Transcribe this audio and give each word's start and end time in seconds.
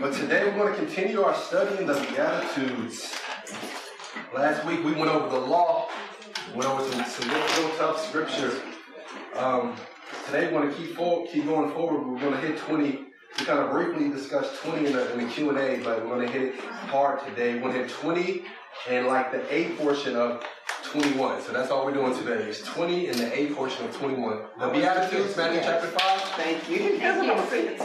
But 0.00 0.14
today 0.14 0.44
we're 0.46 0.56
going 0.56 0.72
to 0.72 0.78
continue 0.78 1.20
our 1.20 1.34
study 1.34 1.76
in 1.76 1.86
the 1.86 1.92
Beatitudes. 1.92 3.14
Last 4.34 4.64
week 4.64 4.82
we 4.82 4.92
went 4.92 5.10
over 5.10 5.28
the 5.28 5.44
law, 5.44 5.90
went 6.54 6.70
over 6.70 6.90
some, 6.90 7.04
some 7.04 7.28
real 7.28 7.76
tough 7.76 8.08
scripture. 8.08 8.62
Um, 9.36 9.76
today 10.24 10.50
we're 10.50 10.62
going 10.62 10.70
to 10.70 10.74
keep, 10.74 10.96
forward, 10.96 11.28
keep 11.30 11.44
going 11.44 11.70
forward. 11.72 12.06
We're 12.06 12.18
going 12.18 12.32
to 12.32 12.40
hit 12.40 12.56
20. 12.56 12.86
We 12.86 13.44
kind 13.44 13.58
of 13.58 13.70
briefly 13.72 14.08
discussed 14.08 14.62
20 14.62 14.86
in 14.86 14.92
the, 14.94 15.12
in 15.12 15.26
the 15.26 15.30
Q&A, 15.34 15.82
but 15.84 16.00
we're 16.06 16.16
going 16.16 16.26
to 16.26 16.32
hit 16.32 16.54
it 16.54 16.60
hard 16.60 17.22
today. 17.26 17.56
We're 17.56 17.70
going 17.70 17.74
to 17.74 17.80
hit 17.80 17.90
20 17.90 18.44
and 18.88 19.06
like 19.06 19.32
the 19.32 19.54
A 19.54 19.68
portion 19.76 20.16
of 20.16 20.42
21. 20.90 21.42
So 21.42 21.52
that's 21.52 21.70
all 21.70 21.84
we're 21.84 21.94
doing 21.94 22.16
today 22.16 22.48
is 22.48 22.62
20 22.62 23.08
in 23.08 23.16
the 23.16 23.38
A 23.38 23.54
portion 23.54 23.84
of 23.84 23.94
21. 23.96 24.40
The 24.58 24.68
Beatitudes, 24.68 25.36
Matthew 25.36 25.60
chapter 25.60 25.86
5. 25.86 26.20
Thank 26.36 26.68
you. 26.68 26.98
That's 26.98 27.18
what 27.18 27.38
I'm 27.38 27.48
saying. 27.48 27.78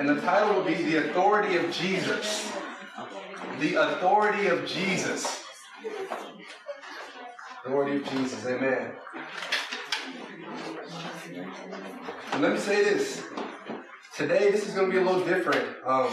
And 0.00 0.08
the 0.08 0.20
title 0.20 0.54
will 0.56 0.64
be 0.64 0.74
The 0.74 1.10
Authority 1.10 1.56
of 1.56 1.70
Jesus. 1.70 2.50
The 3.60 3.74
Authority 3.76 4.48
of 4.48 4.66
Jesus. 4.66 5.44
Authority 7.64 7.96
of 7.98 8.10
Jesus. 8.10 8.44
Amen. 8.44 8.90
And 12.32 12.42
let 12.42 12.52
me 12.52 12.58
say 12.58 12.82
this. 12.82 13.22
Today, 14.16 14.50
this 14.50 14.66
is 14.66 14.74
going 14.74 14.90
to 14.90 14.92
be 14.92 15.00
a 15.00 15.04
little 15.04 15.24
different. 15.24 15.68
Um, 15.86 16.12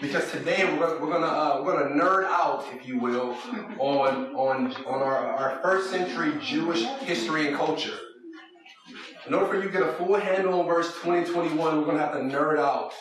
because 0.00 0.30
today 0.30 0.64
we're 0.64 0.78
gonna 0.78 1.00
we're 1.00 1.12
gonna, 1.12 1.26
uh, 1.26 1.62
we're 1.64 1.78
gonna 1.78 1.94
nerd 1.94 2.24
out, 2.24 2.64
if 2.74 2.86
you 2.86 2.98
will, 2.98 3.36
on 3.78 4.34
on 4.34 4.72
on 4.86 5.02
our, 5.02 5.16
our 5.16 5.60
first 5.62 5.90
century 5.90 6.32
Jewish 6.42 6.82
history 7.00 7.48
and 7.48 7.56
culture. 7.56 7.98
In 9.26 9.34
order 9.34 9.46
for 9.46 9.56
you 9.56 9.62
to 9.62 9.68
get 9.70 9.82
a 9.82 9.92
full 9.94 10.14
handle 10.14 10.60
on 10.60 10.66
verse 10.66 10.94
20 11.00 11.32
21, 11.32 11.86
we're 11.86 11.92
to 11.92 11.98
have 11.98 12.12
to 12.12 12.20
nerd 12.20 12.58
out 12.58 12.92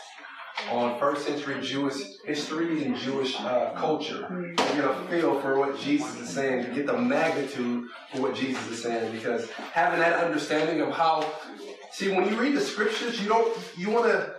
on 0.72 0.98
first 1.00 1.26
century 1.26 1.62
Jewish 1.62 1.96
history 2.26 2.84
and 2.84 2.96
Jewish 2.96 3.40
uh, 3.40 3.74
culture 3.76 4.28
to 4.58 4.64
get 4.74 4.86
a 4.86 4.96
feel 5.10 5.40
for 5.42 5.60
what 5.60 5.80
Jesus 5.80 6.16
is 6.20 6.30
saying, 6.30 6.66
to 6.66 6.72
get 6.72 6.88
the 6.88 6.98
magnitude 6.98 7.90
for 8.12 8.22
what 8.22 8.36
Jesus 8.36 8.66
is 8.70 8.82
saying. 8.82 9.12
Because 9.12 9.50
having 9.52 10.00
that 10.00 10.24
understanding 10.24 10.82
of 10.82 10.92
how, 10.92 11.30
see, 11.92 12.12
when 12.12 12.28
you 12.30 12.40
read 12.40 12.56
the 12.56 12.62
scriptures, 12.62 13.22
you 13.22 13.28
don't, 13.28 13.56
you 13.78 13.90
want 13.90 14.06
to, 14.06 14.35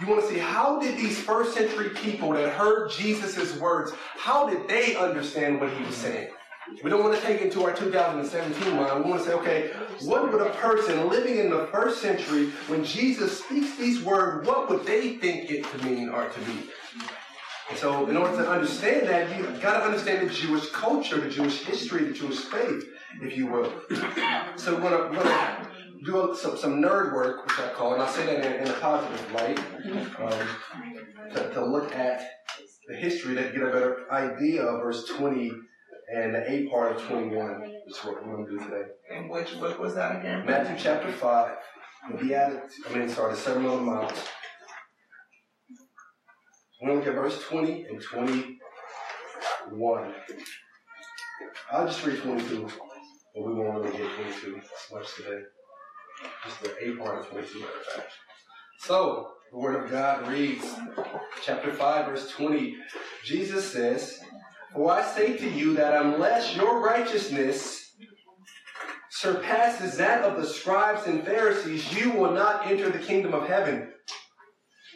you 0.00 0.06
want 0.06 0.22
to 0.22 0.28
see 0.28 0.38
how 0.38 0.80
did 0.80 0.96
these 0.96 1.20
first 1.20 1.54
century 1.54 1.90
people 1.90 2.30
that 2.32 2.48
heard 2.50 2.90
Jesus' 2.90 3.56
words, 3.58 3.92
how 4.16 4.48
did 4.48 4.66
they 4.66 4.96
understand 4.96 5.60
what 5.60 5.70
he 5.72 5.84
was 5.84 5.94
saying? 5.94 6.28
We 6.82 6.90
don't 6.90 7.02
want 7.02 7.18
to 7.18 7.26
take 7.26 7.40
it 7.40 7.52
to 7.52 7.64
our 7.64 7.74
2017 7.74 8.76
mind. 8.76 9.04
We 9.04 9.10
want 9.10 9.22
to 9.22 9.28
say, 9.28 9.34
okay, 9.34 9.70
what 10.02 10.30
would 10.32 10.40
a 10.40 10.50
person 10.50 11.08
living 11.08 11.38
in 11.38 11.50
the 11.50 11.66
first 11.72 12.00
century, 12.00 12.50
when 12.68 12.84
Jesus 12.84 13.42
speaks 13.42 13.76
these 13.76 14.02
words, 14.02 14.46
what 14.46 14.70
would 14.70 14.86
they 14.86 15.16
think 15.16 15.50
it 15.50 15.64
to 15.64 15.84
mean 15.84 16.08
or 16.08 16.28
to 16.28 16.40
be? 16.40 16.70
And 17.70 17.78
so, 17.78 18.08
in 18.08 18.16
order 18.16 18.36
to 18.36 18.48
understand 18.48 19.08
that, 19.08 19.36
you've 19.36 19.60
got 19.60 19.78
to 19.78 19.84
understand 19.84 20.28
the 20.28 20.32
Jewish 20.32 20.68
culture, 20.70 21.20
the 21.20 21.30
Jewish 21.30 21.62
history, 21.62 22.04
the 22.04 22.12
Jewish 22.12 22.38
faith, 22.38 22.84
if 23.22 23.36
you 23.36 23.46
will. 23.46 23.72
So, 24.56 24.74
we're 24.74 24.90
going 24.90 25.12
to 25.12 25.66
do 26.04 26.36
some, 26.38 26.56
some 26.56 26.82
nerd 26.82 27.14
work, 27.14 27.46
which 27.46 27.58
I 27.58 27.72
call, 27.72 27.94
and 27.94 28.02
I 28.02 28.10
say 28.10 28.26
that 28.26 28.44
in, 28.44 28.52
in 28.62 28.68
a 28.68 28.78
positive 28.78 29.32
light, 29.32 29.58
um, 30.18 30.46
to, 31.34 31.50
to 31.54 31.64
look 31.64 31.94
at 31.94 32.20
the 32.88 32.96
history 32.96 33.34
to 33.34 33.42
get 33.42 33.62
a 33.62 33.66
better 33.66 34.12
idea 34.12 34.62
of 34.62 34.82
verse 34.82 35.06
20 35.06 35.52
and 36.12 36.34
the 36.34 36.50
A 36.50 36.68
part 36.68 36.96
of 36.96 37.02
21 37.02 37.72
is 37.86 37.98
what 37.98 38.26
we're 38.26 38.34
going 38.34 38.46
to 38.46 38.52
do 38.52 38.58
today. 38.58 38.88
And 39.14 39.30
which 39.30 39.60
book 39.60 39.78
was 39.78 39.94
that 39.94 40.18
again? 40.18 40.44
Matthew 40.44 40.74
chapter 40.76 41.12
5. 41.12 41.56
The 42.10 42.16
Beatitudes, 42.16 42.74
I 42.88 42.98
mean, 42.98 43.08
sorry, 43.08 43.34
the 43.34 43.38
Sermon 43.38 43.66
on 43.66 43.84
the 43.84 43.92
Mount. 43.92 44.12
We're 46.80 46.88
going 46.88 47.02
to 47.02 47.06
look 47.06 47.14
at 47.14 47.22
verse 47.22 47.40
20 47.44 47.84
and 47.84 48.02
21. 48.02 50.14
I'll 51.70 51.86
just 51.86 52.04
read 52.04 52.20
22, 52.22 52.68
but 53.34 53.46
we 53.46 53.52
won't 53.52 53.84
really 53.84 53.96
get 53.96 54.10
22 54.16 54.60
much 54.92 55.14
today. 55.14 55.42
Of 56.24 56.58
22, 56.58 56.94
matter 56.96 57.16
of 57.16 57.86
fact. 57.94 58.12
So, 58.78 59.28
the 59.52 59.58
Word 59.58 59.84
of 59.84 59.90
God 59.90 60.28
reads, 60.28 60.64
chapter 61.44 61.72
5, 61.72 62.06
verse 62.06 62.30
20. 62.30 62.76
Jesus 63.24 63.70
says, 63.70 64.20
for 64.72 64.92
I 64.92 65.02
say 65.02 65.36
to 65.36 65.50
you 65.50 65.74
that 65.74 66.04
unless 66.04 66.54
your 66.54 66.80
righteousness 66.80 67.92
surpasses 69.10 69.96
that 69.96 70.22
of 70.22 70.40
the 70.40 70.46
scribes 70.46 71.06
and 71.06 71.24
Pharisees, 71.24 71.92
you 71.92 72.12
will 72.12 72.30
not 72.30 72.66
enter 72.66 72.88
the 72.88 72.98
kingdom 72.98 73.34
of 73.34 73.48
heaven. 73.48 73.92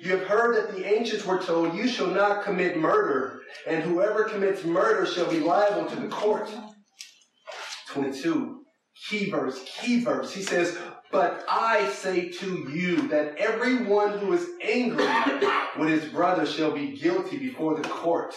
You 0.01 0.13
have 0.17 0.27
heard 0.27 0.57
that 0.57 0.75
the 0.75 0.87
ancients 0.87 1.27
were 1.27 1.43
told, 1.43 1.75
You 1.75 1.89
shall 1.89 2.09
not 2.09 2.45
commit 2.45 2.77
murder, 2.77 3.41
and 3.67 3.83
whoever 3.83 4.25
commits 4.25 4.65
murder 4.65 5.07
shall 5.07 5.31
be 5.31 5.41
liable 5.41 5.87
to 5.87 5.97
the 5.97 6.09
court. 6.09 6.51
22. 7.91 8.61
Key 9.09 9.31
verse, 9.31 9.61
key 9.81 10.01
verse. 10.01 10.33
He 10.33 10.43
says, 10.43 10.79
But 11.15 11.45
I 11.49 11.91
say 11.91 12.29
to 12.29 12.69
you 12.73 13.07
that 13.07 13.37
everyone 13.37 14.19
who 14.19 14.33
is 14.33 14.49
angry 14.61 15.07
with 15.79 15.89
his 15.89 16.07
brother 16.07 16.45
shall 16.45 16.73
be 16.73 16.97
guilty 16.97 17.39
before 17.39 17.81
the 17.81 17.89
court. 17.89 18.35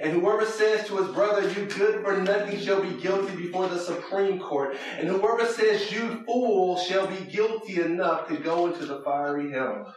And 0.00 0.12
whoever 0.12 0.46
says 0.46 0.86
to 0.86 0.98
his 0.98 1.08
brother, 1.08 1.50
You 1.50 1.66
good 1.66 2.04
for 2.04 2.16
nothing, 2.18 2.60
shall 2.60 2.80
be 2.80 2.94
guilty 3.02 3.34
before 3.34 3.66
the 3.66 3.80
Supreme 3.80 4.38
Court. 4.38 4.76
And 5.00 5.08
whoever 5.08 5.44
says, 5.46 5.90
You 5.90 6.22
fool, 6.24 6.78
shall 6.78 7.08
be 7.08 7.24
guilty 7.24 7.80
enough 7.80 8.28
to 8.28 8.36
go 8.36 8.68
into 8.68 8.86
the 8.86 9.02
fiery 9.02 9.50
hell. 9.50 9.92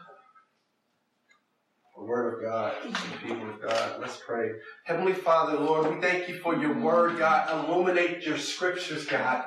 The 1.95 2.05
word 2.05 2.33
of 2.33 2.41
God, 2.41 2.73
the 2.91 3.17
people 3.19 3.51
of 3.51 3.61
God. 3.61 4.01
Let's 4.01 4.19
pray. 4.25 4.49
Heavenly 4.85 5.13
Father, 5.13 5.59
Lord, 5.59 5.93
we 5.93 6.01
thank 6.01 6.27
you 6.27 6.39
for 6.39 6.55
your 6.57 6.73
word, 6.73 7.19
God. 7.19 7.69
Illuminate 7.69 8.25
your 8.25 8.39
scriptures, 8.39 9.05
God. 9.05 9.45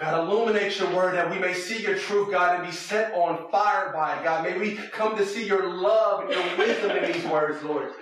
God, 0.00 0.28
illuminate 0.28 0.78
your 0.78 0.94
word 0.94 1.14
that 1.14 1.30
we 1.30 1.38
may 1.38 1.54
see 1.54 1.80
your 1.80 1.96
truth, 1.96 2.30
God, 2.30 2.56
and 2.56 2.66
be 2.66 2.72
set 2.72 3.14
on 3.14 3.50
fire 3.50 3.92
by 3.94 4.18
it, 4.18 4.24
God. 4.24 4.44
May 4.44 4.58
we 4.58 4.74
come 4.74 5.16
to 5.16 5.24
see 5.24 5.46
your 5.46 5.74
love 5.74 6.24
and 6.24 6.30
your 6.32 6.58
wisdom 6.58 6.90
in 6.90 7.12
these 7.12 7.24
words, 7.24 7.62
Lord. 7.62 7.92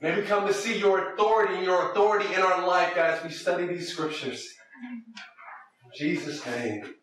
May 0.00 0.14
we 0.14 0.22
come 0.22 0.46
to 0.46 0.52
see 0.52 0.78
your 0.78 1.14
authority 1.14 1.54
and 1.54 1.64
your 1.64 1.90
authority 1.90 2.32
in 2.34 2.40
our 2.40 2.66
life, 2.66 2.94
God, 2.94 3.14
as 3.14 3.24
we 3.24 3.30
study 3.30 3.66
these 3.66 3.88
scriptures. 3.88 4.46
In 4.82 5.92
Jesus' 5.96 6.44
name. 6.44 6.94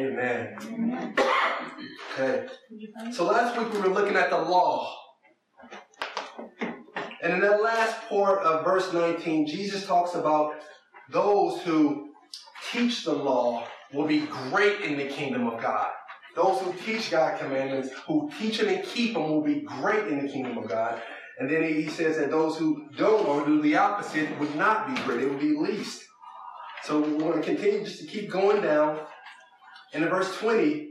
Amen. 0.00 1.14
Okay. 2.14 2.46
So 3.12 3.24
last 3.24 3.58
week 3.58 3.72
we 3.72 3.80
were 3.80 3.94
looking 3.94 4.16
at 4.16 4.30
the 4.30 4.38
law. 4.38 4.94
And 7.22 7.32
in 7.32 7.40
that 7.40 7.62
last 7.62 8.08
part 8.08 8.42
of 8.42 8.64
verse 8.64 8.92
19, 8.92 9.46
Jesus 9.46 9.86
talks 9.86 10.14
about 10.14 10.54
those 11.10 11.60
who 11.62 12.07
teach 12.72 13.04
the 13.04 13.12
law 13.12 13.66
will 13.92 14.06
be 14.06 14.26
great 14.50 14.80
in 14.82 14.96
the 14.96 15.06
kingdom 15.06 15.46
of 15.46 15.60
God. 15.60 15.90
Those 16.34 16.60
who 16.60 16.72
teach 16.84 17.10
God's 17.10 17.40
commandments, 17.40 17.90
who 18.06 18.30
teach 18.38 18.58
them 18.58 18.68
and 18.68 18.84
keep 18.84 19.14
them, 19.14 19.28
will 19.28 19.42
be 19.42 19.62
great 19.62 20.06
in 20.08 20.24
the 20.24 20.32
kingdom 20.32 20.58
of 20.58 20.68
God. 20.68 21.00
And 21.38 21.50
then 21.50 21.62
he 21.64 21.88
says 21.88 22.16
that 22.18 22.30
those 22.30 22.58
who 22.58 22.88
don't 22.96 23.26
or 23.26 23.44
do 23.44 23.62
the 23.62 23.76
opposite 23.76 24.38
would 24.38 24.54
not 24.56 24.88
be 24.88 25.02
great, 25.02 25.22
it 25.22 25.30
would 25.30 25.40
be 25.40 25.56
least. 25.56 26.04
So 26.84 27.00
we're 27.00 27.18
going 27.18 27.40
to 27.40 27.42
continue 27.42 27.84
just 27.84 28.00
to 28.00 28.06
keep 28.06 28.30
going 28.30 28.62
down. 28.62 29.00
And 29.94 30.04
in 30.04 30.10
verse 30.10 30.36
20, 30.38 30.88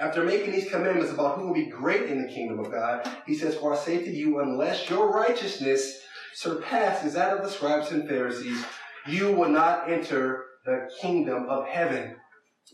after 0.00 0.24
making 0.24 0.52
these 0.52 0.70
commandments 0.70 1.12
about 1.12 1.38
who 1.38 1.48
will 1.48 1.54
be 1.54 1.66
great 1.66 2.04
in 2.04 2.22
the 2.22 2.28
kingdom 2.32 2.60
of 2.60 2.70
God, 2.70 3.08
he 3.26 3.34
says, 3.34 3.56
For 3.56 3.74
I 3.74 3.76
say 3.76 4.04
to 4.04 4.10
you, 4.10 4.40
unless 4.40 4.88
your 4.88 5.10
righteousness 5.10 6.00
surpasses 6.34 7.14
that 7.14 7.36
of 7.36 7.42
the 7.42 7.50
scribes 7.50 7.90
and 7.90 8.08
Pharisees, 8.08 8.64
you 9.06 9.32
will 9.32 9.48
not 9.48 9.90
enter 9.90 10.44
the 10.68 10.90
kingdom 11.00 11.46
of 11.48 11.66
heaven. 11.66 12.14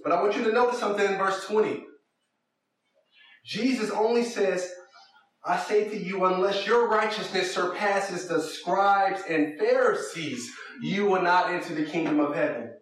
But 0.03 0.13
I 0.13 0.21
want 0.21 0.37
you 0.37 0.43
to 0.45 0.53
notice 0.53 0.81
something 0.81 1.07
in 1.07 1.17
verse 1.17 1.47
20. 1.47 1.85
Jesus 3.47 3.91
only 3.91 4.25
says, 4.25 4.69
I 5.47 5.59
say 5.59 5.89
to 5.89 5.97
you, 5.97 6.25
unless 6.25 6.67
your 6.67 6.89
righteousness 6.89 7.55
surpasses 7.55 8.27
the 8.27 8.41
scribes 8.41 9.23
and 9.29 9.59
Pharisees, 9.59 10.51
you 10.83 11.05
will 11.05 11.23
not 11.23 11.51
enter 11.51 11.75
the 11.75 11.85
kingdom 11.85 12.19
of 12.19 12.35
heaven. 12.35 12.73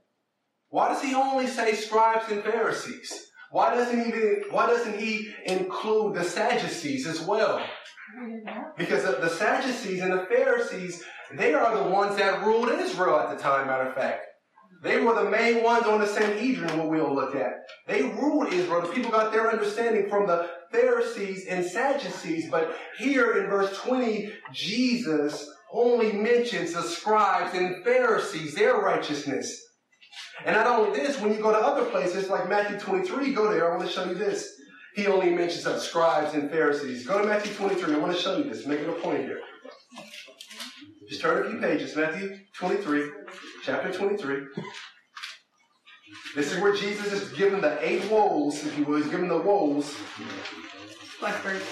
Why 0.68 0.88
does 0.88 1.02
he 1.02 1.14
only 1.14 1.46
say 1.46 1.74
scribes 1.74 2.32
and 2.32 2.42
Pharisees? 2.42 3.12
Why 3.50 3.74
doesn't 3.74 4.02
he, 4.02 4.10
why 4.48 4.66
doesn't 4.66 4.98
he 4.98 5.34
include 5.44 6.14
the 6.14 6.24
Sadducees 6.24 7.06
as 7.06 7.20
well? 7.20 7.62
Because 8.78 9.02
the 9.02 9.28
Sadducees 9.28 10.00
and 10.00 10.14
the 10.14 10.26
Pharisees, 10.26 11.04
they 11.34 11.52
are 11.52 11.76
the 11.76 11.90
ones 11.90 12.16
that 12.16 12.42
ruled 12.42 12.70
Israel 12.70 13.20
at 13.20 13.36
the 13.36 13.42
time, 13.42 13.66
matter 13.66 13.90
of 13.90 13.94
fact. 13.94 14.22
They 14.82 14.98
were 14.98 15.14
the 15.14 15.30
main 15.30 15.62
ones 15.62 15.86
on 15.86 16.00
the 16.00 16.06
Sanhedrin, 16.06 16.76
what 16.76 16.88
we'll 16.88 17.14
look 17.14 17.36
at. 17.36 17.52
They 17.86 18.02
ruled 18.02 18.52
Israel. 18.52 18.82
The 18.82 18.88
people 18.88 19.12
got 19.12 19.32
their 19.32 19.50
understanding 19.50 20.08
from 20.08 20.26
the 20.26 20.50
Pharisees 20.72 21.46
and 21.46 21.64
Sadducees. 21.64 22.50
But 22.50 22.76
here 22.98 23.38
in 23.38 23.48
verse 23.48 23.78
20, 23.78 24.32
Jesus 24.52 25.48
only 25.72 26.12
mentions 26.12 26.72
the 26.72 26.82
scribes 26.82 27.54
and 27.54 27.84
Pharisees, 27.84 28.56
their 28.56 28.74
righteousness. 28.74 29.56
And 30.44 30.56
not 30.56 30.66
only 30.66 30.98
this, 30.98 31.20
when 31.20 31.32
you 31.32 31.40
go 31.40 31.52
to 31.52 31.58
other 31.58 31.84
places 31.84 32.28
like 32.28 32.48
Matthew 32.48 32.78
23, 32.78 33.32
go 33.32 33.52
there, 33.52 33.72
I 33.72 33.76
want 33.76 33.88
to 33.88 33.94
show 33.94 34.04
you 34.04 34.14
this. 34.14 34.48
he 34.96 35.06
only 35.06 35.30
mentions 35.30 35.64
of 35.64 35.80
scribes 35.80 36.34
and 36.34 36.50
Pharisees. 36.50 37.06
Go 37.06 37.22
to 37.22 37.26
Matthew 37.26 37.54
23. 37.54 37.94
I 37.94 37.98
want 37.98 38.14
to 38.14 38.20
show 38.20 38.36
you 38.36 38.44
this, 38.44 38.66
making 38.66 38.88
a 38.88 38.92
point 38.92 39.20
here. 39.20 39.40
Just 41.12 41.20
turn 41.20 41.44
a 41.44 41.50
few 41.50 41.60
pages. 41.60 41.94
Matthew 41.94 42.38
23, 42.54 43.10
chapter 43.62 43.92
23. 43.92 44.46
This 46.34 46.50
is 46.50 46.58
where 46.58 46.74
Jesus 46.74 47.12
is 47.12 47.28
giving 47.32 47.60
the 47.60 47.76
eight 47.86 48.10
woes, 48.10 48.64
if 48.64 48.78
you 48.78 48.86
will. 48.86 48.96
He's 48.96 49.08
giving 49.08 49.28
the 49.28 49.36
woes. 49.36 49.94
What 51.20 51.34
verse? 51.40 51.62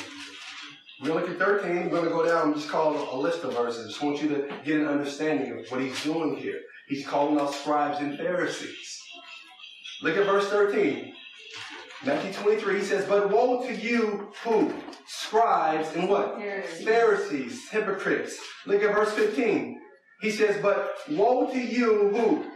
We're 1.00 1.08
going 1.08 1.24
to 1.24 1.30
look 1.32 1.40
at 1.40 1.62
13. 1.62 1.84
We're 1.84 1.88
going 1.88 2.04
to 2.04 2.10
go 2.10 2.26
down 2.26 2.48
and 2.48 2.54
just 2.54 2.68
call 2.68 2.92
a 3.14 3.16
list 3.18 3.42
of 3.42 3.54
verses. 3.54 3.86
I 3.86 3.88
just 3.88 4.02
want 4.02 4.22
you 4.22 4.28
to 4.28 4.48
get 4.62 4.78
an 4.78 4.88
understanding 4.88 5.58
of 5.58 5.66
what 5.70 5.80
he's 5.80 6.04
doing 6.04 6.36
here. 6.36 6.60
He's 6.86 7.06
calling 7.06 7.40
out 7.40 7.54
scribes 7.54 7.98
and 8.00 8.18
Pharisees. 8.18 9.00
Look 10.02 10.18
at 10.18 10.26
verse 10.26 10.48
13. 10.48 11.14
Matthew 12.04 12.34
23, 12.34 12.80
he 12.80 12.84
says, 12.84 13.06
But 13.06 13.30
woe 13.30 13.66
to 13.66 13.74
you, 13.74 14.32
who? 14.44 14.70
Scribes 15.30 15.94
and 15.94 16.08
what? 16.08 16.40
Pharisees. 16.40 16.84
Pharisees, 16.84 17.68
hypocrites. 17.68 18.36
Look 18.66 18.82
at 18.82 18.92
verse 18.92 19.12
15. 19.12 19.80
He 20.22 20.30
says, 20.32 20.60
But 20.60 20.96
woe 21.08 21.48
to 21.52 21.56
you, 21.56 22.08
who? 22.08 22.46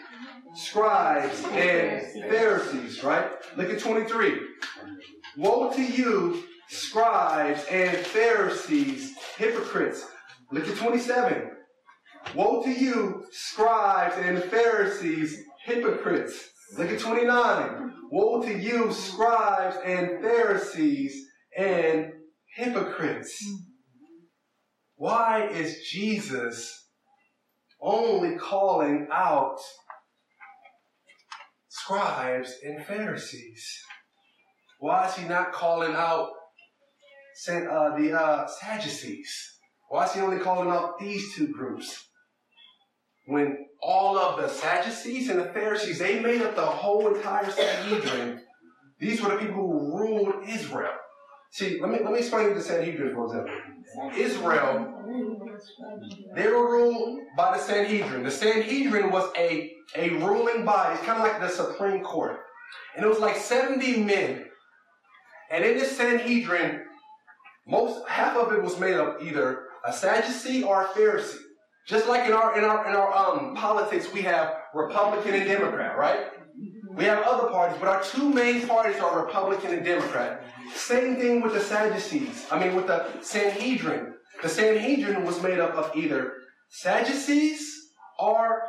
Scribes 0.57 1.41
and 1.53 2.03
Pharisees, 2.29 3.05
right? 3.05 3.31
Look 3.57 3.71
at 3.71 3.79
23. 3.79 4.41
Woe 5.37 5.73
to 5.73 5.85
you, 5.85 6.43
scribes 6.69 7.65
and 7.71 7.97
Pharisees, 7.97 9.15
hypocrites. 9.39 10.05
Look 10.51 10.67
at 10.67 10.77
27. 10.77 11.53
Woe 12.35 12.61
to 12.65 12.73
you, 12.73 13.25
scribes 13.31 14.17
and 14.19 14.43
Pharisees, 14.43 15.45
hypocrites. 15.65 16.51
Look 16.77 16.91
at 16.91 16.99
29. 16.99 17.93
Woe 18.11 18.43
to 18.43 18.59
you, 18.59 18.93
scribes 18.93 19.77
and 19.85 20.21
Pharisees 20.21 21.25
and 21.57 22.11
hypocrites. 22.55 23.45
Why 24.97 25.49
is 25.49 25.83
Jesus 25.91 26.89
only 27.81 28.37
calling 28.37 29.09
out 29.13 29.59
scribes 31.69 32.55
and 32.63 32.85
Pharisees? 32.87 33.67
Why 34.79 35.09
is 35.09 35.15
he 35.15 35.29
not 35.29 35.53
calling 35.53 35.95
out 35.95 36.29
uh, 37.49 37.97
the 37.99 38.13
uh, 38.19 38.47
Sadducees? 38.47 39.59
Why 39.89 40.05
is 40.05 40.13
he 40.13 40.21
only 40.21 40.39
calling 40.39 40.71
out 40.71 40.99
these 40.99 41.35
two 41.35 41.49
groups? 41.49 42.09
When 43.27 43.67
all 43.83 44.19
of 44.19 44.41
the 44.41 44.49
Sadducees 44.49 45.29
and 45.29 45.41
the 45.41 45.53
Pharisees, 45.53 45.99
they 45.99 46.21
made 46.21 46.43
up 46.43 46.55
the 46.55 46.63
whole 46.63 47.15
entire 47.15 47.51
Sanhedrin. 47.51 48.41
These 48.99 49.21
were 49.21 49.31
the 49.31 49.39
people 49.39 49.63
who 49.63 49.99
ruled 49.99 50.49
Israel. 50.49 50.93
See, 51.55 51.81
let 51.81 51.89
me 51.89 52.01
let 52.03 52.13
me 52.13 52.19
explain 52.19 52.53
the 52.53 52.61
Sanhedrin 52.61 53.15
for 53.15 53.27
example. 53.27 53.55
Israel, 54.17 54.93
they 56.35 56.49
were 56.49 56.69
ruled 56.69 57.21
by 57.37 57.57
the 57.57 57.63
Sanhedrin. 57.63 58.25
The 58.25 58.31
Sanhedrin 58.33 59.13
was 59.13 59.31
a, 59.39 59.73
a 59.95 60.11
ruling 60.15 60.65
body. 60.65 60.97
It's 60.97 61.05
kind 61.05 61.23
of 61.23 61.25
like 61.25 61.41
the 61.41 61.49
Supreme 61.49 62.03
Court. 62.03 62.41
And 62.97 63.05
it 63.05 63.09
was 63.09 63.21
like 63.21 63.37
70 63.37 64.03
men. 64.03 64.47
And 65.53 65.65
in 65.65 65.79
this 65.79 65.97
Sanhedrin, 65.97 66.87
most 67.69 68.05
half 68.09 68.37
of 68.37 68.53
it 68.53 68.61
was 68.61 68.81
made 68.81 68.97
of 68.97 69.23
either 69.23 69.67
a 69.87 69.93
Sadducee 69.93 70.65
or 70.65 70.83
a 70.83 70.87
Pharisee. 70.87 71.39
Just 71.87 72.09
like 72.09 72.27
in 72.27 72.33
our 72.33 72.59
in 72.59 72.65
our 72.65 72.89
in 72.89 72.97
our 72.97 73.15
um, 73.15 73.55
politics, 73.55 74.13
we 74.13 74.23
have 74.23 74.57
Republican 74.75 75.35
and 75.35 75.45
Democrat, 75.45 75.97
right? 75.97 76.34
We 76.97 77.05
have 77.05 77.25
other 77.25 77.49
parties, 77.49 77.77
but 77.81 77.89
our 77.89 78.03
two 78.03 78.29
main 78.29 78.69
parties 78.69 79.01
are 79.01 79.25
Republican 79.25 79.75
and 79.75 79.85
Democrat. 79.85 80.45
Same 80.75 81.17
thing 81.17 81.41
with 81.41 81.53
the 81.53 81.61
Sadducees. 81.61 82.47
I 82.51 82.59
mean, 82.59 82.77
with 82.77 82.87
the 82.87 83.07
Sanhedrin. 83.21 84.15
The 84.43 84.49
Sanhedrin 84.49 85.25
was 85.25 85.43
made 85.43 85.59
up 85.59 85.75
of 85.75 85.97
either 85.97 86.35
Sadducees 86.69 87.69
or 88.19 88.63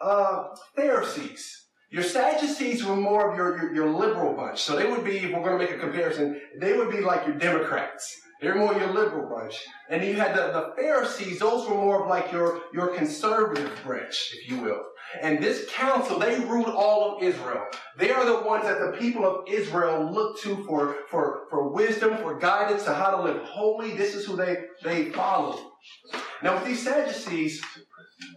uh, 0.00 0.44
Pharisees. 0.74 1.66
Your 1.90 2.02
Sadducees 2.02 2.84
were 2.84 2.96
more 2.96 3.30
of 3.30 3.36
your, 3.36 3.58
your, 3.58 3.74
your 3.74 3.90
liberal 3.90 4.34
bunch. 4.34 4.60
So 4.62 4.74
they 4.74 4.90
would 4.90 5.04
be, 5.04 5.18
if 5.18 5.32
we're 5.32 5.42
going 5.42 5.58
to 5.58 5.64
make 5.64 5.74
a 5.74 5.78
comparison, 5.78 6.40
they 6.58 6.76
would 6.76 6.90
be 6.90 7.00
like 7.00 7.26
your 7.26 7.36
Democrats. 7.36 8.20
They're 8.40 8.56
more 8.56 8.74
your 8.74 8.92
liberal 8.92 9.34
bunch. 9.34 9.58
And 9.88 10.02
then 10.02 10.08
you 10.08 10.16
had 10.16 10.34
the, 10.34 10.52
the 10.52 10.72
Pharisees, 10.76 11.38
those 11.38 11.68
were 11.68 11.76
more 11.76 12.02
of 12.02 12.08
like 12.08 12.32
your, 12.32 12.60
your 12.72 12.88
conservative 12.88 13.70
branch, 13.84 14.32
if 14.34 14.50
you 14.50 14.58
will. 14.60 14.82
And 15.22 15.42
this 15.42 15.66
council, 15.70 16.18
they 16.18 16.40
ruled 16.40 16.68
all 16.68 17.16
of 17.16 17.22
Israel. 17.22 17.66
They 17.96 18.10
are 18.10 18.24
the 18.24 18.46
ones 18.46 18.64
that 18.64 18.80
the 18.80 18.98
people 18.98 19.24
of 19.24 19.48
Israel 19.48 20.10
look 20.12 20.40
to 20.40 20.64
for, 20.64 20.96
for, 21.10 21.42
for 21.50 21.68
wisdom, 21.68 22.16
for 22.18 22.38
guidance 22.38 22.84
to 22.84 22.94
how 22.94 23.10
to 23.10 23.22
live 23.22 23.42
holy. 23.42 23.94
This 23.94 24.14
is 24.14 24.26
who 24.26 24.36
they, 24.36 24.64
they 24.82 25.06
follow. 25.06 25.72
Now 26.42 26.54
with 26.54 26.64
these 26.64 26.82
Sadducees, 26.82 27.62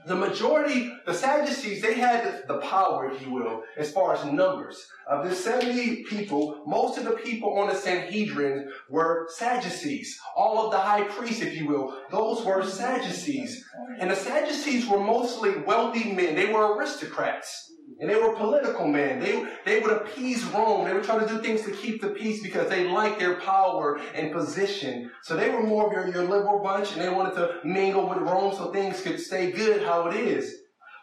the 0.05 0.15
majority, 0.15 0.91
the 1.05 1.13
Sadducees, 1.13 1.81
they 1.81 1.93
had 1.93 2.47
the 2.47 2.57
power, 2.57 3.11
if 3.11 3.21
you 3.21 3.31
will, 3.31 3.63
as 3.77 3.91
far 3.91 4.13
as 4.13 4.25
numbers. 4.25 4.87
Of 5.07 5.27
the 5.27 5.35
70 5.35 6.03
people, 6.03 6.63
most 6.65 6.97
of 6.97 7.05
the 7.05 7.11
people 7.11 7.57
on 7.57 7.69
the 7.69 7.75
Sanhedrin 7.75 8.71
were 8.89 9.27
Sadducees. 9.29 10.19
All 10.35 10.65
of 10.65 10.71
the 10.71 10.79
high 10.79 11.03
priests, 11.03 11.41
if 11.41 11.55
you 11.55 11.67
will, 11.67 11.97
those 12.11 12.43
were 12.43 12.65
Sadducees. 12.65 13.65
And 13.99 14.11
the 14.11 14.15
Sadducees 14.15 14.87
were 14.87 14.99
mostly 14.99 15.57
wealthy 15.59 16.11
men. 16.11 16.35
They 16.35 16.51
were 16.51 16.75
aristocrats. 16.75 17.68
And 17.99 18.09
they 18.09 18.15
were 18.15 18.33
political 18.35 18.87
men. 18.87 19.19
They, 19.19 19.45
they 19.65 19.81
would 19.81 19.91
appease 19.91 20.43
Rome. 20.45 20.85
They 20.85 20.93
would 20.93 21.03
try 21.03 21.19
to 21.19 21.27
do 21.27 21.41
things 21.41 21.63
to 21.63 21.71
keep 21.71 22.01
the 22.01 22.09
peace 22.09 22.41
because 22.41 22.69
they 22.69 22.89
liked 22.89 23.19
their 23.19 23.39
power 23.41 23.99
and 24.15 24.31
position. 24.31 25.11
So 25.23 25.35
they 25.35 25.49
were 25.49 25.63
more 25.63 25.87
of 25.87 25.93
your, 25.93 26.07
your 26.07 26.23
liberal 26.23 26.63
bunch 26.63 26.93
and 26.93 27.01
they 27.01 27.09
wanted 27.09 27.35
to 27.35 27.55
mingle 27.65 28.07
with 28.07 28.19
Rome 28.19 28.53
so 28.55 28.71
things 28.71 29.01
could 29.01 29.19
stay 29.19 29.51
good 29.51 29.83
how 29.83 30.07
it 30.07 30.15
is. 30.15 30.55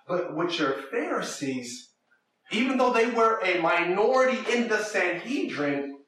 But 0.08 0.34
with 0.34 0.58
your 0.58 0.72
Pharisees, 0.90 1.90
even 2.50 2.78
though 2.78 2.93
they 2.93 3.10
were 3.10 3.40
a 3.44 3.60
minority 3.60 4.38
in 4.52 4.69
the 4.69 4.78
Sanhedrin, 4.78 5.99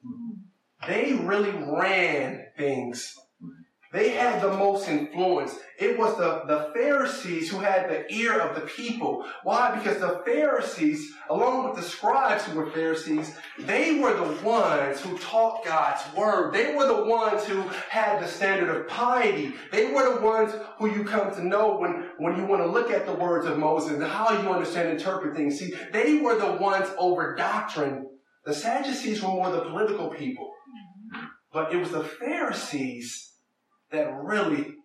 they 0.87 1.13
really 1.13 1.51
ran 1.51 2.45
things 2.57 3.13
they 3.91 4.09
had 4.09 4.39
the 4.41 4.53
most 4.53 4.87
influence. 4.87 5.57
It 5.79 5.97
was 5.97 6.15
the, 6.15 6.43
the 6.45 6.71
Pharisees 6.75 7.49
who 7.49 7.57
had 7.57 7.89
the 7.89 8.13
ear 8.13 8.39
of 8.39 8.53
the 8.53 8.67
people. 8.67 9.25
Why? 9.43 9.75
Because 9.75 9.99
the 9.99 10.21
Pharisees, 10.25 11.11
along 11.27 11.65
with 11.65 11.75
the 11.75 11.81
scribes 11.81 12.43
who 12.43 12.59
were 12.59 12.69
Pharisees, 12.69 13.35
they 13.57 13.99
were 13.99 14.13
the 14.13 14.45
ones 14.45 14.99
who 14.99 15.17
taught 15.17 15.65
God's 15.65 16.03
word. 16.15 16.53
They 16.53 16.75
were 16.75 16.85
the 16.85 17.05
ones 17.05 17.45
who 17.45 17.63
had 17.89 18.21
the 18.21 18.27
standard 18.27 18.69
of 18.69 18.87
piety. 18.87 19.53
They 19.71 19.91
were 19.91 20.13
the 20.13 20.21
ones 20.21 20.53
who 20.77 20.91
you 20.91 21.03
come 21.03 21.33
to 21.33 21.43
know 21.43 21.77
when, 21.77 22.09
when 22.19 22.37
you 22.37 22.45
want 22.45 22.61
to 22.61 22.69
look 22.69 22.91
at 22.91 23.07
the 23.07 23.15
words 23.15 23.47
of 23.47 23.57
Moses 23.57 23.93
and 23.93 24.03
how 24.03 24.39
you 24.39 24.49
understand 24.49 24.89
and 24.89 24.99
interpret 24.99 25.35
things. 25.35 25.57
See, 25.57 25.73
they 25.91 26.19
were 26.19 26.37
the 26.37 26.53
ones 26.53 26.89
over 26.99 27.35
doctrine. 27.35 28.07
The 28.45 28.53
Sadducees 28.53 29.23
were 29.23 29.29
more 29.29 29.51
the 29.51 29.61
political 29.61 30.09
people. 30.09 30.51
But 31.51 31.73
it 31.73 31.77
was 31.77 31.89
the 31.89 32.03
Pharisees 32.03 33.28
that 33.91 34.13
really 34.23 34.75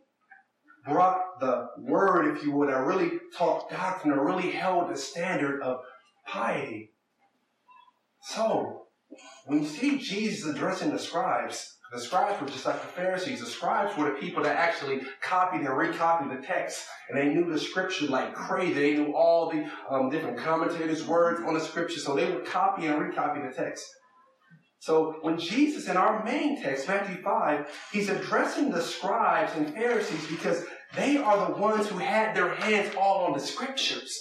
brought 0.87 1.41
the 1.41 1.69
word, 1.79 2.37
if 2.37 2.45
you 2.45 2.53
would, 2.53 2.69
that 2.69 2.85
really 2.85 3.19
taught 3.37 3.71
doctrine, 3.71 4.13
or 4.13 4.25
really 4.25 4.51
held 4.51 4.91
the 4.91 4.97
standard 4.97 5.63
of 5.63 5.79
piety. 6.27 6.93
So, 8.23 8.87
when 9.47 9.63
you 9.63 9.69
see 9.69 9.99
Jesus 9.99 10.51
addressing 10.51 10.93
the 10.93 10.99
scribes, 10.99 11.75
the 11.93 12.01
scribes 12.01 12.41
were 12.41 12.49
just 12.49 12.67
like 12.67 12.81
the 12.81 12.89
Pharisees. 12.89 13.41
The 13.41 13.47
scribes 13.47 13.97
were 13.97 14.07
the 14.07 14.19
people 14.19 14.43
that 14.43 14.57
actually 14.57 15.03
copied 15.21 15.61
and 15.61 15.77
recopied 15.77 16.37
the 16.37 16.45
text. 16.45 16.87
And 17.09 17.17
they 17.17 17.33
knew 17.33 17.49
the 17.49 17.59
scripture 17.59 18.07
like 18.07 18.35
crazy. 18.35 18.73
They 18.75 18.95
knew 18.95 19.15
all 19.15 19.51
the 19.51 19.71
um, 19.89 20.11
different 20.11 20.39
commentators' 20.39 21.07
words 21.07 21.41
on 21.47 21.55
the 21.55 21.61
scripture. 21.61 22.01
So 22.01 22.17
they 22.17 22.31
would 22.33 22.47
copy 22.47 22.87
and 22.87 23.01
recopy 23.01 23.49
the 23.49 23.55
text. 23.55 23.89
So 24.85 25.17
when 25.23 25.39
Jesus, 25.39 25.89
in 25.89 25.97
our 25.97 26.23
main 26.25 26.63
text, 26.63 26.89
Matthew 26.89 27.23
5, 27.23 27.67
he's 27.91 28.11
addressing 28.11 28.71
the 28.71 28.83
scribes 28.83 29.55
and 29.57 29.73
Pharisees 29.73 30.27
because 30.27 30.63
they 30.95 31.17
are 31.17 31.47
the 31.47 31.57
ones 31.57 31.89
who 31.89 31.97
had 31.97 32.37
their 32.37 32.55
hands 32.57 32.95
all 32.95 33.25
on 33.25 33.33
the 33.33 33.41
scriptures. 33.41 34.15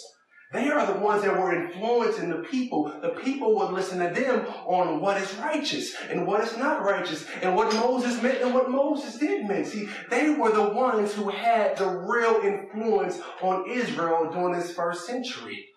They 0.54 0.70
are 0.70 0.86
the 0.86 1.02
ones 1.02 1.24
that 1.24 1.38
were 1.38 1.54
influencing 1.54 2.30
the 2.30 2.48
people. 2.50 2.94
The 3.02 3.10
people 3.10 3.56
would 3.56 3.72
listen 3.72 4.00
to 4.00 4.18
them 4.18 4.46
on 4.66 5.02
what 5.02 5.22
is 5.22 5.36
righteous 5.36 5.96
and 6.10 6.26
what 6.26 6.40
is 6.40 6.56
not 6.56 6.82
righteous 6.82 7.26
and 7.42 7.58
what 7.58 7.74
Moses 7.74 8.24
meant 8.24 8.42
and 8.42 8.54
what 8.54 8.72
Moses 8.72 9.18
didn't 9.18 9.50
mean. 9.50 9.66
See, 9.66 9.90
they 10.10 10.30
were 10.30 10.54
the 10.54 10.70
ones 10.70 11.12
who 11.14 11.28
had 11.28 11.76
the 11.76 11.90
real 11.90 12.40
influence 12.42 13.20
on 13.42 13.70
Israel 13.70 14.32
during 14.32 14.58
this 14.58 14.74
first 14.74 15.08
century. 15.08 15.73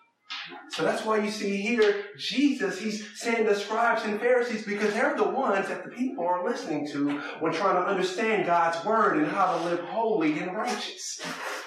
So 0.69 0.83
that's 0.83 1.03
why 1.05 1.17
you 1.23 1.31
see 1.31 1.57
here, 1.57 2.05
Jesus, 2.17 2.79
he's 2.79 3.19
saying 3.19 3.45
the 3.45 3.55
scribes 3.55 4.03
and 4.03 4.19
Pharisees 4.19 4.65
because 4.65 4.93
they're 4.93 5.15
the 5.15 5.23
ones 5.23 5.67
that 5.67 5.83
the 5.83 5.89
people 5.89 6.25
are 6.25 6.47
listening 6.47 6.87
to 6.89 7.19
when 7.39 7.53
trying 7.53 7.75
to 7.75 7.89
understand 7.89 8.45
God's 8.45 8.83
word 8.85 9.17
and 9.17 9.27
how 9.27 9.57
to 9.57 9.63
live 9.65 9.79
holy 9.79 10.39
and 10.39 10.55
righteous. 10.55 11.21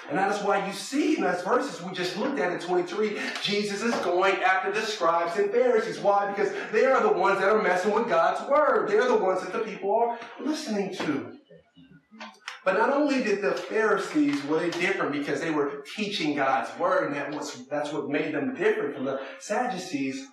And 0.09 0.17
that 0.17 0.35
is 0.35 0.43
why 0.43 0.65
you 0.65 0.73
see 0.73 1.17
in 1.17 1.23
those 1.23 1.41
verses 1.41 1.81
we 1.81 1.93
just 1.93 2.17
looked 2.17 2.39
at 2.39 2.53
in 2.53 2.59
23, 2.59 3.17
Jesus 3.41 3.81
is 3.81 3.95
going 3.97 4.35
after 4.35 4.71
the 4.71 4.81
scribes 4.81 5.37
and 5.37 5.51
Pharisees. 5.51 5.99
Why? 5.99 6.31
Because 6.31 6.53
they 6.71 6.85
are 6.85 7.01
the 7.01 7.11
ones 7.11 7.39
that 7.39 7.49
are 7.49 7.61
messing 7.61 7.93
with 7.93 8.07
God's 8.07 8.49
word. 8.49 8.89
They're 8.89 9.07
the 9.07 9.17
ones 9.17 9.41
that 9.41 9.53
the 9.53 9.59
people 9.59 9.93
are 9.93 10.19
listening 10.39 10.95
to. 10.95 11.37
But 12.63 12.77
not 12.77 12.93
only 12.93 13.23
did 13.23 13.41
the 13.41 13.53
Pharisees 13.53 14.43
were 14.45 14.59
they 14.59 14.69
different 14.69 15.13
because 15.13 15.41
they 15.41 15.49
were 15.49 15.83
teaching 15.95 16.35
God's 16.35 16.77
word, 16.77 17.07
and 17.07 17.15
that 17.15 17.33
was, 17.33 17.65
that's 17.67 17.91
what 17.91 18.07
made 18.07 18.35
them 18.35 18.53
different 18.53 18.95
from 18.95 19.05
the 19.05 19.19
Sadducees. 19.39 20.27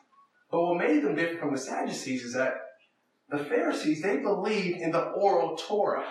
But 0.50 0.62
what 0.62 0.78
made 0.78 1.02
them 1.02 1.14
different 1.14 1.40
from 1.40 1.52
the 1.52 1.58
Sadducees 1.58 2.24
is 2.24 2.34
that 2.34 2.54
the 3.30 3.38
Pharisees 3.38 4.02
they 4.02 4.18
believed 4.18 4.80
in 4.80 4.90
the 4.90 5.04
oral 5.10 5.56
Torah, 5.56 6.06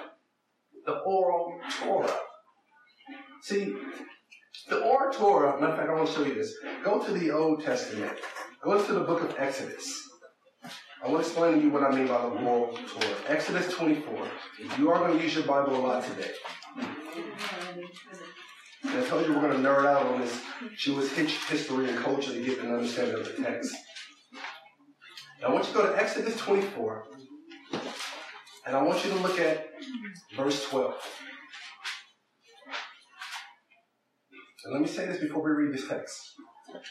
the 0.85 0.93
oral 0.93 1.59
Torah. 1.79 2.19
See, 3.41 3.75
the 4.69 4.79
oral 4.79 5.13
Torah. 5.13 5.59
Matter 5.59 5.73
of 5.73 5.77
fact, 5.77 5.89
I 5.89 5.93
want 5.93 6.07
to 6.07 6.13
show 6.13 6.25
you 6.25 6.33
this. 6.33 6.53
Go 6.83 7.03
to 7.03 7.11
the 7.11 7.31
Old 7.31 7.63
Testament. 7.63 8.17
Go 8.63 8.83
to 8.83 8.93
the 8.93 9.01
book 9.01 9.21
of 9.21 9.35
Exodus. 9.37 10.06
I 11.03 11.09
want 11.09 11.23
to 11.23 11.29
explain 11.29 11.53
to 11.55 11.61
you 11.61 11.69
what 11.69 11.83
I 11.83 11.95
mean 11.95 12.07
by 12.07 12.19
the 12.21 12.27
oral 12.27 12.75
Torah. 12.75 13.15
Exodus 13.27 13.71
24. 13.73 14.27
You 14.79 14.89
are 14.89 14.99
going 14.99 15.17
to 15.17 15.23
use 15.23 15.35
your 15.35 15.43
Bible 15.43 15.75
a 15.75 15.79
lot 15.79 16.03
today. 16.03 16.31
And 18.83 18.97
I 18.97 19.07
told 19.07 19.27
you 19.27 19.33
we're 19.33 19.41
going 19.41 19.61
to 19.61 19.69
nerd 19.69 19.85
out 19.85 20.07
on 20.07 20.21
this 20.21 20.41
Jewish 20.75 21.11
history 21.11 21.89
and 21.89 21.99
culture 21.99 22.33
to 22.33 22.43
get 22.43 22.59
an 22.59 22.73
understanding 22.73 23.19
of 23.19 23.25
the 23.25 23.43
text. 23.43 23.75
Now, 25.41 25.49
I 25.49 25.53
want 25.53 25.67
you 25.67 25.73
to 25.73 25.77
go 25.77 25.91
to 25.91 26.01
Exodus 26.01 26.35
24, 26.37 27.03
and 28.65 28.75
I 28.75 28.81
want 28.81 29.05
you 29.05 29.11
to 29.11 29.17
look 29.17 29.39
at 29.39 29.67
verse 30.35 30.67
12. 30.67 30.95
And 34.65 34.73
let 34.73 34.81
me 34.81 34.87
say 34.87 35.05
this 35.05 35.19
before 35.19 35.43
we 35.43 35.51
read 35.51 35.73
this 35.73 35.87
text. 35.87 36.33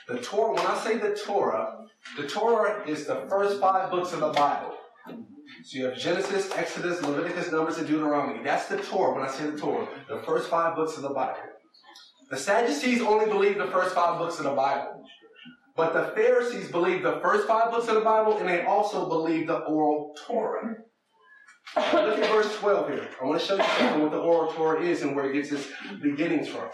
The 0.09 0.19
Torah, 0.19 0.55
when 0.55 0.66
I 0.66 0.78
say 0.78 0.99
the 0.99 1.14
Torah, 1.14 1.85
the 2.16 2.28
Torah 2.28 2.88
is 2.88 3.07
the 3.07 3.26
first 3.28 3.61
five 3.61 3.90
books 3.90 4.12
of 4.12 4.21
the 4.21 4.31
Bible. 4.31 4.75
So 5.64 5.78
you 5.78 5.87
have 5.87 5.99
Genesis, 5.99 6.50
Exodus, 6.55 7.02
Leviticus, 7.02 7.50
Numbers, 7.50 7.78
and 7.78 7.87
Deuteronomy. 7.87 8.43
That's 8.43 8.66
the 8.66 8.78
Torah 8.78 9.14
when 9.14 9.23
I 9.23 9.31
say 9.31 9.50
the 9.50 9.59
Torah, 9.59 9.88
the 10.09 10.19
first 10.23 10.49
five 10.49 10.76
books 10.76 10.97
of 10.97 11.02
the 11.02 11.11
Bible. 11.11 11.40
The 12.31 12.37
Sadducees 12.37 13.02
only 13.02 13.26
believe 13.26 13.59
the 13.59 13.66
first 13.69 13.95
five 13.95 14.19
books 14.19 14.38
of 14.38 14.45
the 14.45 14.52
Bible. 14.52 15.05
But 15.76 15.93
the 15.93 16.14
Pharisees 16.14 16.71
believe 16.71 17.02
the 17.02 17.21
first 17.23 17.47
five 17.47 17.71
books 17.71 17.88
of 17.88 17.95
the 17.95 18.00
Bible, 18.00 18.38
and 18.38 18.49
they 18.49 18.64
also 18.64 19.09
believe 19.09 19.47
the 19.47 19.59
oral 19.59 20.16
Torah. 20.26 20.75
Now 21.76 22.07
look 22.07 22.19
at 22.19 22.31
verse 22.31 22.57
12 22.57 22.88
here. 22.90 23.09
I 23.21 23.25
want 23.25 23.40
to 23.40 23.47
show 23.47 23.57
you 23.57 23.62
something 23.78 24.02
what 24.02 24.11
the 24.11 24.19
oral 24.19 24.52
Torah 24.52 24.83
is 24.83 25.02
and 25.02 25.14
where 25.14 25.31
it 25.31 25.35
gets 25.35 25.52
its 25.52 25.69
beginnings 26.00 26.49
from. 26.49 26.71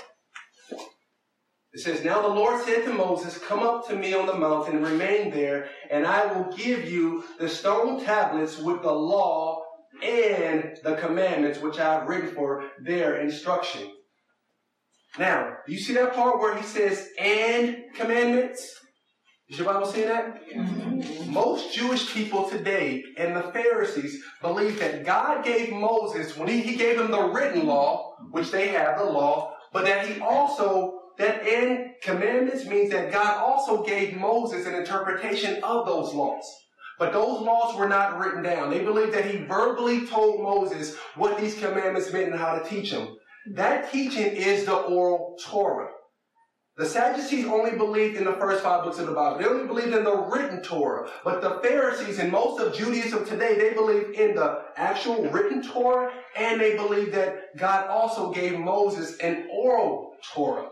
It 1.72 1.80
says, 1.80 2.04
Now 2.04 2.20
the 2.20 2.28
Lord 2.28 2.62
said 2.64 2.84
to 2.84 2.92
Moses, 2.92 3.38
Come 3.38 3.60
up 3.60 3.88
to 3.88 3.96
me 3.96 4.12
on 4.12 4.26
the 4.26 4.34
mountain 4.34 4.76
and 4.76 4.86
remain 4.86 5.30
there, 5.30 5.70
and 5.90 6.06
I 6.06 6.26
will 6.26 6.54
give 6.54 6.90
you 6.90 7.24
the 7.38 7.48
stone 7.48 8.04
tablets 8.04 8.58
with 8.58 8.82
the 8.82 8.92
law 8.92 9.62
and 10.02 10.76
the 10.82 10.96
commandments 10.96 11.60
which 11.60 11.78
I 11.78 11.94
have 11.94 12.08
written 12.08 12.34
for 12.34 12.68
their 12.82 13.20
instruction. 13.20 13.90
Now, 15.18 15.56
do 15.66 15.72
you 15.72 15.78
see 15.78 15.94
that 15.94 16.14
part 16.14 16.40
where 16.40 16.56
he 16.56 16.62
says, 16.62 17.08
and 17.18 17.76
commandments? 17.94 18.78
Is 19.48 19.58
your 19.58 19.66
Bible 19.66 19.86
say 19.86 20.06
that? 20.06 20.40
Mm-hmm. 20.48 21.32
Most 21.32 21.74
Jewish 21.74 22.12
people 22.12 22.48
today 22.48 23.02
and 23.18 23.36
the 23.36 23.52
Pharisees 23.52 24.22
believe 24.40 24.78
that 24.78 25.04
God 25.04 25.44
gave 25.44 25.72
Moses, 25.72 26.36
when 26.36 26.48
he, 26.48 26.60
he 26.60 26.76
gave 26.76 26.98
them 26.98 27.10
the 27.10 27.22
written 27.22 27.66
law, 27.66 28.14
which 28.30 28.50
they 28.50 28.68
have, 28.68 28.98
the 28.98 29.04
law, 29.04 29.54
but 29.72 29.84
that 29.84 30.06
he 30.06 30.20
also 30.20 31.01
that 31.18 31.46
in 31.46 31.94
commandments 32.02 32.66
means 32.66 32.90
that 32.90 33.12
God 33.12 33.36
also 33.36 33.82
gave 33.82 34.16
Moses 34.16 34.66
an 34.66 34.74
interpretation 34.74 35.62
of 35.62 35.86
those 35.86 36.12
laws. 36.14 36.44
But 36.98 37.12
those 37.12 37.40
laws 37.40 37.76
were 37.76 37.88
not 37.88 38.18
written 38.18 38.42
down. 38.42 38.70
They 38.70 38.84
believed 38.84 39.12
that 39.14 39.24
he 39.24 39.38
verbally 39.38 40.06
told 40.06 40.42
Moses 40.42 40.96
what 41.16 41.38
these 41.38 41.58
commandments 41.58 42.12
meant 42.12 42.30
and 42.30 42.38
how 42.38 42.58
to 42.58 42.68
teach 42.68 42.90
them. 42.90 43.16
That 43.54 43.90
teaching 43.90 44.36
is 44.36 44.64
the 44.64 44.74
oral 44.76 45.36
Torah. 45.44 45.88
The 46.76 46.86
Sadducees 46.86 47.44
only 47.46 47.76
believed 47.76 48.16
in 48.16 48.24
the 48.24 48.32
first 48.32 48.62
five 48.62 48.84
books 48.84 48.98
of 48.98 49.06
the 49.06 49.12
Bible. 49.12 49.38
They 49.38 49.44
only 49.46 49.66
believed 49.66 49.94
in 49.94 50.04
the 50.04 50.16
written 50.16 50.62
Torah. 50.62 51.10
But 51.22 51.42
the 51.42 51.60
Pharisees 51.62 52.18
and 52.18 52.32
most 52.32 52.60
of 52.60 52.74
Judaism 52.74 53.26
today, 53.26 53.58
they 53.58 53.74
believe 53.74 54.14
in 54.14 54.34
the 54.34 54.62
actual 54.76 55.28
written 55.28 55.62
Torah 55.62 56.10
and 56.34 56.58
they 56.58 56.74
believe 56.76 57.12
that 57.12 57.56
God 57.58 57.88
also 57.88 58.32
gave 58.32 58.58
Moses 58.58 59.18
an 59.18 59.48
oral 59.52 60.16
Torah. 60.32 60.68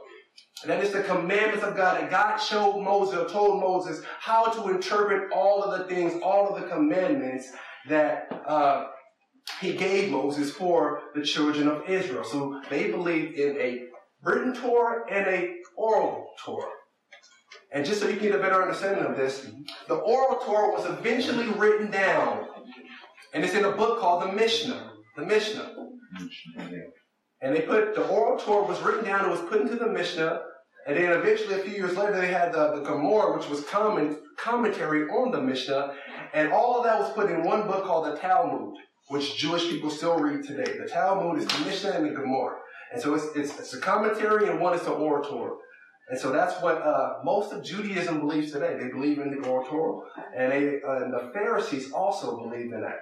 And 0.63 0.71
that 0.71 0.85
is 0.85 0.93
the 0.93 1.03
commandments 1.03 1.65
of 1.65 1.77
God. 1.77 2.01
And 2.01 2.11
God 2.11 2.37
showed 2.39 2.81
Moses, 2.81 3.19
or 3.19 3.29
told 3.29 3.61
Moses, 3.61 4.03
how 4.19 4.47
to 4.47 4.69
interpret 4.71 5.33
all 5.33 5.63
of 5.63 5.79
the 5.79 5.93
things, 5.93 6.21
all 6.23 6.49
of 6.49 6.61
the 6.61 6.69
commandments 6.69 7.51
that 7.89 8.29
uh, 8.47 8.89
he 9.61 9.73
gave 9.75 10.11
Moses 10.11 10.51
for 10.51 11.03
the 11.15 11.23
children 11.23 11.69
of 11.69 11.89
Israel. 11.89 12.25
So 12.25 12.61
they 12.69 12.91
believed 12.91 13.37
in 13.37 13.57
a 13.57 13.85
written 14.23 14.55
Torah 14.55 15.05
and 15.11 15.27
a 15.27 15.57
oral 15.77 16.31
Torah. 16.45 16.69
And 17.73 17.87
just 17.87 18.01
so 18.01 18.09
you 18.09 18.15
can 18.17 18.25
get 18.25 18.35
a 18.35 18.39
better 18.39 18.61
understanding 18.61 19.05
of 19.05 19.17
this, 19.17 19.49
the 19.89 19.95
oral 19.95 20.41
Torah 20.41 20.73
was 20.73 20.87
eventually 20.87 21.49
written 21.51 21.91
down. 21.91 22.47
And 23.33 23.45
it's 23.45 23.55
in 23.55 23.65
a 23.65 23.73
book 23.73 24.01
called 24.01 24.25
the 24.25 24.33
Mishnah. 24.33 24.93
The 25.17 25.25
Mishnah. 25.25 25.75
And 27.43 27.57
they 27.57 27.63
put 27.63 27.95
the 27.95 28.07
oral 28.09 28.39
Torah 28.39 28.67
was 28.67 28.81
written 28.83 29.05
down 29.05 29.21
and 29.21 29.31
was 29.31 29.41
put 29.41 29.61
into 29.61 29.77
the 29.77 29.89
Mishnah. 29.89 30.43
And 30.91 30.99
then 30.99 31.13
eventually, 31.13 31.55
a 31.55 31.59
few 31.63 31.75
years 31.75 31.97
later, 31.97 32.21
they 32.21 32.33
had 32.33 32.53
the, 32.53 32.73
the 32.75 32.81
Gemara, 32.81 33.39
which 33.39 33.49
was 33.49 33.63
common, 33.67 34.19
commentary 34.37 35.09
on 35.09 35.31
the 35.31 35.41
Mishnah. 35.41 35.95
And 36.35 36.53
all 36.53 36.79
of 36.79 36.85
that 36.85 36.99
was 36.99 37.13
put 37.13 37.31
in 37.31 37.45
one 37.45 37.69
book 37.69 37.85
called 37.85 38.07
the 38.07 38.19
Talmud, 38.19 38.75
which 39.07 39.37
Jewish 39.37 39.69
people 39.69 39.89
still 39.89 40.19
read 40.19 40.45
today. 40.45 40.79
The 40.83 40.89
Talmud 40.89 41.39
is 41.39 41.47
the 41.47 41.65
Mishnah 41.65 41.91
and 41.91 42.07
the 42.07 42.11
Gemara. 42.11 42.57
And 42.93 43.01
so 43.01 43.15
it's, 43.15 43.27
it's, 43.37 43.57
it's 43.61 43.73
a 43.73 43.81
commentary 43.81 44.49
and 44.49 44.59
one 44.59 44.75
is 44.75 44.83
the 44.83 44.91
oral 44.91 45.23
Torah. 45.23 45.55
And 46.09 46.19
so 46.19 46.33
that's 46.33 46.61
what 46.61 46.83
uh, 46.83 47.19
most 47.23 47.53
of 47.53 47.63
Judaism 47.63 48.19
believes 48.19 48.51
today. 48.51 48.77
They 48.77 48.89
believe 48.89 49.21
in 49.21 49.31
the 49.31 49.49
oral 49.49 49.69
Torah. 49.69 50.01
And, 50.37 50.51
they, 50.51 50.81
uh, 50.83 51.05
and 51.05 51.15
the 51.15 51.31
Pharisees 51.33 51.93
also 51.93 52.37
believed 52.37 52.75
in 52.75 52.81
that. 52.81 52.99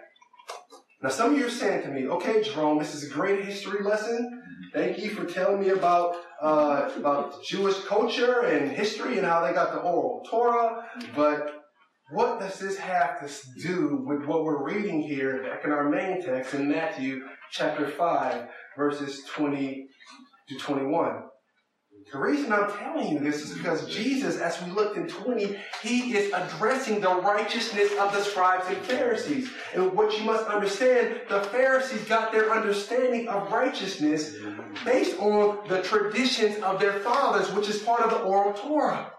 Now, 1.02 1.08
some 1.08 1.32
of 1.32 1.38
you 1.38 1.46
are 1.46 1.50
saying 1.50 1.84
to 1.84 1.88
me, 1.88 2.06
okay, 2.06 2.42
Jerome, 2.42 2.78
this 2.78 2.94
is 2.94 3.10
a 3.10 3.14
great 3.14 3.46
history 3.46 3.82
lesson. 3.82 4.42
Thank 4.74 4.98
you 4.98 5.08
for 5.08 5.24
telling 5.24 5.60
me 5.60 5.70
about 5.70 6.16
uh, 6.40 6.90
about 6.96 7.42
Jewish 7.42 7.82
culture 7.84 8.42
and 8.42 8.70
history 8.70 9.18
and 9.18 9.26
how 9.26 9.44
they 9.44 9.52
got 9.52 9.72
the 9.72 9.80
oral 9.80 10.24
Torah. 10.28 10.84
But 11.14 11.64
what 12.10 12.40
does 12.40 12.58
this 12.58 12.78
have 12.78 13.20
to 13.20 13.60
do 13.60 14.04
with 14.06 14.24
what 14.24 14.44
we're 14.44 14.64
reading 14.64 15.02
here 15.02 15.42
back 15.42 15.64
in 15.64 15.72
our 15.72 15.88
main 15.88 16.22
text 16.22 16.54
in 16.54 16.70
Matthew 16.70 17.22
chapter 17.50 17.86
5, 17.86 18.48
verses 18.76 19.24
20 19.34 19.86
to 20.48 20.58
21? 20.58 21.27
The 22.10 22.18
reason 22.18 22.52
I'm 22.52 22.70
telling 22.72 23.12
you 23.12 23.18
this 23.18 23.42
is 23.42 23.58
because 23.58 23.86
Jesus, 23.86 24.38
as 24.38 24.62
we 24.62 24.70
looked 24.70 24.96
in 24.96 25.08
20, 25.08 25.58
he 25.82 26.16
is 26.16 26.32
addressing 26.32 27.00
the 27.00 27.14
righteousness 27.14 27.90
of 28.00 28.12
the 28.12 28.22
scribes 28.22 28.66
and 28.68 28.78
Pharisees. 28.78 29.50
And 29.74 29.92
what 29.92 30.18
you 30.18 30.24
must 30.24 30.46
understand, 30.46 31.20
the 31.28 31.42
Pharisees 31.42 32.04
got 32.04 32.32
their 32.32 32.50
understanding 32.50 33.28
of 33.28 33.52
righteousness 33.52 34.36
based 34.86 35.18
on 35.18 35.68
the 35.68 35.82
traditions 35.82 36.56
of 36.62 36.80
their 36.80 36.94
fathers, 37.00 37.52
which 37.52 37.68
is 37.68 37.82
part 37.82 38.00
of 38.00 38.10
the 38.10 38.20
oral 38.20 38.54
Torah. 38.54 39.12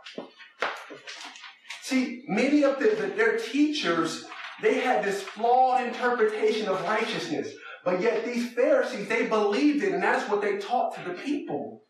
See, 1.84 2.24
many 2.28 2.64
of 2.64 2.80
the, 2.80 2.90
the, 2.90 3.14
their 3.16 3.38
teachers, 3.38 4.26
they 4.64 4.80
had 4.80 5.06
this 5.06 5.22
flawed 5.22 5.86
interpretation 5.86 6.68
of 6.68 6.82
righteousness. 6.84 7.54
But 7.86 8.02
yet 8.02 8.26
these 8.26 8.52
Pharisees, 8.54 9.08
they 9.08 9.28
believed 9.28 9.84
it, 9.84 9.94
and 9.94 10.02
that's 10.02 10.28
what 10.30 10.42
they 10.42 10.58
taught 10.58 10.96
to 10.96 11.04
the 11.08 11.14
people. 11.16 11.84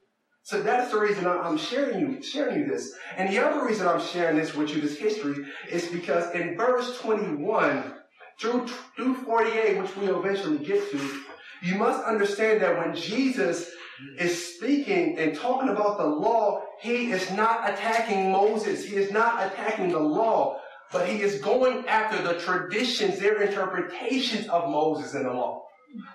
So 0.44 0.62
that's 0.62 0.92
the 0.92 1.00
reason 1.00 1.28
I'm 1.28 1.58
sharing 1.58 2.00
you, 2.00 2.24
sharing 2.24 2.60
you 2.60 2.66
this. 2.66 2.94
And 3.18 3.30
the 3.30 3.40
other 3.40 3.66
reason 3.66 3.88
I'm 3.88 4.02
sharing 4.02 4.38
this 4.38 4.56
with 4.56 4.70
you, 4.74 4.82
this 4.82 4.98
history, 4.98 5.46
is 5.70 5.88
because 5.88 6.34
in 6.34 6.58
verse 6.58 7.00
21 7.00 7.94
through, 8.40 8.68
through 8.96 9.16
48, 9.16 9.82
which 9.82 9.96
we'll 9.96 10.20
eventually 10.20 10.58
get 10.58 10.90
to, 10.92 11.22
you 11.62 11.76
must 11.76 12.04
understand 12.04 12.62
that 12.62 12.78
when 12.78 12.96
Jesus 12.96 13.70
is 14.18 14.56
speaking 14.56 15.20
and 15.20 15.36
talking 15.36 15.70
about 15.70 15.98
the 15.98 16.06
law, 16.06 16.64
he 16.82 17.12
is 17.12 17.30
not 17.32 17.70
attacking 17.70 18.32
Moses. 18.32 18.86
He 18.86 18.96
is 18.96 19.12
not 19.12 19.46
attacking 19.46 19.90
the 19.90 20.00
law, 20.00 20.60
but 20.92 21.08
he 21.08 21.22
is 21.22 21.42
going 21.42 21.86
after 21.88 22.22
the 22.24 22.40
traditions, 22.40 23.20
their 23.20 23.42
interpretations 23.42 24.48
of 24.48 24.70
Moses 24.70 25.14
and 25.14 25.26
the 25.26 25.34
law. 25.34 25.64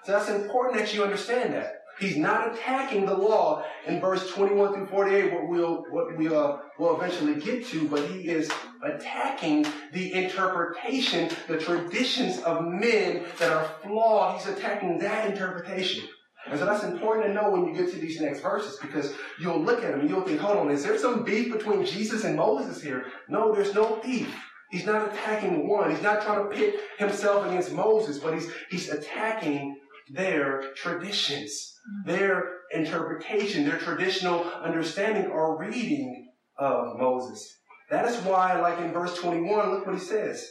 So 0.04 0.12
that's 0.12 0.30
important 0.30 0.78
that 0.78 0.94
you 0.94 1.04
understand 1.04 1.52
that. 1.54 1.83
He's 1.98 2.16
not 2.16 2.52
attacking 2.52 3.06
the 3.06 3.16
law 3.16 3.64
in 3.86 4.00
verse 4.00 4.30
21 4.30 4.74
through 4.74 4.86
48, 4.86 5.32
what 5.32 5.48
we'll, 5.48 5.84
what 5.90 6.16
we 6.16 6.28
uh, 6.28 6.56
will 6.78 6.96
eventually 7.00 7.40
get 7.40 7.66
to, 7.66 7.88
but 7.88 8.04
he 8.10 8.28
is 8.28 8.50
attacking 8.82 9.66
the 9.92 10.12
interpretation, 10.12 11.30
the 11.46 11.58
traditions 11.58 12.40
of 12.42 12.64
men 12.64 13.24
that 13.38 13.52
are 13.52 13.70
flawed. 13.82 14.40
He's 14.40 14.48
attacking 14.48 14.98
that 14.98 15.30
interpretation. 15.30 16.08
And 16.46 16.58
so 16.58 16.66
that's 16.66 16.84
important 16.84 17.26
to 17.26 17.32
know 17.32 17.50
when 17.50 17.66
you 17.66 17.74
get 17.74 17.90
to 17.92 17.98
these 17.98 18.20
next 18.20 18.40
verses 18.40 18.76
because 18.80 19.14
you'll 19.40 19.60
look 19.60 19.82
at 19.82 19.92
them 19.92 20.00
and 20.00 20.10
you'll 20.10 20.22
think, 20.22 20.40
hold 20.40 20.58
on, 20.58 20.70
is 20.70 20.82
there 20.82 20.98
some 20.98 21.24
beef 21.24 21.52
between 21.52 21.86
Jesus 21.86 22.24
and 22.24 22.36
Moses 22.36 22.82
here? 22.82 23.06
No, 23.28 23.54
there's 23.54 23.74
no 23.74 24.00
beef. 24.04 24.34
He's 24.70 24.84
not 24.84 25.12
attacking 25.12 25.68
one. 25.68 25.90
He's 25.90 26.02
not 26.02 26.22
trying 26.22 26.42
to 26.42 26.54
pit 26.54 26.80
himself 26.98 27.46
against 27.46 27.72
Moses, 27.72 28.18
but 28.18 28.34
he's, 28.34 28.50
he's 28.70 28.88
attacking 28.90 29.76
their 30.08 30.72
traditions, 30.74 31.74
mm-hmm. 31.88 32.10
their 32.10 32.50
interpretation, 32.72 33.64
their 33.64 33.78
traditional 33.78 34.44
understanding 34.62 35.30
or 35.30 35.58
reading 35.58 36.28
of 36.58 36.98
Moses. 36.98 37.58
That 37.90 38.06
is 38.06 38.16
why, 38.18 38.60
like 38.60 38.78
in 38.80 38.92
verse 38.92 39.18
21, 39.18 39.70
look 39.70 39.86
what 39.86 39.94
he 39.94 40.00
says. 40.00 40.48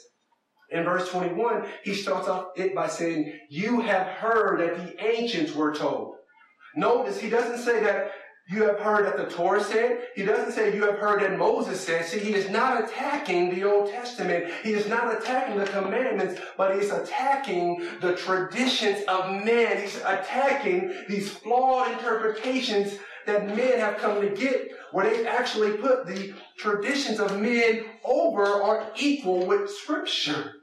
In 0.70 0.84
verse 0.84 1.10
21, 1.10 1.66
he 1.84 1.94
starts 1.94 2.28
off 2.28 2.48
it 2.56 2.74
by 2.74 2.88
saying, 2.88 3.34
You 3.50 3.82
have 3.82 4.08
heard 4.08 4.60
that 4.60 4.78
the 4.78 5.06
ancients 5.06 5.54
were 5.54 5.74
told. 5.74 6.16
Notice 6.76 7.20
he 7.20 7.30
doesn't 7.30 7.64
say 7.64 7.84
that 7.84 8.12
you 8.48 8.64
have 8.64 8.80
heard 8.80 9.06
that 9.06 9.18
the 9.18 9.34
Torah 9.34 9.64
said. 9.64 10.08
He 10.16 10.24
doesn't 10.24 10.52
say 10.52 10.76
you 10.76 10.86
have 10.86 11.00
heard 11.00 11.22
that 11.22 11.38
Moses 11.38 11.80
said. 11.80 12.06
See, 12.06 12.20
he 12.20 12.34
is 12.34 12.50
not 12.50 12.84
attacking 12.84 13.56
the 13.56 13.64
Old 13.64 13.90
Testament. 13.90 14.52
He 14.64 14.74
is 14.74 14.88
not 14.88 15.18
attacking 15.18 15.58
the 15.58 15.66
commandments, 15.66 16.42
but 16.58 16.76
he's 16.76 16.92
attacking 16.92 17.88
the 18.02 18.16
traditions 18.16 19.04
of 19.08 19.32
men. 19.46 19.82
He's 19.82 19.96
attacking 19.98 20.94
these 21.08 21.30
flawed 21.30 21.92
interpretations 21.94 22.98
that 23.26 23.48
men 23.48 23.80
have 23.80 23.98
come 23.98 24.20
to 24.20 24.30
get 24.30 24.72
where 24.92 25.10
they 25.10 25.26
actually 25.26 25.78
put 25.78 26.06
the 26.06 26.34
traditions 26.58 27.22
of 27.22 27.40
men 27.40 27.86
over 28.04 28.46
or 28.46 28.92
equal 28.98 29.46
with 29.46 29.70
scripture. 29.70 30.56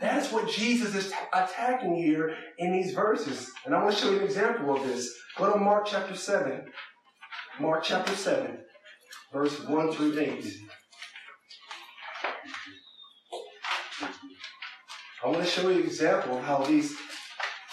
That's 0.00 0.32
what 0.32 0.48
Jesus 0.48 0.94
is 0.94 1.12
attacking 1.32 1.96
here 1.96 2.36
in 2.58 2.72
these 2.72 2.92
verses. 2.92 3.50
And 3.64 3.74
I 3.74 3.82
want 3.82 3.96
to 3.96 4.00
show 4.00 4.10
you 4.10 4.18
an 4.18 4.24
example 4.24 4.76
of 4.76 4.86
this. 4.86 5.14
Go 5.36 5.52
to 5.52 5.58
Mark 5.58 5.86
chapter 5.86 6.14
7. 6.14 6.66
Mark 7.60 7.84
chapter 7.84 8.14
7, 8.14 8.58
verse 9.34 9.60
1 9.68 9.92
through 9.92 10.18
8. 10.18 10.46
I 15.22 15.28
want 15.28 15.40
to 15.40 15.44
show 15.44 15.68
you 15.68 15.80
an 15.80 15.84
example 15.84 16.38
of 16.38 16.44
how 16.44 16.64
these 16.64 16.96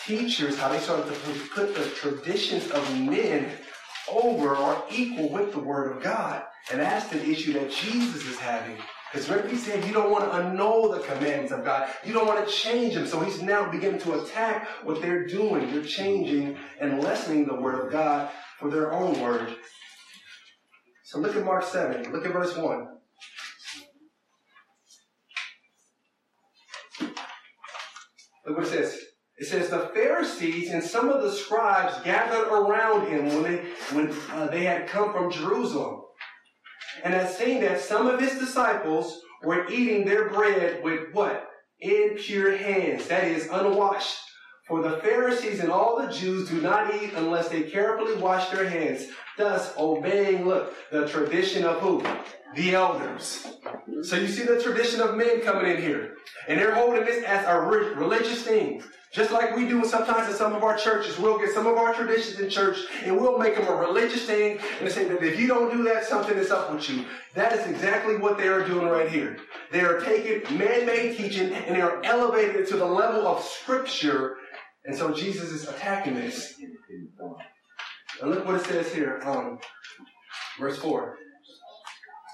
teachers, 0.06 0.58
how 0.58 0.68
they 0.68 0.80
started 0.80 1.06
to 1.06 1.50
put 1.56 1.74
the 1.74 1.86
traditions 1.92 2.70
of 2.72 3.00
men 3.00 3.50
over 4.12 4.58
or 4.58 4.84
equal 4.92 5.30
with 5.30 5.54
the 5.54 5.60
Word 5.60 5.96
of 5.96 6.04
God. 6.04 6.44
And 6.70 6.82
that's 6.82 7.08
the 7.08 7.26
issue 7.26 7.54
that 7.54 7.72
Jesus 7.72 8.26
is 8.26 8.38
having. 8.38 8.78
Because 9.12 9.30
remember, 9.30 9.50
he 9.50 9.58
said 9.58 9.86
you 9.86 9.94
don't 9.94 10.12
want 10.12 10.26
to 10.26 10.34
annul 10.34 10.90
the 10.90 11.00
commands 11.00 11.52
of 11.52 11.64
God. 11.64 11.90
You 12.06 12.14
don't 12.14 12.28
want 12.28 12.46
to 12.46 12.54
change 12.54 12.96
them. 12.96 13.08
So 13.08 13.20
he's 13.22 13.42
now 13.42 13.70
beginning 13.70 14.02
to 14.02 14.22
attack 14.22 14.68
what 14.84 15.02
they're 15.02 15.26
doing. 15.26 15.72
They're 15.72 15.84
changing 15.84 16.58
and 16.80 17.02
lessening 17.02 17.46
the 17.46 17.56
Word 17.56 17.86
of 17.86 17.92
God 17.92 18.30
for 18.60 18.70
their 18.70 18.92
own 18.92 19.20
word. 19.22 19.56
So 21.06 21.20
look 21.20 21.36
at 21.36 21.46
Mark 21.46 21.64
7. 21.64 22.12
Look 22.12 22.26
at 22.26 22.34
verse 22.34 22.56
1. 22.58 22.88
Look 28.46 28.58
what 28.58 28.66
it 28.66 28.70
says. 28.70 29.00
It 29.38 29.46
says 29.46 29.70
the 29.70 29.92
Pharisees 29.94 30.72
and 30.72 30.84
some 30.84 31.10
of 31.10 31.22
the 31.22 31.32
scribes 31.32 32.02
gathered 32.04 32.48
around 32.48 33.08
him 33.08 33.28
when 33.28 33.44
they 33.44 33.58
when 33.92 34.12
uh, 34.32 34.48
they 34.48 34.64
had 34.64 34.88
come 34.88 35.12
from 35.12 35.32
Jerusalem, 35.32 35.97
and 37.04 37.14
had 37.14 37.30
seen 37.30 37.62
that 37.62 37.80
some 37.80 38.08
of 38.08 38.20
his 38.20 38.40
disciples 38.40 39.22
were 39.44 39.70
eating 39.70 40.06
their 40.06 40.30
bread 40.30 40.84
with 40.84 41.14
what 41.14 41.48
impure 41.80 42.58
hands, 42.58 43.08
that 43.08 43.26
is, 43.26 43.48
unwashed. 43.52 44.18
For 44.68 44.82
the 44.82 44.98
Pharisees 44.98 45.62
and 45.62 45.72
all 45.72 45.98
the 45.98 46.12
Jews 46.12 46.50
do 46.50 46.60
not 46.60 46.94
eat 46.94 47.14
unless 47.16 47.48
they 47.48 47.64
carefully 47.64 48.16
wash 48.16 48.50
their 48.50 48.68
hands, 48.68 49.08
thus 49.38 49.74
obeying, 49.78 50.46
look, 50.46 50.74
the 50.92 51.08
tradition 51.08 51.64
of 51.64 51.80
who? 51.80 52.04
The 52.56 52.76
elders. 52.76 53.48
So 54.02 54.18
you 54.18 54.28
see 54.28 54.44
the 54.44 54.62
tradition 54.62 55.00
of 55.00 55.16
men 55.16 55.40
coming 55.42 55.72
in 55.72 55.82
here. 55.82 56.16
And 56.50 56.60
they're 56.60 56.76
holding 56.76 57.06
this 57.06 57.24
as 57.24 57.46
a 57.46 57.62
religious 57.62 58.44
thing. 58.44 58.84
Just 59.14 59.32
like 59.32 59.56
we 59.56 59.68
do 59.68 59.86
sometimes 59.86 60.30
in 60.30 60.36
some 60.36 60.54
of 60.54 60.64
our 60.64 60.78
churches, 60.78 61.18
we'll 61.18 61.40
get 61.40 61.52
some 61.52 61.66
of 61.66 61.78
our 61.78 61.94
traditions 61.94 62.40
in 62.40 62.50
church 62.50 62.78
and 63.04 63.16
we'll 63.16 63.38
make 63.38 63.56
them 63.56 63.68
a 63.68 63.76
religious 63.76 64.26
thing 64.26 64.60
and 64.82 64.92
say 64.92 65.06
that 65.06 65.24
if 65.24 65.40
you 65.40 65.48
don't 65.48 65.72
do 65.72 65.84
that, 65.84 66.04
something 66.04 66.38
is 66.38 66.52
up 66.52 66.74
with 66.74 66.90
you. 66.90 67.06
That 67.34 67.54
is 67.54 67.66
exactly 67.68 68.18
what 68.18 68.38
they 68.38 68.48
are 68.48 68.68
doing 68.68 68.88
right 68.88 69.10
here. 69.10 69.38
They 69.72 69.82
are 69.82 70.02
taking 70.02 70.58
man-made 70.58 71.18
teaching 71.18 71.54
and 71.54 71.76
they 71.76 71.82
are 71.82 72.04
elevating 72.04 72.62
it 72.62 72.68
to 72.70 72.78
the 72.78 72.86
level 72.86 73.26
of 73.28 73.44
scripture 73.44 74.38
and 74.88 74.96
so 74.96 75.14
Jesus 75.14 75.52
is 75.52 75.68
attacking 75.68 76.16
this. 76.16 76.56
And 78.22 78.32
look 78.32 78.46
what 78.46 78.56
it 78.56 78.66
says 78.66 78.92
here, 78.94 79.22
um, 79.26 79.60
verse 80.60 80.78
4. 80.80 81.18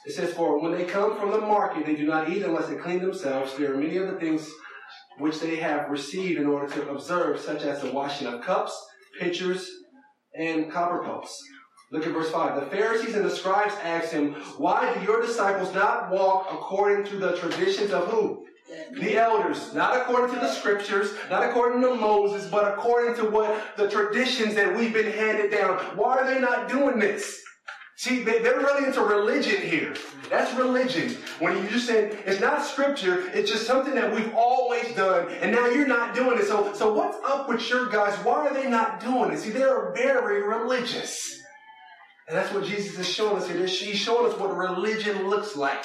It 0.05 0.13
says, 0.13 0.33
For 0.33 0.61
when 0.61 0.71
they 0.71 0.85
come 0.85 1.17
from 1.17 1.31
the 1.31 1.39
market, 1.39 1.85
they 1.85 1.95
do 1.95 2.05
not 2.05 2.29
eat 2.29 2.43
unless 2.43 2.67
they 2.67 2.75
clean 2.75 2.99
themselves. 2.99 3.57
There 3.57 3.73
are 3.73 3.77
many 3.77 3.97
other 3.97 4.19
things 4.19 4.49
which 5.17 5.39
they 5.39 5.57
have 5.57 5.89
received 5.89 6.39
in 6.39 6.47
order 6.47 6.71
to 6.73 6.89
observe, 6.89 7.39
such 7.39 7.63
as 7.63 7.81
the 7.81 7.91
washing 7.91 8.27
of 8.27 8.41
cups, 8.41 8.75
pitchers, 9.19 9.69
and 10.37 10.71
copper 10.71 11.03
cups. 11.03 11.41
Look 11.91 12.07
at 12.07 12.13
verse 12.13 12.31
5. 12.31 12.59
The 12.59 12.75
Pharisees 12.75 13.15
and 13.15 13.23
the 13.23 13.29
scribes 13.29 13.75
asked 13.83 14.11
him, 14.11 14.33
Why 14.57 14.93
do 14.93 15.03
your 15.03 15.21
disciples 15.21 15.73
not 15.73 16.09
walk 16.09 16.47
according 16.51 17.05
to 17.11 17.17
the 17.17 17.37
traditions 17.37 17.91
of 17.91 18.07
who? 18.07 18.43
the 18.93 19.17
elders, 19.17 19.73
not 19.73 19.95
according 19.95 20.33
to 20.33 20.39
the 20.39 20.51
scriptures, 20.51 21.13
not 21.29 21.43
according 21.43 21.81
to 21.81 21.95
Moses, 21.95 22.49
but 22.49 22.73
according 22.73 23.15
to 23.15 23.29
what 23.29 23.75
the 23.77 23.89
traditions 23.89 24.55
that 24.55 24.75
we've 24.75 24.93
been 24.93 25.11
handed 25.11 25.51
down. 25.51 25.77
Why 25.95 26.17
are 26.17 26.25
they 26.25 26.39
not 26.39 26.69
doing 26.69 26.99
this? 26.99 27.41
See, 27.95 28.23
they, 28.23 28.39
are 28.39 28.57
really 28.57 28.87
into 28.87 29.01
religion 29.01 29.61
here. 29.61 29.95
That's 30.29 30.53
religion. 30.55 31.15
When 31.39 31.61
you 31.61 31.69
just 31.69 31.85
say 31.85 32.17
it's 32.25 32.41
not 32.41 32.65
scripture, 32.65 33.29
it's 33.33 33.51
just 33.51 33.67
something 33.67 33.93
that 33.93 34.13
we've 34.13 34.33
always 34.33 34.93
done, 34.95 35.29
and 35.29 35.51
now 35.51 35.67
you're 35.67 35.87
not 35.87 36.15
doing 36.15 36.39
it. 36.39 36.45
So, 36.45 36.73
so 36.73 36.91
what's 36.93 37.17
up 37.25 37.47
with 37.47 37.67
your 37.69 37.89
guys? 37.89 38.15
Why 38.25 38.47
are 38.47 38.53
they 38.53 38.69
not 38.69 38.99
doing 38.99 39.31
it? 39.31 39.39
See, 39.39 39.51
they're 39.51 39.91
very 39.93 40.41
religious. 40.41 41.39
And 42.27 42.37
that's 42.37 42.53
what 42.53 42.63
Jesus 42.63 42.97
is 42.97 43.07
showing 43.07 43.41
us 43.41 43.49
here. 43.49 43.65
He's 43.65 43.97
showing 43.97 44.31
us 44.31 44.39
what 44.39 44.55
religion 44.55 45.29
looks 45.29 45.57
like. 45.57 45.83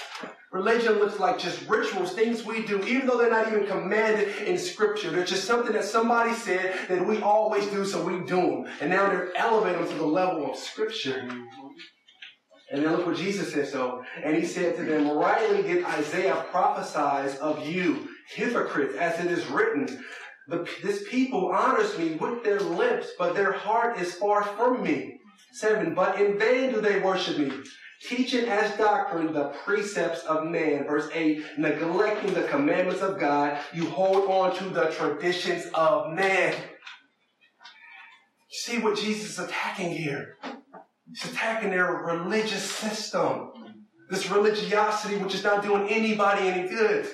Religion 0.52 0.94
looks 0.94 1.18
like 1.18 1.38
just 1.38 1.68
rituals, 1.68 2.14
things 2.14 2.44
we 2.44 2.64
do, 2.64 2.82
even 2.84 3.06
though 3.06 3.18
they're 3.18 3.30
not 3.30 3.48
even 3.48 3.66
commanded 3.66 4.28
in 4.46 4.56
Scripture. 4.56 5.10
They're 5.10 5.24
just 5.24 5.44
something 5.44 5.72
that 5.72 5.84
somebody 5.84 6.32
said 6.32 6.78
that 6.88 7.06
we 7.06 7.20
always 7.20 7.66
do, 7.66 7.84
so 7.84 8.02
we 8.02 8.24
do 8.24 8.36
them. 8.36 8.66
And 8.80 8.88
now 8.88 9.08
they're 9.08 9.36
elevating 9.36 9.82
them 9.82 9.90
to 9.90 9.98
the 9.98 10.06
level 10.06 10.50
of 10.50 10.56
Scripture. 10.56 11.28
And 12.70 12.84
then 12.84 12.92
look 12.92 13.06
what 13.06 13.16
Jesus 13.16 13.52
said 13.52 13.68
so. 13.68 14.04
And 14.22 14.36
he 14.36 14.44
said 14.44 14.76
to 14.76 14.84
them, 14.84 15.10
Rightly 15.10 15.62
did 15.62 15.84
Isaiah 15.84 16.44
prophesize 16.52 17.36
of 17.38 17.66
you, 17.66 18.08
hypocrites, 18.34 18.94
as 18.96 19.24
it 19.24 19.30
is 19.30 19.46
written. 19.46 20.04
This 20.82 21.04
people 21.08 21.50
honors 21.52 21.96
me 21.98 22.14
with 22.14 22.44
their 22.44 22.60
lips, 22.60 23.08
but 23.18 23.34
their 23.34 23.52
heart 23.52 23.98
is 24.00 24.14
far 24.14 24.42
from 24.42 24.82
me. 24.82 25.20
Seven, 25.52 25.94
but 25.94 26.20
in 26.20 26.38
vain 26.38 26.72
do 26.72 26.80
they 26.80 27.00
worship 27.00 27.38
me 27.38 27.50
teaching 28.00 28.44
as 28.46 28.76
doctrine 28.76 29.32
the 29.32 29.48
precepts 29.64 30.22
of 30.24 30.46
man. 30.46 30.84
Verse 30.84 31.08
8, 31.12 31.44
neglecting 31.58 32.34
the 32.34 32.44
commandments 32.44 33.02
of 33.02 33.18
God, 33.18 33.58
you 33.72 33.88
hold 33.90 34.30
on 34.30 34.56
to 34.56 34.64
the 34.70 34.86
traditions 34.86 35.66
of 35.74 36.12
man. 36.12 36.54
See 38.50 38.78
what 38.78 38.96
Jesus 38.96 39.32
is 39.32 39.38
attacking 39.38 39.92
here? 39.92 40.36
He's 41.08 41.24
attacking 41.30 41.70
their 41.70 41.92
religious 41.92 42.62
system. 42.62 43.52
This 44.10 44.30
religiosity 44.30 45.16
which 45.16 45.34
is 45.34 45.44
not 45.44 45.62
doing 45.62 45.88
anybody 45.88 46.48
any 46.48 46.68
good. 46.68 47.08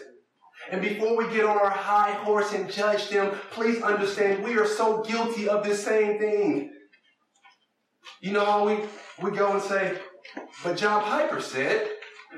And 0.70 0.80
before 0.80 1.16
we 1.16 1.32
get 1.32 1.44
on 1.44 1.58
our 1.58 1.70
high 1.70 2.12
horse 2.12 2.52
and 2.52 2.70
judge 2.70 3.08
them, 3.08 3.32
please 3.50 3.82
understand 3.82 4.42
we 4.42 4.56
are 4.56 4.66
so 4.66 5.02
guilty 5.02 5.48
of 5.48 5.64
this 5.64 5.84
same 5.84 6.18
thing. 6.18 6.72
You 8.20 8.32
know 8.32 8.44
how 8.44 8.66
we, 8.66 8.78
we 9.20 9.36
go 9.36 9.52
and 9.52 9.62
say, 9.62 9.98
but 10.62 10.76
John 10.76 11.02
Piper 11.02 11.40
said, 11.40 11.88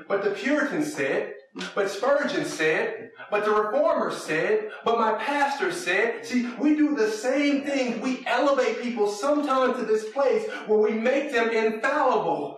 but 0.07 0.23
the 0.23 0.31
Puritans 0.31 0.93
said, 0.93 1.33
but 1.75 1.89
Spurgeon 1.89 2.45
said, 2.45 3.11
but 3.29 3.45
the 3.45 3.51
Reformers 3.51 4.17
said, 4.17 4.71
but 4.85 4.99
my 4.99 5.13
pastor 5.13 5.71
said. 5.71 6.25
See, 6.25 6.49
we 6.59 6.75
do 6.75 6.95
the 6.95 7.09
same 7.09 7.63
thing. 7.63 7.99
We 8.01 8.25
elevate 8.25 8.81
people 8.81 9.07
sometimes 9.07 9.77
to 9.77 9.85
this 9.85 10.09
place 10.09 10.49
where 10.67 10.79
we 10.79 10.91
make 10.91 11.31
them 11.31 11.49
infallible. 11.49 12.57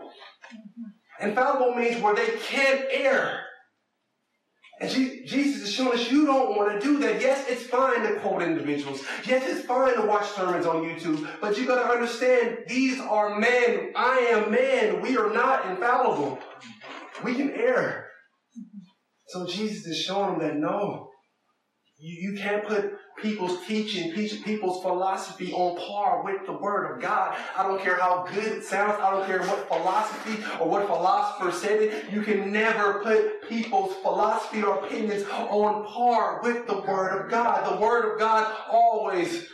Infallible 1.19 1.75
means 1.75 2.01
where 2.01 2.15
they 2.15 2.37
can't 2.37 2.85
err. 2.91 3.41
And 4.81 4.89
Jesus 4.89 5.63
is 5.63 5.73
showing 5.73 5.99
us 5.99 6.09
you 6.09 6.25
don't 6.25 6.55
want 6.55 6.71
to 6.71 6.79
do 6.79 6.99
that. 6.99 7.19
Yes, 7.19 7.45
it's 7.49 7.63
fine 7.63 8.01
to 8.03 8.15
quote 8.21 8.41
individuals. 8.41 9.03
Yes, 9.25 9.43
it's 9.45 9.65
fine 9.65 9.95
to 9.95 10.03
watch 10.03 10.25
sermons 10.29 10.65
on 10.65 10.83
YouTube. 10.83 11.27
But 11.41 11.57
you 11.57 11.67
got 11.67 11.83
to 11.83 11.89
understand, 11.89 12.59
these 12.67 12.99
are 13.01 13.37
men. 13.37 13.91
I 13.95 14.19
am 14.31 14.51
man. 14.51 15.01
We 15.01 15.17
are 15.17 15.33
not 15.33 15.65
infallible. 15.69 16.39
We 17.23 17.35
can 17.35 17.51
err. 17.51 18.08
So 19.29 19.45
Jesus 19.45 19.85
is 19.85 20.01
showing 20.01 20.39
them 20.39 20.47
that 20.47 20.55
no, 20.57 21.09
you, 21.99 22.31
you 22.31 22.39
can't 22.39 22.65
put 22.65 22.93
people's 23.21 23.65
teaching, 23.67 24.13
people's 24.13 24.81
philosophy 24.81 25.51
on 25.51 25.77
par 25.77 26.23
with 26.23 26.45
the 26.45 26.53
Word 26.53 26.95
of 26.95 27.01
God. 27.01 27.37
I 27.57 27.63
don't 27.63 27.81
care 27.81 27.97
how 27.97 28.25
good 28.33 28.45
it 28.45 28.63
sounds. 28.63 28.97
I 29.01 29.11
don't 29.11 29.25
care 29.25 29.41
what 29.41 29.67
philosophy 29.67 30.43
or 30.59 30.69
what 30.69 30.87
philosopher 30.87 31.51
said 31.51 31.81
it. 31.81 32.11
You 32.11 32.21
can 32.21 32.51
never 32.51 33.03
put 33.03 33.47
people's 33.49 33.95
philosophy 33.97 34.63
or 34.63 34.83
opinions 34.83 35.25
on 35.29 35.85
par 35.85 36.39
with 36.41 36.65
the 36.67 36.77
Word 36.81 37.21
of 37.25 37.29
God. 37.29 37.75
The 37.75 37.81
Word 37.81 38.13
of 38.13 38.19
God 38.19 38.51
always 38.69 39.47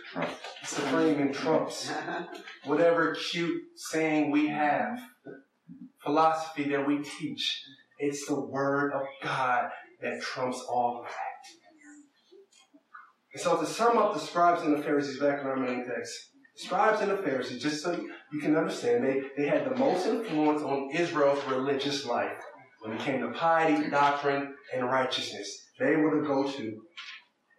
supreme 0.64 1.20
and 1.20 1.34
trumps 1.34 1.92
whatever 2.66 3.16
cute 3.16 3.62
saying 3.76 4.32
we 4.32 4.48
have, 4.48 5.00
philosophy 6.04 6.70
that 6.70 6.88
we 6.88 7.00
teach. 7.00 7.62
It's 7.98 8.26
the 8.28 8.40
Word 8.40 8.94
of 8.94 9.04
God 9.24 9.70
that 10.02 10.22
trumps 10.22 10.64
all 10.70 11.00
of 11.00 11.06
that. 11.06 11.12
So 13.42 13.58
to 13.58 13.66
sum 13.66 13.98
up 13.98 14.14
the 14.14 14.20
scribes 14.20 14.62
and 14.62 14.78
the 14.78 14.82
Pharisees 14.82 15.20
back 15.20 15.42
in 15.42 15.48
our 15.48 15.58
main 15.58 15.86
text, 15.86 16.14
scribes 16.56 17.02
and 17.02 17.12
the 17.12 17.18
Pharisees, 17.18 17.62
just 17.62 17.84
so 17.84 17.92
you 18.32 18.40
can 18.40 18.56
understand, 18.56 19.04
they, 19.04 19.24
they 19.38 19.48
had 19.48 19.66
the 19.66 19.76
most 19.78 20.08
influence 20.08 20.62
on 20.62 20.90
Israel's 20.94 21.44
religious 21.46 22.06
life 22.06 22.38
when 22.82 22.94
it 22.94 23.02
came 23.02 23.20
to 23.22 23.32
piety, 23.32 23.90
doctrine, 23.90 24.56
and 24.74 24.86
righteousness. 24.86 25.50
They 25.80 25.98
were 25.98 26.22
the 26.22 26.28
go-to. 26.28 26.82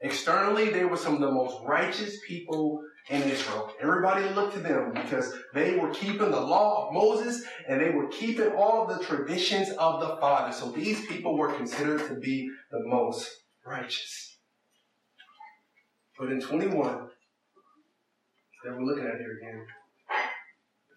Externally, 0.02 0.70
they 0.70 0.84
were 0.84 0.96
some 0.96 1.14
of 1.14 1.20
the 1.20 1.30
most 1.30 1.56
righteous 1.66 2.16
people 2.26 2.80
in 3.08 3.22
Israel. 3.22 3.70
Everybody 3.80 4.28
looked 4.30 4.54
to 4.54 4.60
them 4.60 4.92
because 4.92 5.32
they 5.54 5.76
were 5.76 5.90
keeping 5.90 6.30
the 6.30 6.40
law 6.40 6.86
of 6.86 6.94
Moses 6.94 7.44
and 7.68 7.80
they 7.80 7.90
were 7.90 8.08
keeping 8.08 8.48
all 8.52 8.86
the 8.86 8.98
traditions 8.98 9.70
of 9.78 10.00
the 10.00 10.16
Father. 10.16 10.52
So 10.52 10.70
these 10.70 11.06
people 11.06 11.38
were 11.38 11.52
considered 11.52 12.06
to 12.08 12.14
be 12.16 12.50
the 12.70 12.80
most 12.84 13.28
righteous. 13.64 14.38
But 16.18 16.32
in 16.32 16.40
21, 16.40 17.08
that 18.64 18.76
we're 18.76 18.84
looking 18.84 19.04
at 19.04 19.18
here 19.18 19.38
again. 19.40 19.66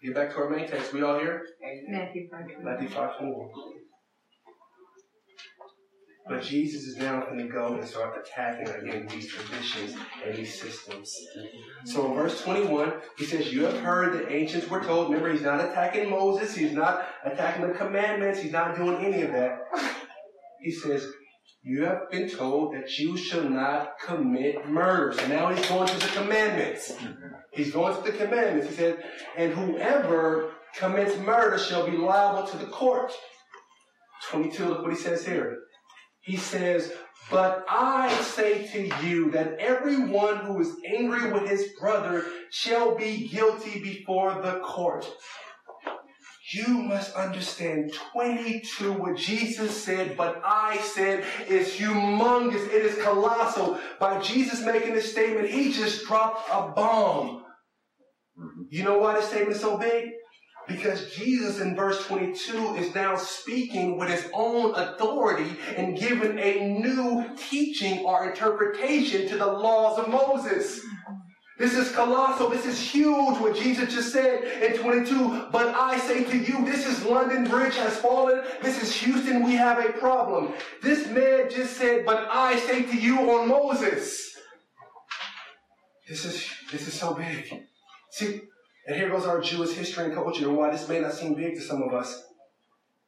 Get 0.02 0.14
back 0.14 0.30
to 0.30 0.38
our 0.38 0.50
main 0.50 0.66
text. 0.66 0.92
We 0.92 1.02
all 1.02 1.18
here? 1.18 1.44
Matthew 1.88 2.28
5. 2.30 2.64
Matthew 2.64 2.88
5 2.88 3.18
21. 3.18 3.79
But 6.30 6.44
Jesus 6.44 6.84
is 6.84 6.96
now 6.96 7.24
going 7.24 7.38
to 7.38 7.48
go 7.48 7.74
and 7.74 7.84
start 7.84 8.16
attacking 8.16 8.68
again 8.68 9.08
these 9.08 9.26
traditions 9.26 9.96
and 10.24 10.36
these 10.36 10.60
systems. 10.60 11.12
So 11.84 12.06
in 12.06 12.14
verse 12.14 12.40
21, 12.42 12.92
he 13.18 13.24
says, 13.24 13.52
You 13.52 13.64
have 13.64 13.80
heard 13.80 14.12
the 14.14 14.32
ancients 14.32 14.70
were 14.70 14.80
told. 14.80 15.08
Remember, 15.08 15.32
he's 15.32 15.42
not 15.42 15.58
attacking 15.58 16.08
Moses. 16.08 16.54
He's 16.54 16.72
not 16.72 17.04
attacking 17.24 17.66
the 17.66 17.74
commandments. 17.74 18.40
He's 18.40 18.52
not 18.52 18.76
doing 18.76 19.04
any 19.04 19.22
of 19.22 19.32
that. 19.32 19.58
He 20.60 20.70
says, 20.70 21.04
you 21.62 21.84
have 21.84 22.10
been 22.10 22.30
told 22.30 22.74
that 22.74 22.96
you 22.96 23.16
shall 23.16 23.48
not 23.48 23.98
commit 23.98 24.68
murder. 24.68 25.12
So 25.12 25.26
now 25.26 25.52
he's 25.52 25.66
going 25.66 25.88
to 25.88 25.98
the 25.98 26.12
commandments. 26.12 26.92
He's 27.52 27.72
going 27.72 27.96
to 27.96 28.02
the 28.02 28.16
commandments. 28.16 28.68
He 28.68 28.76
said, 28.76 29.02
and 29.36 29.52
whoever 29.52 30.52
commits 30.76 31.18
murder 31.18 31.58
shall 31.58 31.90
be 31.90 31.96
liable 31.96 32.48
to 32.48 32.56
the 32.56 32.66
court. 32.66 33.12
22, 34.30 34.64
look 34.64 34.82
what 34.82 34.92
he 34.92 34.96
says 34.96 35.26
here. 35.26 35.58
He 36.22 36.36
says, 36.36 36.92
but 37.30 37.64
I 37.68 38.12
say 38.22 38.66
to 38.68 39.06
you 39.06 39.30
that 39.30 39.58
everyone 39.58 40.38
who 40.38 40.60
is 40.60 40.74
angry 40.86 41.32
with 41.32 41.48
his 41.48 41.68
brother 41.78 42.24
shall 42.50 42.96
be 42.96 43.28
guilty 43.28 43.80
before 43.80 44.34
the 44.42 44.58
court. 44.60 45.08
You 46.52 46.66
must 46.68 47.14
understand 47.14 47.92
22, 48.12 48.92
what 48.94 49.16
Jesus 49.16 49.84
said, 49.84 50.16
but 50.16 50.42
I 50.44 50.78
said 50.78 51.24
is 51.48 51.68
humongous. 51.68 52.66
It 52.66 52.84
is 52.84 53.00
colossal. 53.04 53.78
By 54.00 54.20
Jesus 54.20 54.60
making 54.60 54.94
this 54.94 55.12
statement, 55.12 55.48
he 55.48 55.72
just 55.72 56.04
dropped 56.06 56.48
a 56.50 56.72
bomb. 56.72 57.44
Mm-hmm. 58.36 58.62
You 58.70 58.82
know 58.82 58.98
why 58.98 59.14
this 59.14 59.28
statement 59.28 59.54
is 59.54 59.60
so 59.60 59.78
big? 59.78 60.10
Because 60.70 61.12
Jesus 61.12 61.60
in 61.60 61.74
verse 61.74 62.06
22 62.06 62.76
is 62.76 62.94
now 62.94 63.16
speaking 63.16 63.98
with 63.98 64.08
his 64.08 64.30
own 64.32 64.72
authority 64.76 65.56
and 65.76 65.98
giving 65.98 66.38
a 66.38 66.78
new 66.78 67.26
teaching 67.36 68.04
or 68.04 68.30
interpretation 68.30 69.28
to 69.28 69.36
the 69.36 69.46
laws 69.46 69.98
of 69.98 70.08
Moses. 70.08 70.80
This 71.58 71.74
is 71.74 71.92
colossal. 71.92 72.48
This 72.48 72.66
is 72.66 72.80
huge 72.80 73.38
what 73.38 73.56
Jesus 73.56 73.92
just 73.92 74.12
said 74.12 74.44
in 74.62 74.78
22. 74.78 75.48
But 75.50 75.74
I 75.74 75.98
say 75.98 76.22
to 76.22 76.38
you, 76.38 76.64
this 76.64 76.86
is 76.86 77.04
London 77.04 77.44
Bridge 77.44 77.76
has 77.76 77.96
fallen. 77.98 78.42
This 78.62 78.80
is 78.80 78.94
Houston. 79.02 79.42
We 79.42 79.56
have 79.56 79.84
a 79.84 79.92
problem. 79.92 80.54
This 80.82 81.08
man 81.08 81.50
just 81.50 81.76
said, 81.76 82.06
but 82.06 82.28
I 82.30 82.58
say 82.60 82.84
to 82.84 82.96
you 82.96 83.18
on 83.32 83.48
Moses. 83.48 84.38
This 86.08 86.24
is, 86.24 86.48
this 86.70 86.86
is 86.86 86.94
so 86.94 87.12
big. 87.12 87.66
See, 88.12 88.40
and 88.90 88.98
here 88.98 89.08
goes 89.08 89.24
our 89.24 89.40
Jewish 89.40 89.70
history 89.70 90.06
and 90.06 90.12
culture 90.12 90.48
and 90.48 90.56
why 90.56 90.72
this 90.72 90.88
may 90.88 90.98
not 90.98 91.12
seem 91.12 91.34
big 91.34 91.54
to 91.54 91.60
some 91.60 91.80
of 91.80 91.94
us. 91.94 92.24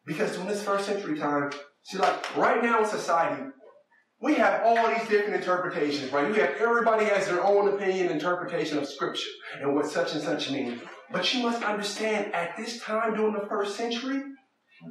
Because 0.07 0.31
during 0.31 0.47
this 0.47 0.63
first 0.63 0.87
century 0.87 1.19
time, 1.19 1.51
see, 1.83 1.99
like 1.99 2.37
right 2.37 2.63
now 2.63 2.85
in 2.85 2.89
society, 2.89 3.43
we 4.21 4.35
have 4.35 4.63
all 4.65 4.77
these 4.87 5.09
different 5.09 5.35
interpretations, 5.35 6.13
right? 6.13 6.31
We 6.31 6.39
have 6.39 6.51
everybody 6.61 7.07
has 7.07 7.27
their 7.27 7.43
own 7.43 7.75
opinion, 7.75 8.13
interpretation 8.13 8.79
of 8.79 8.87
scripture 8.87 9.29
and 9.61 9.75
what 9.75 9.87
such 9.87 10.13
and 10.13 10.23
such 10.23 10.53
means. 10.53 10.81
But 11.11 11.35
you 11.35 11.43
must 11.43 11.65
understand, 11.65 12.33
at 12.33 12.57
this 12.57 12.81
time 12.81 13.17
during 13.17 13.35
the 13.35 13.49
first 13.49 13.77
century, 13.77 14.23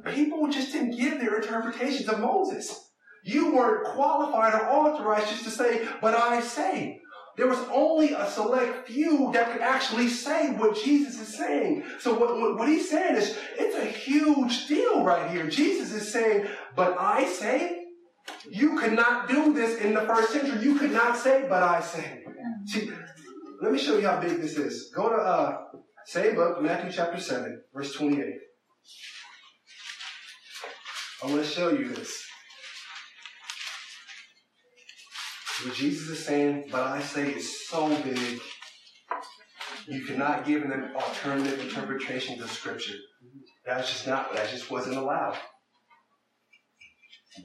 people 0.04 0.46
just 0.48 0.72
didn't 0.72 0.98
give 0.98 1.18
their 1.18 1.40
interpretations 1.40 2.10
of 2.10 2.20
Moses. 2.20 2.90
You 3.24 3.54
weren't 3.54 3.86
qualified 3.86 4.52
or 4.52 4.68
authorized 4.68 5.30
just 5.30 5.44
to 5.44 5.50
say, 5.50 5.88
but 6.02 6.14
I 6.14 6.42
say. 6.42 7.00
There 7.36 7.46
was 7.46 7.58
only 7.72 8.12
a 8.12 8.28
select 8.28 8.88
few 8.88 9.30
that 9.32 9.52
could 9.52 9.62
actually 9.62 10.08
say 10.08 10.50
what 10.50 10.76
Jesus 10.76 11.18
is 11.20 11.34
saying. 11.34 11.84
So 11.98 12.12
what, 12.14 12.38
what, 12.38 12.58
what 12.58 12.68
he's 12.68 12.90
saying 12.90 13.16
is, 13.16 13.38
it's 13.58 13.76
a 13.76 13.86
huge 13.86 14.66
deal 14.66 15.02
right 15.02 15.30
here. 15.30 15.46
Jesus 15.46 15.92
is 15.92 16.12
saying, 16.12 16.46
but 16.76 16.96
I 16.98 17.24
say, 17.24 17.84
you 18.50 18.78
could 18.78 18.92
not 18.92 19.28
do 19.28 19.52
this 19.52 19.80
in 19.80 19.94
the 19.94 20.02
first 20.02 20.32
century. 20.32 20.62
You 20.62 20.78
could 20.78 20.92
not 20.92 21.16
say, 21.16 21.46
but 21.48 21.62
I 21.62 21.80
say. 21.80 22.22
See, 22.66 22.90
let 23.60 23.72
me 23.72 23.78
show 23.78 23.98
you 23.98 24.06
how 24.06 24.20
big 24.20 24.40
this 24.40 24.56
is. 24.58 24.90
Go 24.94 25.08
to 25.08 25.16
uh, 25.16 25.58
same 26.06 26.34
book, 26.34 26.60
Matthew 26.60 26.92
chapter 26.92 27.18
7, 27.18 27.62
verse 27.74 27.94
28. 27.94 28.24
I 31.22 31.26
want 31.26 31.42
to 31.42 31.48
show 31.48 31.70
you 31.70 31.88
this. 31.94 32.26
What 35.64 35.74
Jesus 35.74 36.08
is 36.08 36.24
saying, 36.24 36.68
but 36.70 36.82
I 36.82 37.00
say 37.00 37.30
is 37.30 37.68
so 37.68 37.88
big, 38.02 38.40
you 39.86 40.04
cannot 40.04 40.44
give 40.44 40.62
an 40.62 40.90
alternative 40.94 41.60
interpretation 41.60 42.38
to 42.38 42.48
Scripture. 42.48 42.96
That's 43.64 43.88
just 43.88 44.06
not, 44.06 44.34
that 44.34 44.50
just 44.50 44.70
wasn't 44.70 44.96
allowed. 44.96 45.38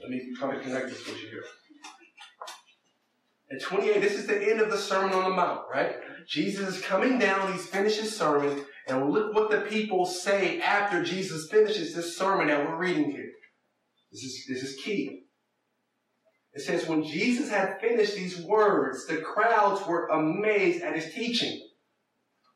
Let 0.00 0.10
me 0.10 0.34
try 0.38 0.54
to 0.54 0.60
connect 0.60 0.88
this 0.88 1.06
with 1.06 1.22
you 1.22 1.28
here. 1.28 1.44
At 3.50 3.62
28, 3.62 4.00
this 4.00 4.14
is 4.14 4.26
the 4.26 4.50
end 4.50 4.60
of 4.60 4.70
the 4.70 4.76
Sermon 4.76 5.14
on 5.14 5.24
the 5.24 5.36
Mount, 5.36 5.62
right? 5.72 5.96
Jesus 6.26 6.76
is 6.76 6.82
coming 6.82 7.18
down, 7.18 7.52
he's 7.52 7.66
finished 7.66 8.00
his 8.00 8.14
sermon, 8.14 8.64
and 8.88 9.10
look 9.10 9.34
what 9.34 9.50
the 9.50 9.62
people 9.62 10.04
say 10.04 10.60
after 10.60 11.02
Jesus 11.02 11.48
finishes 11.50 11.94
this 11.94 12.18
sermon 12.18 12.48
that 12.48 12.66
we're 12.66 12.76
reading 12.76 13.10
here. 13.10 13.30
This 14.12 14.22
is, 14.22 14.46
this 14.48 14.62
is 14.62 14.82
key. 14.82 15.27
It 16.58 16.62
says, 16.62 16.88
when 16.88 17.04
Jesus 17.04 17.50
had 17.50 17.80
finished 17.80 18.16
these 18.16 18.40
words, 18.40 19.06
the 19.06 19.18
crowds 19.18 19.86
were 19.86 20.08
amazed 20.08 20.82
at 20.82 20.96
his 20.96 21.14
teaching. 21.14 21.56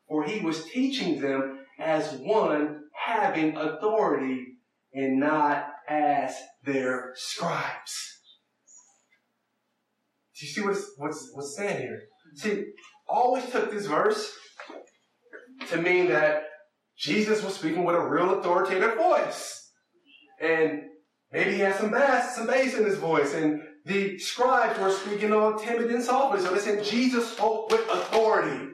For 0.09 0.25
he 0.25 0.41
was 0.41 0.65
teaching 0.65 1.21
them 1.21 1.59
as 1.79 2.11
one 2.15 2.81
having 2.91 3.55
authority 3.55 4.57
and 4.93 5.21
not 5.21 5.67
as 5.87 6.35
their 6.65 7.13
scribes. 7.15 8.19
Do 10.37 10.47
you 10.47 10.51
see 10.51 10.61
what's, 10.63 10.91
what's, 10.97 11.31
what's 11.33 11.55
saying 11.55 11.77
here? 11.77 12.01
See, 12.35 12.65
always 13.07 13.49
took 13.51 13.71
this 13.71 13.85
verse 13.85 14.33
to 15.69 15.81
mean 15.81 16.09
that 16.09 16.43
Jesus 16.97 17.41
was 17.41 17.55
speaking 17.55 17.85
with 17.85 17.95
a 17.95 18.05
real 18.05 18.37
authoritative 18.37 18.97
voice. 18.97 19.71
And 20.41 20.81
maybe 21.31 21.53
he 21.53 21.59
had 21.59 21.75
some 21.75 21.91
bass, 21.91 22.35
some 22.35 22.47
bass 22.47 22.77
in 22.77 22.83
his 22.83 22.97
voice. 22.97 23.33
And 23.33 23.61
the 23.85 24.17
scribes 24.17 24.79
were 24.79 24.91
speaking 24.91 25.33
all 25.33 25.57
timid 25.57 25.91
and 25.91 26.03
softly. 26.03 26.41
So 26.41 26.53
they 26.53 26.59
said 26.59 26.83
Jesus 26.83 27.31
spoke 27.31 27.71
with 27.71 27.81
authority. 27.89 28.69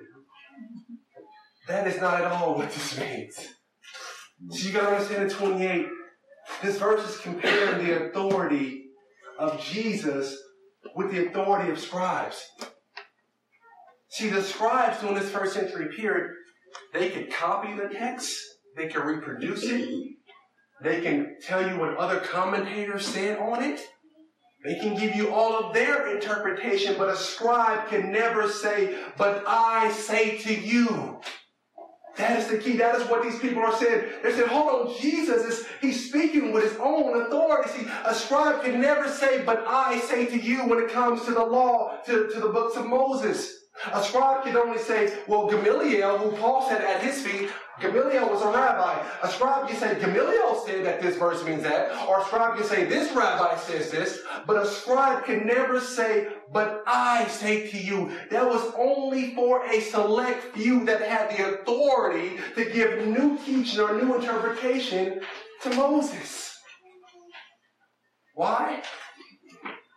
That 1.67 1.87
is 1.87 1.99
not 1.99 2.21
at 2.21 2.31
all 2.31 2.55
what 2.55 2.71
this 2.71 2.99
means. 2.99 3.35
So 4.49 4.67
you 4.67 4.73
gotta 4.73 4.95
understand 4.95 5.23
in 5.23 5.29
28, 5.29 5.87
this 6.61 6.77
verse 6.77 7.07
is 7.07 7.17
comparing 7.17 7.85
the 7.85 8.05
authority 8.07 8.85
of 9.37 9.61
Jesus 9.61 10.35
with 10.95 11.11
the 11.11 11.27
authority 11.27 11.71
of 11.71 11.79
scribes. 11.79 12.43
See, 14.09 14.29
the 14.29 14.41
scribes 14.41 14.99
during 15.01 15.15
this 15.15 15.29
first 15.29 15.53
century 15.53 15.89
period, 15.95 16.31
they 16.93 17.09
could 17.09 17.31
copy 17.31 17.73
the 17.75 17.89
text, 17.89 18.35
they 18.75 18.87
could 18.87 19.03
reproduce 19.03 19.63
it, 19.63 19.87
they 20.81 21.01
can 21.01 21.35
tell 21.41 21.67
you 21.67 21.77
what 21.77 21.97
other 21.97 22.19
commentators 22.19 23.05
said 23.05 23.37
on 23.37 23.63
it. 23.63 23.79
They 24.63 24.75
can 24.75 24.95
give 24.95 25.15
you 25.15 25.33
all 25.33 25.57
of 25.57 25.73
their 25.73 26.13
interpretation, 26.13 26.95
but 26.97 27.09
a 27.09 27.15
scribe 27.15 27.87
can 27.87 28.11
never 28.11 28.49
say, 28.49 28.97
but 29.17 29.43
I 29.47 29.91
say 29.91 30.37
to 30.39 30.53
you. 30.53 31.21
That 32.17 32.37
is 32.37 32.47
the 32.47 32.57
key. 32.57 32.75
That 32.75 32.95
is 32.95 33.07
what 33.07 33.23
these 33.23 33.39
people 33.39 33.61
are 33.61 33.75
saying. 33.77 34.03
They 34.21 34.33
said, 34.33 34.47
hold 34.47 34.89
on, 34.89 34.99
Jesus 34.99 35.45
is, 35.45 35.65
he's 35.79 36.09
speaking 36.09 36.51
with 36.51 36.69
his 36.69 36.77
own 36.77 37.21
authority. 37.21 37.69
See, 37.69 37.87
a 38.03 38.13
scribe 38.13 38.61
can 38.61 38.81
never 38.81 39.07
say, 39.07 39.43
but 39.45 39.63
I 39.65 39.99
say 40.01 40.25
to 40.25 40.37
you 40.37 40.67
when 40.67 40.79
it 40.79 40.89
comes 40.89 41.23
to 41.25 41.31
the 41.31 41.45
law, 41.45 41.97
to, 42.07 42.27
to 42.27 42.39
the 42.41 42.49
books 42.49 42.75
of 42.75 42.85
Moses. 42.85 43.58
A 43.93 44.03
scribe 44.03 44.43
can 44.43 44.57
only 44.57 44.77
say, 44.77 45.19
well, 45.27 45.47
Gamaliel, 45.47 46.17
who 46.17 46.35
Paul 46.37 46.67
said 46.67 46.81
at 46.81 47.01
his 47.01 47.21
feet, 47.21 47.49
Gamaliel 47.79 48.29
was 48.29 48.41
a 48.41 48.47
rabbi. 48.47 49.01
A 49.23 49.29
scribe 49.29 49.69
can 49.69 49.77
say, 49.77 49.97
Gamaliel 49.99 50.63
said 50.65 50.85
that 50.85 51.01
this 51.01 51.15
verse 51.15 51.43
means 51.45 51.63
that. 51.63 51.91
Or 52.07 52.19
a 52.19 52.25
scribe 52.25 52.57
can 52.57 52.67
say, 52.67 52.83
this 52.83 53.13
rabbi 53.13 53.55
says 53.57 53.89
this. 53.89 54.19
But 54.45 54.61
a 54.61 54.67
scribe 54.67 55.23
can 55.23 55.47
never 55.47 55.79
say, 55.79 56.27
but 56.51 56.83
I 56.85 57.25
say 57.29 57.69
to 57.69 57.77
you. 57.77 58.11
That 58.31 58.45
was 58.45 58.73
only 58.77 59.33
for 59.33 59.65
a 59.65 59.79
select 59.79 60.55
few 60.55 60.83
that 60.85 61.01
had 61.01 61.37
the 61.37 61.61
authority 61.61 62.37
to 62.55 62.65
give 62.65 63.07
new 63.07 63.37
teaching 63.45 63.79
or 63.79 63.93
new 63.93 64.15
interpretation 64.15 65.21
to 65.63 65.69
Moses. 65.75 66.57
Why? 68.35 68.83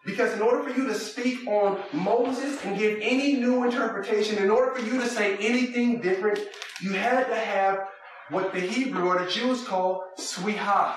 Because 0.04 0.32
in 0.32 0.42
order 0.42 0.68
for 0.68 0.78
you 0.78 0.86
to 0.88 0.94
speak 0.94 1.46
on 1.46 1.80
Moses 1.92 2.64
and 2.64 2.76
give 2.76 2.98
any 3.00 3.34
new 3.34 3.64
interpretation, 3.64 4.38
in 4.38 4.50
order 4.50 4.74
for 4.74 4.84
you 4.84 5.00
to 5.00 5.06
say 5.06 5.36
anything 5.36 6.00
different, 6.00 6.40
you 6.80 6.92
had 6.92 7.28
to 7.28 7.36
have 7.36 7.86
what 8.30 8.52
the 8.52 8.60
Hebrew 8.60 9.08
or 9.08 9.24
the 9.24 9.30
Jews 9.30 9.64
call 9.64 10.04
smicha. 10.18 10.96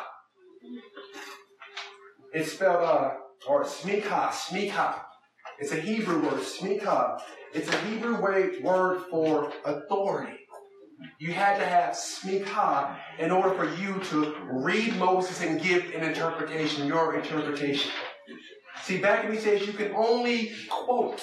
It's 2.33 2.53
spelled, 2.53 2.83
uh, 2.83 3.11
or 3.47 3.63
smika, 3.63 4.29
smika. 4.29 4.99
It's 5.59 5.71
a 5.71 5.79
Hebrew 5.79 6.21
word, 6.21 6.41
smika. 6.41 7.21
It's 7.53 7.69
a 7.69 7.77
Hebrew 7.77 8.19
word 8.19 9.03
for 9.09 9.53
authority. 9.63 10.39
You 11.19 11.33
had 11.33 11.57
to 11.59 11.65
have 11.65 11.93
smika 11.93 12.95
in 13.19 13.31
order 13.31 13.53
for 13.53 13.73
you 13.75 13.99
to 13.99 14.35
read 14.51 14.97
Moses 14.97 15.41
and 15.41 15.61
give 15.61 15.85
an 15.93 16.03
interpretation, 16.03 16.87
your 16.87 17.15
interpretation. 17.15 17.91
See, 18.85 18.99
back 18.99 19.25
in 19.25 19.31
these 19.31 19.43
days, 19.43 19.65
you 19.65 19.73
can 19.73 19.95
only 19.95 20.51
quote. 20.69 21.19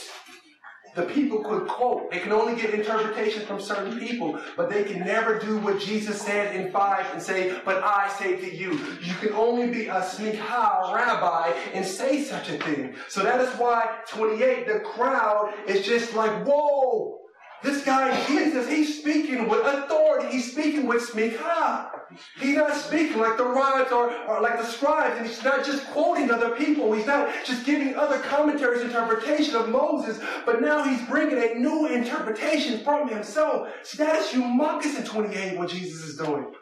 The 0.97 1.05
people 1.05 1.45
could 1.45 1.69
quote. 1.69 2.11
They 2.11 2.19
can 2.19 2.33
only 2.33 2.61
get 2.61 2.75
interpretation 2.75 3.47
from 3.47 3.61
certain 3.61 4.01
people, 4.01 4.41
but 4.57 4.69
they 4.69 4.83
can 4.83 4.99
never 5.07 5.39
do 5.39 5.59
what 5.59 5.79
Jesus 5.81 6.21
said 6.21 6.57
in 6.57 6.73
5 6.73 7.15
and 7.15 7.23
say, 7.23 7.57
but 7.65 7.85
I 7.85 8.13
say 8.19 8.37
to 8.37 8.53
you. 8.55 8.73
You 9.01 9.15
can 9.21 9.33
only 9.35 9.71
be 9.71 9.87
a 9.87 10.01
smikha 10.01 10.93
rabbi 10.93 11.53
and 11.73 11.87
say 11.87 12.25
such 12.25 12.51
a 12.51 12.59
thing. 12.59 12.97
So 13.09 13.23
that 13.23 13.41
is 13.41 13.49
why 13.61 14.01
28, 14.09 14.67
the 14.67 14.81
crowd 14.81 15.55
is 15.69 15.87
just 15.87 16.15
like, 16.15 16.45
whoa, 16.45 17.21
this 17.63 17.85
guy 17.85 18.03
Jesus, 18.27 18.69
he's 18.69 18.99
speaking 18.99 19.49
with 19.49 19.65
authority. 19.65 20.29
He's 20.33 20.53
speaking 20.53 20.87
with 20.87 21.09
smikha. 21.09 21.91
He's 22.39 22.57
not 22.57 22.75
speaking 22.75 23.19
like 23.19 23.37
the 23.37 23.45
writers 23.45 23.93
or, 23.93 24.13
or 24.27 24.41
like 24.41 24.59
the 24.59 24.67
scribes, 24.67 25.17
and 25.17 25.27
he's 25.27 25.43
not 25.43 25.65
just 25.65 25.87
quoting 25.87 26.31
other 26.31 26.57
people. 26.57 26.93
He's 26.93 27.07
not 27.07 27.33
just 27.45 27.65
giving 27.65 27.95
other 27.95 28.19
commentaries 28.19 28.83
interpretation 28.83 29.55
of 29.55 29.69
Moses, 29.69 30.21
but 30.45 30.61
now 30.61 30.85
he's 30.85 31.07
bringing 31.09 31.39
a 31.39 31.55
new 31.55 31.87
interpretation 31.87 32.81
from 32.81 33.09
himself. 33.09 33.69
See, 33.85 33.99
that 33.99 34.17
is 34.17 34.27
humongous 34.27 34.99
in 34.99 35.05
28 35.05 35.57
what 35.57 35.69
Jesus 35.69 36.03
is 36.03 36.17
doing. 36.17 36.53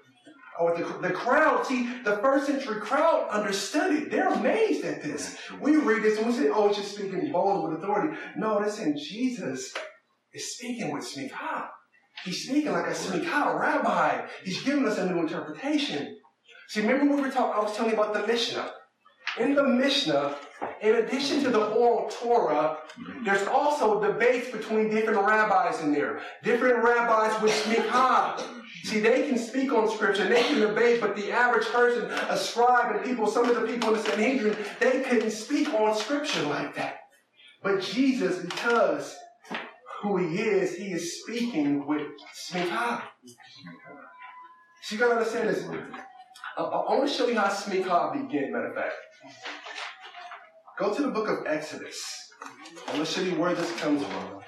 Oh, 0.59 0.77
the, 0.77 1.09
the 1.09 1.15
crowd, 1.15 1.65
see, 1.67 1.91
the 2.05 2.19
first 2.19 2.47
century 2.47 2.81
crowd 2.83 3.29
understood 3.31 3.95
it. 3.95 4.11
They're 4.11 4.29
amazed 4.29 4.85
at 4.85 5.03
this. 5.03 5.39
We 5.59 5.77
read 5.77 6.03
this 6.03 6.19
and 6.19 6.27
we 6.27 6.35
say, 6.35 6.51
oh, 6.51 6.69
it's 6.69 6.77
just 6.77 6.95
speaking 6.95 7.33
bold 7.33 7.71
with 7.71 7.83
authority. 7.83 8.19
No, 8.37 8.61
that's 8.61 8.79
in 8.79 8.99
Jesus 8.99 9.75
is 10.33 10.55
speaking 10.55 10.93
with 10.93 11.05
smikha. 11.05 11.69
He's 12.25 12.45
speaking 12.45 12.73
like 12.73 12.87
a 12.87 12.90
smikha 12.90 13.59
rabbi. 13.59 14.27
He's 14.45 14.62
giving 14.62 14.87
us 14.87 14.99
a 14.99 15.11
new 15.11 15.21
interpretation. 15.21 16.19
See, 16.69 16.83
remember 16.83 17.07
when 17.07 17.16
we 17.16 17.23
were 17.23 17.31
talking, 17.31 17.59
I 17.59 17.64
was 17.64 17.77
telling 17.77 17.93
you 17.93 18.01
about 18.01 18.14
the 18.14 18.27
Mishnah. 18.27 18.73
In 19.38 19.55
the 19.55 19.62
Mishnah, 19.62 20.37
in 20.83 20.97
addition 20.97 21.43
to 21.45 21.51
the 21.51 21.66
oral 21.66 22.09
Torah, 22.11 22.79
there's 23.25 23.47
also 23.47 24.01
debates 24.03 24.51
between 24.51 24.90
different 24.90 25.21
rabbis 25.25 25.81
in 25.83 25.93
there. 25.93 26.21
Different 26.43 26.83
rabbis 26.83 27.40
with 27.40 27.53
smikha. 27.53 28.43
See, 28.85 29.01
they 29.01 29.29
can 29.29 29.38
speak 29.38 29.73
on 29.73 29.90
scripture, 29.90 30.29
they 30.29 30.43
can 30.43 30.61
debate, 30.61 31.01
but 31.01 31.14
the 31.14 31.31
average 31.31 31.66
person, 31.66 32.11
a 32.29 32.37
scribe 32.37 32.95
and 32.95 33.05
people, 33.05 33.27
some 33.27 33.49
of 33.49 33.55
the 33.55 33.66
people 33.66 33.90
in 33.90 33.95
the 33.95 34.03
Sanhedrin, 34.03 34.57
they 34.81 35.03
couldn't 35.03 35.31
speak 35.31 35.73
on 35.75 35.95
scripture 35.97 36.43
like 36.43 36.75
that. 36.77 36.99
But 37.62 37.83
Jesus, 37.83 38.38
because 38.38 39.14
who 40.01 40.17
he 40.17 40.39
is, 40.39 40.77
he 40.77 40.93
is 40.93 41.21
speaking 41.23 41.87
with 41.87 42.07
Smikha. 42.35 43.03
So 44.83 44.95
you 44.95 44.99
gotta 44.99 45.13
understand 45.19 45.49
this. 45.49 45.65
I, 46.57 46.63
I 46.63 46.97
want 46.97 47.09
to 47.09 47.15
show 47.15 47.29
you 47.29 47.39
how 47.39 47.49
Smikha 47.49 48.13
began, 48.13 48.53
matter 48.53 48.69
of 48.69 48.75
fact. 48.75 48.95
Go 50.79 50.95
to 50.95 51.03
the 51.03 51.11
book 51.11 51.29
of 51.29 51.47
Exodus. 51.47 52.33
I 52.89 52.95
want 52.95 53.07
to 53.07 53.13
show 53.13 53.21
you 53.21 53.35
where 53.35 53.55
this 53.55 53.71
comes 53.79 54.03
from. 54.03 54.41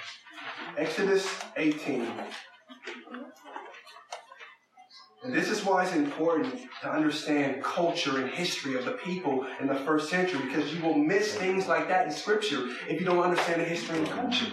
Exodus 0.79 1.29
18. 1.57 2.09
And 5.25 5.33
this 5.33 5.51
is 5.51 5.65
why 5.65 5.85
it's 5.85 5.95
important 5.95 6.67
to 6.81 6.91
understand 6.91 7.63
culture 7.63 8.19
and 8.19 8.29
history 8.29 8.75
of 8.75 8.85
the 8.85 8.93
people 8.93 9.47
in 9.61 9.69
the 9.69 9.77
first 9.77 10.09
century 10.09 10.41
because 10.47 10.75
you 10.75 10.83
will 10.83 10.97
miss 10.97 11.35
things 11.37 11.69
like 11.69 11.87
that 11.89 12.07
in 12.07 12.13
scripture 12.13 12.71
if 12.89 12.99
you 12.99 13.07
don't 13.07 13.23
understand 13.23 13.61
the 13.61 13.65
history 13.65 13.99
and 13.99 14.09
culture. 14.09 14.53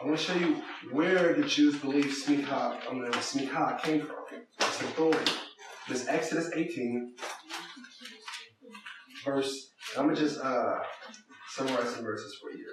I 0.00 0.06
want 0.06 0.18
to 0.18 0.24
show 0.24 0.34
you 0.34 0.62
where 0.92 1.34
the 1.34 1.42
Jews 1.42 1.76
believe 1.76 2.06
Smicha, 2.06 2.78
I 2.88 2.92
mean, 2.92 3.04
Smicha 3.12 3.82
came 3.82 4.00
from. 4.00 4.16
It's 4.58 4.80
authority. 4.80 5.32
This 5.90 6.08
Exodus 6.08 6.50
18, 6.54 7.16
verse, 9.26 9.72
I'm 9.98 10.04
going 10.04 10.16
to 10.16 10.22
just 10.22 10.40
uh, 10.40 10.78
summarize 11.50 11.94
some 11.94 12.04
verses 12.04 12.34
for 12.40 12.50
you. 12.50 12.66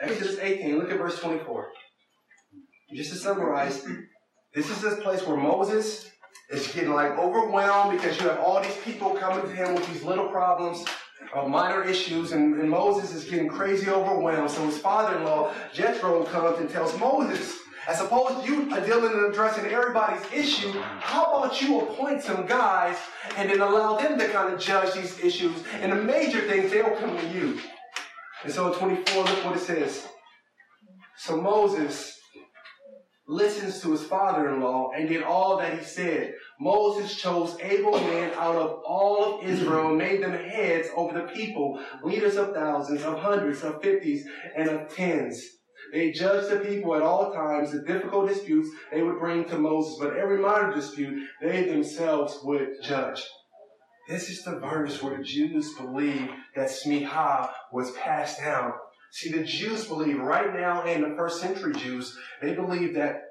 Exodus 0.00 0.38
18, 0.40 0.76
look 0.76 0.90
at 0.90 0.98
verse 0.98 1.20
24. 1.20 1.68
Just 2.92 3.12
to 3.12 3.18
summarize, 3.18 3.84
this 4.52 4.68
is 4.68 4.80
this 4.80 4.98
place 5.00 5.24
where 5.24 5.36
Moses 5.36 6.10
is 6.50 6.66
getting 6.72 6.90
like 6.90 7.16
overwhelmed 7.16 8.00
because 8.00 8.20
you 8.20 8.28
have 8.28 8.40
all 8.40 8.60
these 8.60 8.76
people 8.78 9.10
coming 9.10 9.42
to 9.48 9.54
him 9.54 9.74
with 9.74 9.86
these 9.92 10.02
little 10.02 10.28
problems 10.28 10.84
uh, 11.34 11.46
minor 11.46 11.84
issues, 11.84 12.32
and, 12.32 12.58
and, 12.60 12.70
Moses 12.70 13.14
is 13.14 13.24
getting 13.24 13.48
crazy 13.48 13.90
overwhelmed. 13.90 14.50
So 14.50 14.64
his 14.66 14.78
father-in-law, 14.78 15.52
Jethro, 15.72 16.24
comes 16.24 16.58
and 16.58 16.70
tells 16.70 16.98
Moses, 16.98 17.58
I 17.86 17.94
suppose 17.94 18.46
you 18.46 18.70
are 18.72 18.80
dealing 18.80 19.12
and 19.12 19.32
addressing 19.32 19.66
everybody's 19.66 20.24
issue, 20.32 20.72
how 21.00 21.38
about 21.38 21.62
you 21.62 21.80
appoint 21.80 22.22
some 22.22 22.46
guys 22.46 22.96
and 23.36 23.48
then 23.48 23.60
allow 23.60 23.96
them 23.96 24.18
to 24.18 24.28
kind 24.28 24.52
of 24.52 24.60
judge 24.60 24.94
these 24.94 25.18
issues, 25.20 25.56
and 25.80 25.92
the 25.92 25.96
major 25.96 26.40
things, 26.42 26.70
they'll 26.70 26.96
come 26.96 27.16
to 27.16 27.28
you. 27.28 27.58
And 28.44 28.52
so 28.52 28.72
in 28.72 28.78
24, 28.78 29.24
look 29.24 29.44
what 29.44 29.56
it 29.56 29.60
says. 29.60 30.06
So 31.16 31.40
Moses 31.40 32.18
listens 33.26 33.80
to 33.82 33.92
his 33.92 34.02
father-in-law 34.02 34.92
and 34.96 35.08
did 35.08 35.22
all 35.22 35.58
that 35.58 35.78
he 35.78 35.84
said. 35.84 36.34
Moses 36.60 37.14
chose 37.14 37.56
able 37.60 37.92
men 37.92 38.32
out 38.36 38.56
of 38.56 38.82
all 38.84 39.38
of 39.38 39.44
Israel, 39.44 39.94
made 39.94 40.22
them 40.22 40.32
heads 40.32 40.88
over 40.96 41.14
the 41.14 41.32
people, 41.32 41.80
leaders 42.02 42.36
of 42.36 42.52
thousands, 42.52 43.04
of 43.04 43.18
hundreds, 43.18 43.62
of 43.62 43.80
fifties, 43.80 44.26
and 44.56 44.68
of 44.68 44.94
tens. 44.94 45.40
They 45.92 46.10
judged 46.10 46.50
the 46.50 46.60
people 46.60 46.94
at 46.96 47.02
all 47.02 47.32
times. 47.32 47.72
The 47.72 47.82
difficult 47.82 48.28
disputes 48.28 48.68
they 48.92 49.02
would 49.02 49.18
bring 49.18 49.44
to 49.46 49.58
Moses, 49.58 49.96
but 50.00 50.16
every 50.16 50.38
minor 50.38 50.74
dispute 50.74 51.26
they 51.40 51.64
themselves 51.64 52.38
would 52.42 52.82
judge. 52.82 53.24
This 54.08 54.28
is 54.28 54.42
the 54.42 54.58
verse 54.58 55.02
where 55.02 55.16
the 55.16 55.22
Jews 55.22 55.74
believe 55.74 56.30
that 56.56 56.70
Smicha 56.70 57.50
was 57.72 57.92
passed 57.92 58.40
down. 58.40 58.72
See, 59.12 59.30
the 59.30 59.44
Jews 59.44 59.86
believe 59.86 60.18
right 60.18 60.52
now, 60.52 60.82
and 60.82 61.04
the 61.04 61.16
first 61.16 61.40
century 61.40 61.74
Jews, 61.74 62.16
they 62.42 62.54
believe 62.54 62.94
that 62.94 63.22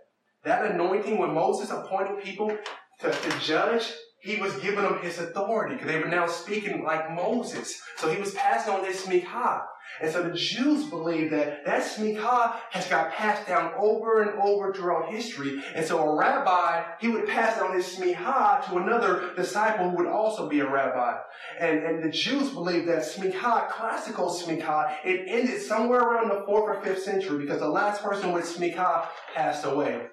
that 0.43 0.71
anointing 0.71 1.17
when 1.17 1.33
Moses 1.33 1.71
appointed 1.71 2.23
people 2.23 2.55
to, 2.99 3.11
to 3.11 3.39
judge, 3.39 3.91
he 4.19 4.37
was 4.37 4.53
giving 4.57 4.83
them 4.83 4.99
his 4.99 5.19
authority 5.19 5.75
because 5.75 5.87
they 5.87 5.99
were 5.99 6.09
now 6.09 6.27
speaking 6.27 6.83
like 6.83 7.11
Moses. 7.13 7.79
So 7.97 8.11
he 8.11 8.19
was 8.19 8.33
passing 8.33 8.73
on 8.73 8.81
this 8.81 9.05
smicha. 9.05 9.61
And 10.01 10.11
so 10.11 10.23
the 10.23 10.33
Jews 10.33 10.85
believe 10.89 11.31
that 11.31 11.65
that 11.65 11.83
smicha 11.83 12.55
has 12.71 12.87
got 12.87 13.13
passed 13.13 13.47
down 13.47 13.71
over 13.77 14.21
and 14.21 14.39
over 14.41 14.73
throughout 14.73 15.09
history. 15.09 15.61
And 15.73 15.85
so 15.85 15.99
a 15.99 16.15
rabbi, 16.17 16.83
he 16.99 17.07
would 17.07 17.27
pass 17.27 17.59
on 17.59 17.73
his 17.73 17.85
smicha 17.85 18.65
to 18.65 18.77
another 18.77 19.33
disciple 19.35 19.89
who 19.89 19.97
would 19.97 20.07
also 20.07 20.49
be 20.49 20.59
a 20.59 20.69
rabbi. 20.69 21.17
And, 21.59 21.83
and 21.83 22.03
the 22.03 22.09
Jews 22.09 22.49
believe 22.49 22.85
that 22.87 23.03
smicha, 23.03 23.69
classical 23.69 24.29
smicha, 24.29 24.97
it 25.05 25.25
ended 25.27 25.61
somewhere 25.61 26.01
around 26.01 26.29
the 26.29 26.43
fourth 26.45 26.77
or 26.77 26.81
fifth 26.81 27.03
century 27.03 27.39
because 27.39 27.59
the 27.59 27.69
last 27.69 28.03
person 28.03 28.33
with 28.33 28.43
smicha 28.43 29.07
passed 29.33 29.65
away. 29.65 30.07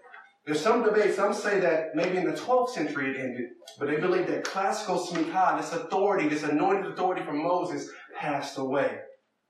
There's 0.46 0.60
some 0.60 0.84
debate. 0.84 1.14
Some 1.14 1.32
say 1.32 1.58
that 1.60 1.94
maybe 1.94 2.18
in 2.18 2.26
the 2.26 2.36
12th 2.36 2.70
century 2.70 3.10
it 3.10 3.20
ended, 3.20 3.46
but 3.78 3.88
they 3.88 3.96
believe 3.96 4.26
that 4.26 4.44
classical 4.44 4.98
smicha, 4.98 5.58
this 5.58 5.72
authority, 5.72 6.28
this 6.28 6.42
anointed 6.42 6.92
authority 6.92 7.24
from 7.24 7.42
Moses, 7.42 7.88
passed 8.18 8.58
away. 8.58 8.98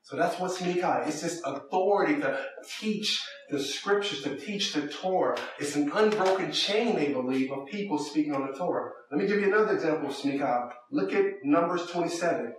So 0.02 0.16
that's 0.16 0.38
what 0.38 0.52
smicha. 0.52 1.08
It's 1.08 1.22
this 1.22 1.40
authority 1.44 2.20
to 2.20 2.38
teach 2.78 3.20
the 3.50 3.58
scriptures, 3.58 4.22
to 4.22 4.36
teach 4.36 4.72
the 4.72 4.86
Torah. 4.86 5.36
It's 5.58 5.74
an 5.74 5.90
unbroken 5.92 6.52
chain, 6.52 6.94
they 6.94 7.12
believe, 7.12 7.50
of 7.50 7.66
people 7.66 7.98
speaking 7.98 8.34
on 8.34 8.46
the 8.46 8.56
Torah. 8.56 8.90
Let 9.10 9.20
me 9.20 9.26
give 9.26 9.40
you 9.40 9.46
another 9.46 9.74
example 9.74 10.10
of 10.10 10.14
smicha. 10.14 10.70
Look 10.92 11.12
at 11.12 11.24
Numbers 11.42 11.86
27. 11.86 12.54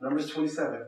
Numbers 0.00 0.30
27. 0.30 0.80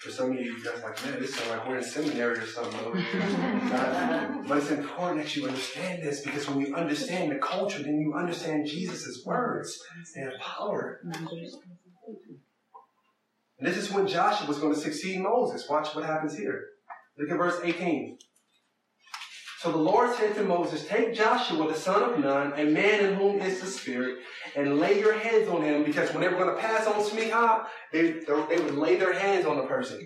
For 0.00 0.10
some 0.10 0.30
of 0.30 0.40
you, 0.40 0.56
you 0.56 0.64
guys 0.64 0.82
like, 0.82 1.04
man, 1.04 1.20
this 1.20 1.34
sounds 1.34 1.50
like 1.50 1.68
we're 1.68 1.76
in 1.76 1.84
seminary 1.84 2.38
or 2.38 2.46
something. 2.46 2.80
but 4.48 4.56
it's 4.56 4.70
important 4.70 5.22
that 5.22 5.36
you 5.36 5.46
understand 5.46 6.02
this 6.02 6.22
because 6.22 6.48
when 6.48 6.58
you 6.58 6.74
understand 6.74 7.30
the 7.30 7.36
culture, 7.36 7.82
then 7.82 8.00
you 8.00 8.14
understand 8.14 8.66
Jesus' 8.66 9.22
words 9.26 9.78
and 10.16 10.32
power. 10.40 11.02
And 13.58 13.68
this 13.68 13.76
is 13.76 13.92
when 13.92 14.06
Joshua 14.06 14.48
was 14.48 14.58
going 14.58 14.72
to 14.72 14.80
succeed 14.80 15.20
Moses. 15.20 15.68
Watch 15.68 15.94
what 15.94 16.06
happens 16.06 16.34
here. 16.34 16.64
Look 17.18 17.30
at 17.30 17.36
verse 17.36 17.60
18. 17.62 18.16
So 19.60 19.70
the 19.70 19.76
Lord 19.76 20.16
said 20.16 20.34
to 20.36 20.42
Moses, 20.42 20.86
Take 20.86 21.12
Joshua 21.12 21.68
the 21.68 21.74
son 21.74 22.02
of 22.02 22.18
Nun, 22.18 22.54
a 22.56 22.64
man 22.64 23.04
in 23.04 23.14
whom 23.14 23.42
is 23.42 23.60
the 23.60 23.66
Spirit, 23.66 24.20
and 24.56 24.78
lay 24.78 24.98
your 24.98 25.12
hands 25.12 25.50
on 25.50 25.60
him, 25.62 25.84
because 25.84 26.14
when 26.14 26.22
they 26.22 26.28
were 26.28 26.38
going 26.38 26.56
to 26.56 26.62
pass 26.62 26.86
on 26.86 26.94
Smicha, 26.94 27.66
they, 27.92 28.12
they 28.12 28.58
would 28.58 28.76
lay 28.76 28.96
their 28.96 29.12
hands 29.12 29.44
on 29.44 29.58
the 29.58 29.64
person. 29.64 30.00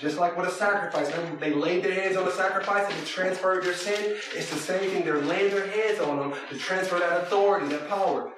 Just 0.00 0.18
like 0.18 0.36
with 0.36 0.48
a 0.48 0.50
sacrifice. 0.50 1.08
They 1.38 1.54
laid 1.54 1.84
their 1.84 1.94
hands 1.94 2.16
on 2.16 2.24
the 2.24 2.32
sacrifice 2.32 2.92
and 2.92 3.06
transferred 3.06 3.62
their 3.62 3.74
sin. 3.74 4.16
It's 4.34 4.50
the 4.50 4.58
same 4.58 4.90
thing. 4.90 5.04
They're 5.04 5.20
laying 5.20 5.54
their 5.54 5.68
hands 5.68 6.00
on 6.00 6.18
them 6.18 6.34
to 6.48 6.58
transfer 6.58 6.98
that 6.98 7.22
authority, 7.22 7.68
that 7.68 7.88
power. 7.88 8.32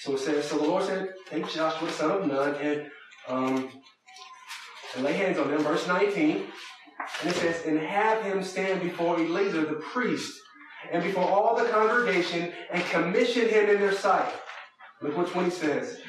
So 0.00 0.16
it 0.16 0.18
says, 0.18 0.46
so 0.46 0.58
the 0.58 0.64
Lord 0.64 0.84
said, 0.84 1.14
Take 1.30 1.48
Joshua 1.48 1.90
son 1.92 2.10
of 2.10 2.26
Nun 2.26 2.54
and, 2.56 2.90
um, 3.26 3.70
and 4.96 5.04
lay 5.04 5.14
hands 5.14 5.38
on 5.38 5.50
them. 5.50 5.62
Verse 5.62 5.86
19. 5.86 6.44
And 7.20 7.30
it 7.30 7.36
says, 7.36 7.66
and 7.66 7.78
have 7.78 8.22
him 8.22 8.42
stand 8.42 8.80
before 8.80 9.18
Eleazar 9.18 9.64
the 9.66 9.82
priest 9.92 10.40
and 10.92 11.02
before 11.02 11.24
all 11.24 11.56
the 11.56 11.68
congregation 11.68 12.52
and 12.70 12.84
commission 12.86 13.48
him 13.48 13.68
in 13.68 13.80
their 13.80 13.92
sight. 13.92 14.32
Look 15.02 15.16
what 15.16 15.28
20 15.28 15.50
says. 15.50 16.00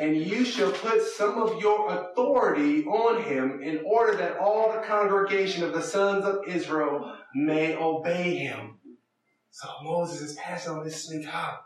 And 0.00 0.16
you 0.16 0.44
shall 0.44 0.70
put 0.70 1.02
some 1.02 1.42
of 1.42 1.60
your 1.60 1.92
authority 1.92 2.84
on 2.84 3.22
him 3.24 3.60
in 3.62 3.82
order 3.84 4.16
that 4.16 4.38
all 4.38 4.72
the 4.72 4.86
congregation 4.86 5.64
of 5.64 5.72
the 5.72 5.82
sons 5.82 6.24
of 6.24 6.46
Israel 6.46 7.16
may 7.34 7.76
obey 7.76 8.36
him. 8.36 8.78
So 9.50 9.68
Moses 9.82 10.20
is 10.30 10.36
passing 10.36 10.72
on 10.72 10.84
this 10.84 11.10
smicha, 11.10 11.56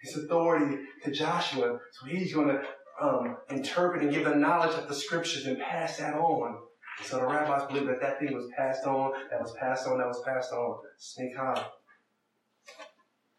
his 0.00 0.16
authority 0.16 0.78
to 1.04 1.10
Joshua. 1.10 1.78
So 1.92 2.06
he's 2.06 2.32
going 2.32 2.48
to 2.48 2.62
um, 3.00 3.36
interpret 3.50 4.02
and 4.02 4.10
give 4.10 4.24
the 4.24 4.34
knowledge 4.34 4.76
of 4.76 4.88
the 4.88 4.94
scriptures 4.94 5.44
and 5.44 5.58
pass 5.58 5.98
that 5.98 6.14
on. 6.14 6.58
So 7.04 7.18
the 7.18 7.26
rabbis 7.26 7.66
believe 7.68 7.86
that 7.86 8.00
that 8.00 8.18
thing 8.18 8.34
was 8.34 8.48
passed 8.56 8.86
on, 8.86 9.12
that 9.30 9.40
was 9.40 9.54
passed 9.60 9.86
on, 9.86 9.98
that 9.98 10.06
was 10.06 10.22
passed 10.24 10.52
on. 10.52 10.78
Smicha. 10.98 11.64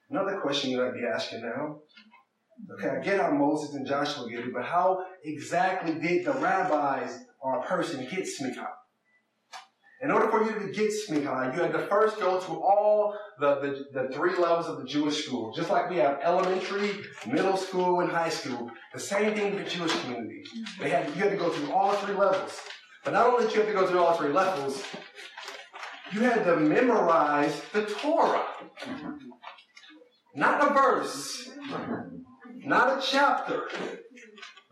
Another 0.09 0.39
question 0.39 0.71
you 0.71 0.77
might 0.77 0.93
be 0.93 1.05
asking 1.05 1.41
now. 1.41 1.79
Okay, 2.73 2.89
I 2.89 2.99
get 3.01 3.19
how 3.19 3.31
Moses 3.31 3.75
and 3.75 3.85
Joshua 3.85 4.29
get 4.29 4.39
it, 4.39 4.53
but 4.53 4.63
how 4.63 5.03
exactly 5.23 5.93
did 5.95 6.25
the 6.25 6.33
rabbis 6.33 7.25
or 7.39 7.59
a 7.59 7.63
person 7.63 8.07
get 8.09 8.27
smicha? 8.27 8.67
In 10.01 10.11
order 10.11 10.29
for 10.29 10.43
you 10.43 10.53
to 10.59 10.71
get 10.71 10.91
smicha, 10.91 11.55
you 11.55 11.61
had 11.61 11.71
to 11.73 11.87
first 11.87 12.19
go 12.19 12.39
through 12.39 12.61
all 12.61 13.17
the, 13.39 13.55
the, 13.93 14.01
the, 14.01 14.13
three 14.13 14.37
levels 14.37 14.67
of 14.67 14.77
the 14.77 14.85
Jewish 14.85 15.25
school. 15.25 15.51
Just 15.55 15.71
like 15.71 15.89
we 15.89 15.97
have 15.97 16.19
elementary, 16.21 16.91
middle 17.27 17.57
school, 17.57 18.01
and 18.01 18.11
high 18.11 18.29
school. 18.29 18.69
The 18.93 18.99
same 18.99 19.33
thing 19.33 19.55
with 19.55 19.65
the 19.65 19.69
Jewish 19.69 19.99
community. 20.01 20.43
They 20.79 20.89
had, 20.89 21.07
you 21.07 21.21
had 21.23 21.31
to 21.31 21.37
go 21.37 21.49
through 21.49 21.71
all 21.73 21.93
three 21.93 22.13
levels. 22.13 22.59
But 23.07 23.13
not 23.13 23.27
only 23.27 23.45
did 23.45 23.53
you 23.53 23.61
have 23.61 23.69
to 23.69 23.73
go 23.73 23.87
through 23.87 24.03
all 24.03 24.17
three 24.17 24.33
levels, 24.33 24.83
you 26.11 26.19
had 26.19 26.43
to 26.43 26.57
memorize 26.57 27.61
the 27.71 27.85
Torah. 27.85 28.45
Not 30.35 30.69
a 30.69 30.73
verse, 30.73 31.49
not 32.65 32.97
a 32.97 33.01
chapter, 33.01 33.69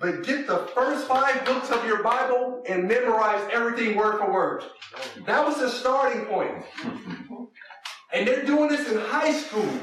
but 0.01 0.23
get 0.23 0.47
the 0.47 0.67
first 0.75 1.07
five 1.07 1.45
books 1.45 1.71
of 1.71 1.85
your 1.85 2.03
Bible 2.03 2.61
and 2.67 2.89
memorize 2.89 3.39
everything 3.53 3.95
word 3.95 4.17
for 4.17 4.29
word. 4.29 4.65
That 5.25 5.45
was 5.45 5.55
the 5.59 5.69
starting 5.69 6.25
point. 6.25 6.61
And 8.13 8.27
they're 8.27 8.43
doing 8.43 8.67
this 8.67 8.91
in 8.91 8.99
high 8.99 9.31
school. 9.31 9.79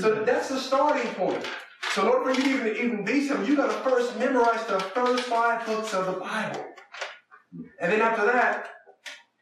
So 0.00 0.22
that's 0.24 0.50
the 0.50 0.60
starting 0.60 1.12
point. 1.14 1.44
So 1.94 2.02
in 2.02 2.08
order 2.08 2.32
for 2.32 2.40
you 2.40 2.58
to 2.58 2.70
even, 2.70 2.76
even 2.76 3.04
be 3.04 3.26
something, 3.26 3.44
you 3.44 3.56
got 3.56 3.72
to 3.72 3.90
first 3.90 4.16
memorize 4.20 4.64
the 4.66 4.78
first 4.78 5.24
five 5.24 5.66
books 5.66 5.92
of 5.94 6.06
the 6.06 6.12
Bible. 6.12 6.64
And 7.80 7.92
then 7.92 8.00
after 8.00 8.26
that, 8.26 8.68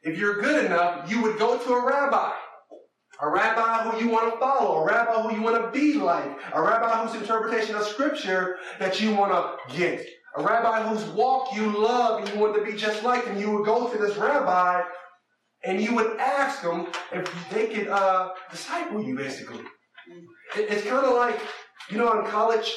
if 0.02 0.18
you're 0.18 0.40
good 0.40 0.64
enough, 0.64 1.10
you 1.10 1.22
would 1.22 1.38
go 1.38 1.58
to 1.58 1.72
a 1.72 1.86
rabbi. 1.86 2.32
A 3.20 3.28
rabbi 3.28 3.90
who 3.90 4.04
you 4.04 4.10
want 4.10 4.32
to 4.32 4.38
follow, 4.38 4.82
a 4.82 4.84
rabbi 4.84 5.22
who 5.22 5.34
you 5.34 5.42
want 5.42 5.64
to 5.64 5.70
be 5.70 5.94
like, 5.94 6.38
a 6.52 6.60
rabbi 6.60 7.04
whose 7.04 7.20
interpretation 7.20 7.74
of 7.74 7.82
scripture 7.84 8.56
that 8.78 9.00
you 9.00 9.14
want 9.14 9.32
to 9.32 9.74
get, 9.74 10.06
a 10.36 10.42
rabbi 10.42 10.86
whose 10.86 11.02
walk 11.14 11.54
you 11.56 11.66
love 11.82 12.20
and 12.20 12.28
you 12.28 12.38
want 12.38 12.54
to 12.54 12.62
be 12.62 12.76
just 12.76 13.02
like 13.04 13.24
them. 13.24 13.38
You 13.38 13.50
would 13.52 13.64
go 13.64 13.90
to 13.90 13.98
this 13.98 14.16
rabbi 14.18 14.82
and 15.64 15.80
you 15.80 15.94
would 15.94 16.18
ask 16.18 16.62
them 16.62 16.88
if 17.10 17.50
they 17.50 17.68
could 17.68 17.88
uh, 17.88 18.30
disciple 18.50 19.02
you, 19.02 19.16
basically. 19.16 19.64
It's 20.54 20.86
kind 20.86 21.06
of 21.06 21.14
like, 21.14 21.40
you 21.90 21.96
know, 21.96 22.20
in 22.20 22.26
college, 22.26 22.72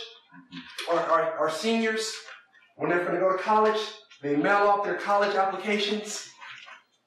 our, 0.90 1.00
our, 1.00 1.22
our 1.38 1.50
seniors, 1.50 2.12
when 2.78 2.90
they're 2.90 3.04
going 3.04 3.16
to 3.16 3.20
go 3.20 3.36
to 3.36 3.44
college, 3.44 3.80
they 4.22 4.36
mail 4.36 4.68
off 4.68 4.84
their 4.84 4.96
college 4.96 5.36
applications. 5.36 6.30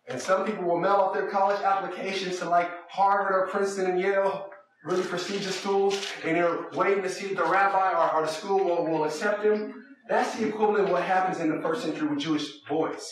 And 0.09 0.20
some 0.20 0.44
people 0.44 0.64
will 0.64 0.81
mail 0.81 0.92
off 0.92 1.14
their 1.14 1.29
college 1.29 1.61
applications 1.62 2.38
to 2.38 2.48
like 2.48 2.70
Harvard 2.88 3.35
or 3.35 3.46
Princeton 3.48 3.90
and 3.90 4.01
Yale, 4.01 4.51
really 4.85 5.03
prestigious 5.03 5.59
schools, 5.59 5.94
and 6.25 6.37
they're 6.37 6.66
waiting 6.72 7.03
to 7.03 7.09
see 7.09 7.27
if 7.27 7.37
the 7.37 7.44
rabbi 7.44 7.92
or, 7.92 8.14
or 8.14 8.27
the 8.27 8.33
school 8.33 8.64
will, 8.64 8.87
will 8.87 9.05
accept 9.05 9.42
them. 9.42 9.75
That's 10.09 10.37
the 10.37 10.48
equivalent 10.48 10.87
of 10.87 10.90
what 10.90 11.05
happens 11.05 11.38
in 11.38 11.55
the 11.55 11.62
first 11.62 11.85
century 11.85 12.09
with 12.09 12.18
Jewish 12.18 12.62
boys. 12.68 13.09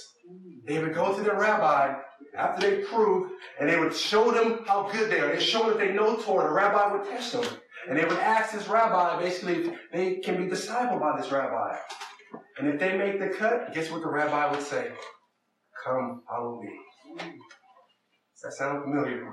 They 0.66 0.82
would 0.82 0.94
go 0.94 1.16
to 1.16 1.22
their 1.22 1.38
rabbi 1.38 1.94
after 2.36 2.68
they 2.68 2.82
proved, 2.82 3.32
and 3.60 3.68
they 3.68 3.78
would 3.78 3.94
show 3.94 4.32
them 4.32 4.64
how 4.66 4.90
good 4.90 5.10
they 5.10 5.20
are. 5.20 5.34
They 5.34 5.40
show 5.40 5.68
that 5.68 5.78
they 5.78 5.92
know 5.92 6.16
Torah. 6.16 6.48
The 6.48 6.54
rabbi 6.54 6.92
would 6.92 7.08
test 7.08 7.32
them. 7.32 7.44
And 7.88 7.98
they 7.98 8.04
would 8.04 8.18
ask 8.18 8.52
this 8.52 8.68
rabbi 8.68 9.20
basically 9.20 9.64
if 9.64 9.78
they 9.92 10.16
can 10.16 10.36
be 10.36 10.50
discipled 10.50 11.00
by 11.00 11.16
this 11.16 11.30
rabbi. 11.30 11.76
And 12.60 12.68
if 12.68 12.78
they 12.78 12.94
make 12.94 13.18
the 13.18 13.28
cut, 13.30 13.72
guess 13.72 13.90
what 13.90 14.02
the 14.02 14.10
rabbi 14.10 14.50
would 14.50 14.62
say? 14.62 14.90
Come, 15.82 16.22
follow 16.28 16.60
me. 16.60 16.68
Does 17.16 18.42
that 18.42 18.52
sound 18.52 18.82
familiar? 18.82 19.24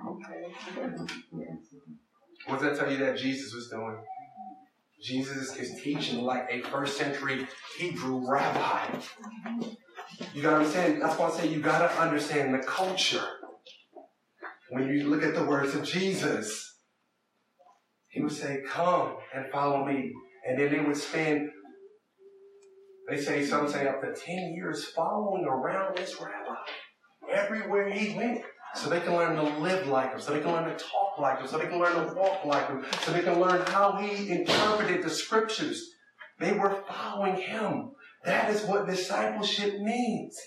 What 2.45 2.61
does 2.61 2.61
that 2.61 2.79
tell 2.79 2.89
you 2.89 2.97
that 2.99 3.17
Jesus 3.17 3.53
was 3.53 3.67
doing? 3.67 3.97
Jesus 5.03 5.57
is 5.57 5.81
teaching 5.83 6.23
like 6.23 6.47
a 6.49 6.61
first 6.61 6.97
century 6.97 7.45
Hebrew 7.77 8.25
rabbi. 8.31 8.97
You 10.33 10.41
gotta 10.41 10.55
understand, 10.57 11.01
that's 11.01 11.19
why 11.19 11.27
I 11.27 11.31
say 11.31 11.47
you 11.49 11.59
gotta 11.59 11.93
understand 11.99 12.53
the 12.53 12.59
culture. 12.59 13.27
When 14.69 14.87
you 14.87 15.09
look 15.09 15.23
at 15.23 15.35
the 15.35 15.43
words 15.43 15.75
of 15.75 15.83
Jesus, 15.83 16.79
he 18.07 18.21
would 18.21 18.31
say, 18.31 18.61
Come 18.65 19.17
and 19.35 19.51
follow 19.51 19.83
me. 19.83 20.13
And 20.47 20.57
then 20.57 20.71
they 20.71 20.79
would 20.79 20.95
spend 20.95 21.49
they 23.07 23.19
say 23.19 23.45
some 23.45 23.69
say 23.69 23.87
up 23.87 24.01
to 24.01 24.13
10 24.13 24.53
years 24.53 24.85
following 24.85 25.45
around 25.45 25.97
this 25.97 26.19
rabbi 26.19 26.55
everywhere 27.31 27.89
he 27.89 28.15
went. 28.15 28.41
So 28.75 28.89
they 28.89 28.99
can 28.99 29.15
learn 29.15 29.35
to 29.37 29.43
live 29.59 29.87
like 29.87 30.11
him, 30.11 30.19
so 30.19 30.33
they 30.33 30.41
can 30.41 30.51
learn 30.51 30.65
to 30.65 30.75
talk 30.75 31.17
like 31.17 31.39
him, 31.39 31.47
so 31.47 31.57
they 31.57 31.67
can 31.67 31.79
learn 31.79 31.95
to 31.95 32.13
walk 32.13 32.45
like 32.45 32.67
him, 32.67 32.85
so 33.01 33.11
they 33.11 33.21
can 33.21 33.39
learn 33.39 33.65
how 33.67 33.93
he 33.93 34.29
interpreted 34.29 35.03
the 35.03 35.09
scriptures. 35.09 35.89
They 36.39 36.51
were 36.51 36.83
following 36.87 37.37
him. 37.37 37.91
That 38.25 38.49
is 38.49 38.63
what 38.63 38.87
discipleship 38.87 39.79
means. 39.79 40.37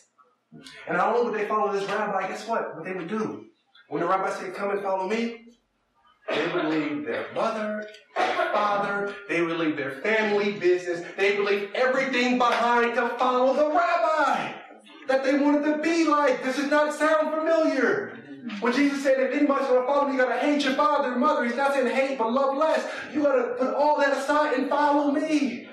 And 0.53 0.97
don't 0.97 1.15
know 1.15 1.23
what 1.25 1.33
they 1.33 1.49
follow 1.49 1.73
this 1.73 1.89
rabbi. 1.89 2.29
Guess 2.29 2.47
what? 2.47 2.77
What 2.77 2.85
they 2.85 2.93
would 2.93 3.09
do. 3.09 3.47
When 3.89 4.03
the 4.03 4.09
rabbi 4.09 4.31
said, 4.31 4.55
Come 4.55 4.71
and 4.71 4.83
follow 4.83 5.09
me, 5.09 5.47
they 6.29 6.53
would 6.53 6.67
leave 6.67 7.07
their 7.07 7.27
mother, 7.35 7.85
father, 8.53 9.15
they 9.29 9.43
would 9.43 9.59
leave 9.59 9.77
their 9.77 10.01
family 10.01 10.53
business, 10.59 11.05
they 11.17 11.37
would 11.37 11.47
leave 11.47 11.71
everything 11.75 12.39
behind 12.39 12.95
to 12.95 13.09
follow 13.19 13.55
the 13.55 13.69
rabbi 13.69 14.53
that 15.09 15.25
they 15.25 15.39
wanted 15.39 15.65
to 15.65 15.83
be 15.83 16.07
like. 16.07 16.43
This 16.43 16.57
does 16.57 16.71
not 16.71 16.95
sound 16.95 17.35
familiar. 17.35 18.17
When 18.61 18.73
Jesus 18.73 19.03
said, 19.03 19.21
if 19.21 19.35
anybody's 19.35 19.69
to 19.69 19.85
follow 19.87 20.09
me, 20.09 20.15
you 20.15 20.19
got 20.19 20.35
to 20.35 20.41
hate 20.41 20.65
your 20.65 20.75
father 20.75 21.13
and 21.13 21.21
mother. 21.21 21.45
He's 21.45 21.57
not 21.57 21.75
saying 21.75 21.95
hate, 21.95 22.19
but 22.19 22.33
love 22.33 22.57
less. 22.57 22.89
You 23.13 23.23
got 23.23 23.35
to 23.35 23.55
put 23.55 23.75
all 23.75 23.99
that 24.01 24.17
aside 24.17 24.55
and 24.55 24.69
follow 24.69 25.11
me. 25.11 25.69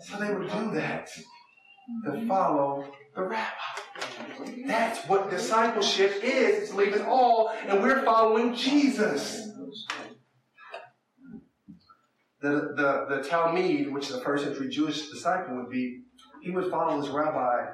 So 0.00 0.18
they 0.18 0.34
would 0.34 0.50
do 0.50 0.70
that 0.72 1.08
to 2.04 2.26
follow 2.26 2.92
the 3.14 3.22
rabbi. 3.22 3.46
That's 4.66 5.06
what 5.08 5.30
discipleship 5.30 6.20
is. 6.22 6.64
It's 6.64 6.74
leaving 6.74 7.02
all, 7.02 7.52
and 7.66 7.82
we're 7.82 8.04
following 8.04 8.54
Jesus. 8.54 9.48
The, 12.44 12.74
the, 12.76 13.06
the 13.08 13.26
Talmid, 13.26 13.90
which 13.90 14.10
is 14.10 14.16
a 14.16 14.20
first 14.20 14.44
century 14.44 14.68
Jewish 14.68 15.08
disciple, 15.08 15.56
would 15.56 15.70
be 15.70 16.02
he 16.42 16.50
would 16.50 16.70
follow 16.70 17.00
his 17.00 17.08
rabbi 17.08 17.64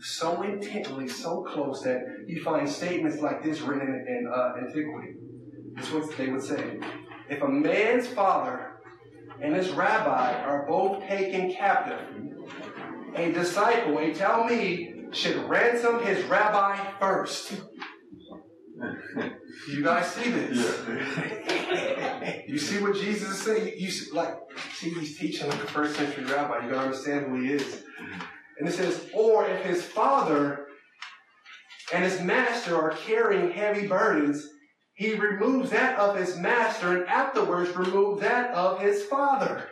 so 0.00 0.42
intently, 0.42 1.06
so 1.06 1.44
close 1.44 1.82
that 1.82 2.04
you 2.26 2.42
find 2.42 2.68
statements 2.68 3.22
like 3.22 3.44
this 3.44 3.60
written 3.60 3.86
in, 3.86 4.26
uh, 4.26 4.54
antiquity. 4.58 5.14
Is 5.78 5.92
what 5.92 6.16
they 6.16 6.30
would 6.30 6.42
say. 6.42 6.80
If 7.30 7.42
a 7.42 7.48
man's 7.48 8.08
father 8.08 8.80
and 9.40 9.54
his 9.54 9.70
rabbi 9.70 10.42
are 10.42 10.66
both 10.66 11.00
taken 11.06 11.54
captive, 11.54 12.00
a 13.14 13.30
disciple, 13.30 13.98
a 13.98 14.10
Talmid, 14.10 15.14
should 15.14 15.36
ransom 15.48 16.02
his 16.02 16.24
rabbi 16.24 16.76
first. 16.98 17.52
you 19.66 19.82
guys 19.82 20.06
see 20.12 20.30
this? 20.30 20.84
Yeah. 20.88 22.40
you 22.46 22.58
see 22.58 22.80
what 22.82 22.94
Jesus 22.94 23.30
is 23.30 23.42
saying? 23.42 23.74
You 23.76 23.90
see, 23.90 24.10
like, 24.12 24.36
see, 24.74 24.90
he's 24.90 25.18
teaching 25.18 25.48
like 25.48 25.62
a 25.62 25.66
first 25.66 25.96
century 25.96 26.24
rabbi. 26.24 26.64
You 26.64 26.70
gotta 26.70 26.86
understand 26.86 27.26
who 27.26 27.40
he 27.40 27.52
is. 27.52 27.82
And 28.58 28.68
it 28.68 28.72
says, 28.72 29.08
or 29.12 29.46
if 29.46 29.64
his 29.64 29.82
father 29.82 30.66
and 31.92 32.04
his 32.04 32.20
master 32.20 32.76
are 32.76 32.90
carrying 32.90 33.50
heavy 33.50 33.86
burdens, 33.86 34.46
he 34.94 35.14
removes 35.14 35.70
that 35.70 35.98
of 35.98 36.16
his 36.16 36.36
master 36.36 36.96
and 36.96 37.08
afterwards 37.08 37.74
removes 37.76 38.20
that 38.20 38.52
of 38.52 38.80
his 38.80 39.04
father. 39.04 39.68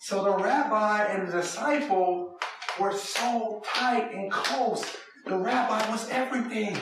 So 0.00 0.24
the 0.24 0.36
rabbi 0.36 1.04
and 1.04 1.28
the 1.28 1.32
disciple 1.32 2.38
were 2.78 2.92
so 2.92 3.62
tight 3.66 4.12
and 4.12 4.30
close. 4.30 4.84
The 5.26 5.36
rabbi 5.36 5.90
was 5.90 6.08
everything. 6.10 6.76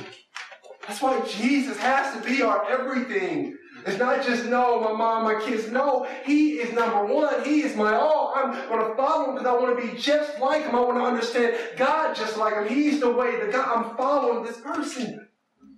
That's 0.88 1.02
why 1.02 1.20
Jesus 1.26 1.76
has 1.76 2.16
to 2.16 2.26
be 2.26 2.40
our 2.40 2.68
everything. 2.70 3.58
It's 3.86 3.98
not 3.98 4.24
just, 4.24 4.46
no, 4.46 4.80
my 4.80 4.92
mom, 4.92 5.24
my 5.24 5.38
kids. 5.44 5.70
No, 5.70 6.08
he 6.24 6.52
is 6.52 6.72
number 6.72 7.04
one. 7.04 7.44
He 7.44 7.60
is 7.60 7.76
my 7.76 7.94
all. 7.94 8.32
I'm 8.34 8.52
going 8.52 8.90
to 8.90 8.96
follow 8.96 9.28
him 9.28 9.34
because 9.34 9.46
I 9.46 9.52
want 9.52 9.78
to 9.78 9.86
be 9.86 9.98
just 9.98 10.40
like 10.40 10.62
him. 10.62 10.74
I 10.74 10.80
want 10.80 10.96
to 10.96 11.04
understand 11.04 11.56
God 11.76 12.16
just 12.16 12.38
like 12.38 12.54
him. 12.54 12.74
He's 12.74 13.00
the 13.00 13.12
way, 13.12 13.38
the 13.38 13.52
God. 13.52 13.68
I'm 13.68 13.96
following 13.98 14.44
this 14.44 14.56
person. 14.56 15.28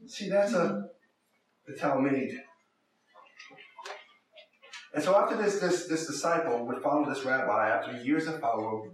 See, 0.07 0.29
that's 0.29 0.55
a, 0.55 0.85
the 1.67 1.75
Talmid. 1.75 2.31
And 4.95 5.03
so 5.03 5.17
after 5.17 5.37
this, 5.37 5.59
this, 5.59 5.87
this 5.87 6.07
disciple 6.07 6.67
would 6.67 6.83
follow 6.83 7.13
this 7.13 7.25
rabbi 7.25 7.69
after 7.69 8.01
years 8.03 8.29
of 8.29 8.41
following, 8.41 8.93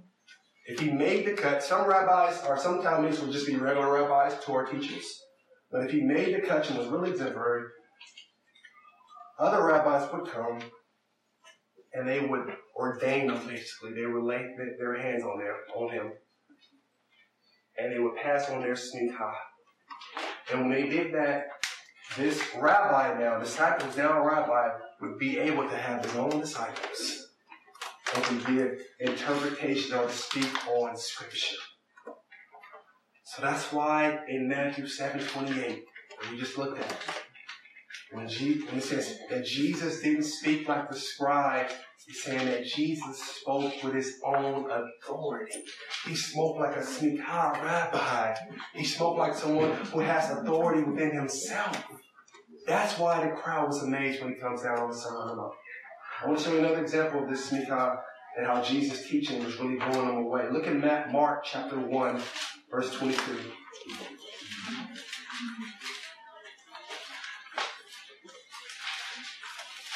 if 0.66 0.80
he 0.80 0.90
made 0.90 1.26
the 1.26 1.34
cut, 1.34 1.62
some 1.62 1.86
rabbis 1.86 2.42
or 2.48 2.58
some 2.58 2.82
Talmids 2.82 3.20
would 3.20 3.32
just 3.32 3.46
be 3.46 3.56
regular 3.56 3.92
rabbis, 3.92 4.42
Torah 4.42 4.68
teachers. 4.68 5.22
But 5.70 5.84
if 5.84 5.90
he 5.90 6.00
made 6.00 6.34
the 6.34 6.46
cut 6.46 6.68
and 6.68 6.78
was 6.78 6.88
really 6.88 7.10
exemplary, 7.10 7.64
other 9.38 9.64
rabbis 9.64 10.10
would 10.12 10.30
come 10.30 10.60
and 11.92 12.08
they 12.08 12.20
would 12.20 12.54
ordain 12.74 13.30
him 13.30 13.46
basically. 13.46 13.92
They 13.94 14.06
would 14.06 14.22
lay 14.22 14.54
their 14.78 14.96
hands 14.96 15.22
on, 15.22 15.38
them, 15.38 15.54
on 15.74 15.92
him 15.92 16.12
and 17.78 17.92
they 17.92 17.98
would 17.98 18.16
pass 18.16 18.48
on 18.50 18.60
their 18.60 18.74
smicha. 18.74 19.32
And 20.50 20.60
when 20.60 20.70
they 20.70 20.88
did 20.88 21.12
that, 21.14 21.48
this 22.16 22.42
rabbi 22.56 23.18
now, 23.18 23.38
disciples 23.38 23.96
now 23.96 24.22
a 24.22 24.26
rabbi, 24.26 24.68
would 25.00 25.18
be 25.18 25.38
able 25.38 25.68
to 25.68 25.76
have 25.76 26.04
his 26.04 26.16
own 26.16 26.40
disciples 26.40 27.28
and 28.14 28.24
to 28.24 28.52
give 28.52 28.80
interpretation 29.00 29.94
or 29.94 30.06
to 30.06 30.12
speak 30.12 30.66
on 30.68 30.96
scripture. 30.96 31.56
So 33.26 33.42
that's 33.42 33.72
why 33.72 34.20
in 34.28 34.48
Matthew 34.48 34.86
7 34.86 35.20
28, 35.20 35.84
we 36.30 36.38
just 36.38 36.56
looked 36.56 36.78
at, 36.78 36.96
when, 38.12 38.28
Je- 38.28 38.60
when 38.66 38.78
it 38.78 38.84
says 38.84 39.18
that 39.28 39.44
Jesus 39.44 40.00
didn't 40.00 40.22
speak 40.22 40.68
like 40.68 40.88
the 40.88 40.94
scribes, 40.94 41.74
he's 42.06 42.22
saying 42.22 42.46
that 42.46 42.64
Jesus 42.64 43.20
spoke 43.20 43.82
with 43.82 43.94
his 43.94 44.20
own 44.24 44.70
authority. 44.70 45.64
He 46.06 46.14
spoke 46.14 46.58
like 46.58 46.76
a 46.76 46.80
smicha 46.82 47.52
rabbi. 47.64 48.32
He 48.74 48.84
spoke 48.84 49.18
like 49.18 49.34
someone 49.34 49.72
who 49.72 49.98
has 49.98 50.30
authority 50.30 50.84
within 50.84 51.12
himself. 51.12 51.84
That's 52.64 52.96
why 52.96 53.24
the 53.24 53.32
crowd 53.32 53.66
was 53.66 53.82
amazed 53.82 54.22
when 54.22 54.34
he 54.34 54.40
comes 54.40 54.62
down 54.62 54.78
on 54.78 54.88
the 54.88 54.96
Sermon 54.96 55.22
on 55.22 55.28
the 55.30 55.34
Mount. 55.34 55.54
I 56.22 56.26
want 56.28 56.38
to 56.38 56.44
show 56.44 56.52
you 56.52 56.60
another 56.60 56.80
example 56.80 57.24
of 57.24 57.28
this 57.28 57.50
smicha 57.50 57.98
and 58.38 58.46
how 58.46 58.62
Jesus' 58.62 59.08
teaching 59.08 59.44
was 59.44 59.58
really 59.58 59.78
blowing 59.78 60.06
them 60.06 60.16
away. 60.18 60.48
Look 60.52 60.68
at 60.68 61.10
Mark 61.10 61.44
chapter 61.44 61.76
1, 61.76 62.22
verse 62.70 62.94
23. 62.94 63.36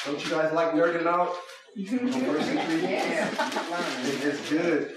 Don't 0.06 0.24
you 0.24 0.30
guys 0.30 0.52
like 0.52 0.72
nerding 0.72 1.06
out? 1.06 1.34
First 1.76 2.46
century? 2.46 2.82
Yeah. 2.82 3.30
It's 4.02 4.50
good. 4.50 4.96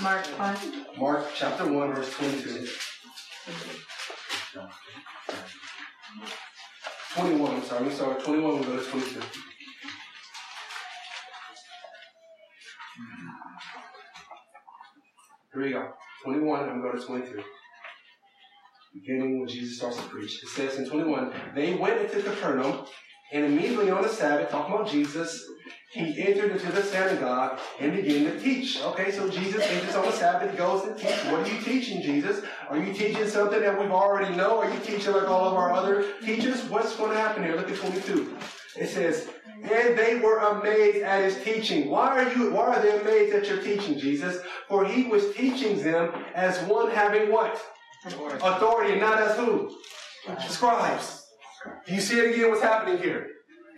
Mark 0.00 0.24
1. 0.26 0.86
Mark 0.98 1.26
chapter 1.34 1.70
1, 1.70 1.94
verse 1.94 2.12
22. 2.14 2.66
21, 7.14 7.54
I'm 7.54 7.62
sorry, 7.64 7.86
I'm 7.86 7.92
sorry, 7.92 8.22
21, 8.22 8.60
we'll 8.60 8.62
go 8.62 8.76
to 8.76 8.90
22. 8.90 9.20
Here 15.52 15.62
we 15.62 15.70
go. 15.72 15.92
21, 16.28 16.60
I'm 16.60 16.82
going 16.82 16.92
to 16.92 16.98
go 16.98 17.00
to 17.00 17.06
22. 17.06 17.42
Beginning 18.92 19.38
when 19.38 19.48
Jesus 19.48 19.78
starts 19.78 19.96
to 19.96 20.02
preach. 20.02 20.42
It 20.42 20.48
says 20.50 20.78
in 20.78 20.86
21, 20.86 21.32
they 21.54 21.74
went 21.74 22.02
into 22.02 22.22
Capernaum, 22.22 22.84
and 23.32 23.46
immediately 23.46 23.90
on 23.90 24.02
the 24.02 24.08
Sabbath, 24.08 24.50
talking 24.50 24.74
about 24.74 24.90
Jesus, 24.90 25.42
he 25.92 26.22
entered 26.22 26.52
into 26.52 26.70
the 26.70 26.82
synagogue 26.82 27.58
and 27.80 27.96
began 27.96 28.24
to 28.24 28.38
teach. 28.38 28.78
Okay, 28.82 29.10
so 29.10 29.30
Jesus 29.30 29.62
enters 29.62 29.94
on 29.94 30.04
the 30.04 30.12
Sabbath, 30.12 30.54
goes 30.58 30.82
to 30.82 30.94
teach. 30.94 31.16
What 31.32 31.40
are 31.40 31.48
you 31.48 31.62
teaching, 31.62 32.02
Jesus? 32.02 32.44
Are 32.68 32.78
you 32.78 32.92
teaching 32.92 33.26
something 33.26 33.60
that 33.60 33.80
we've 33.80 33.90
already 33.90 34.34
know? 34.36 34.60
Are 34.60 34.70
you 34.70 34.80
teaching 34.80 35.14
like 35.14 35.28
all 35.28 35.48
of 35.48 35.54
our 35.54 35.72
other 35.72 36.12
teachers? 36.20 36.62
What's 36.64 36.94
going 36.96 37.12
to 37.12 37.16
happen 37.16 37.42
here? 37.42 37.56
Look 37.56 37.70
at 37.70 37.76
22. 37.78 38.36
It 38.76 38.88
says, 38.88 39.28
and 39.62 39.98
they 39.98 40.16
were 40.16 40.38
amazed 40.38 41.02
at 41.02 41.24
his 41.24 41.42
teaching. 41.42 41.88
Why 41.88 42.22
are 42.22 42.32
you, 42.32 42.50
why 42.50 42.74
are 42.74 42.82
they 42.82 43.00
amazed 43.00 43.34
at 43.34 43.48
your 43.48 43.62
teaching, 43.62 43.98
Jesus? 43.98 44.42
For 44.68 44.84
he 44.84 45.04
was 45.04 45.34
teaching 45.34 45.82
them 45.82 46.12
as 46.34 46.58
one 46.68 46.90
having 46.90 47.32
what? 47.32 47.60
Authority, 48.04 48.92
and 48.92 49.00
not 49.00 49.20
as 49.20 49.36
who? 49.36 49.74
Scribes. 50.48 51.26
Do 51.86 51.94
You 51.94 52.00
see 52.00 52.18
it 52.18 52.34
again, 52.34 52.50
what's 52.50 52.62
happening 52.62 52.98
here? 52.98 53.28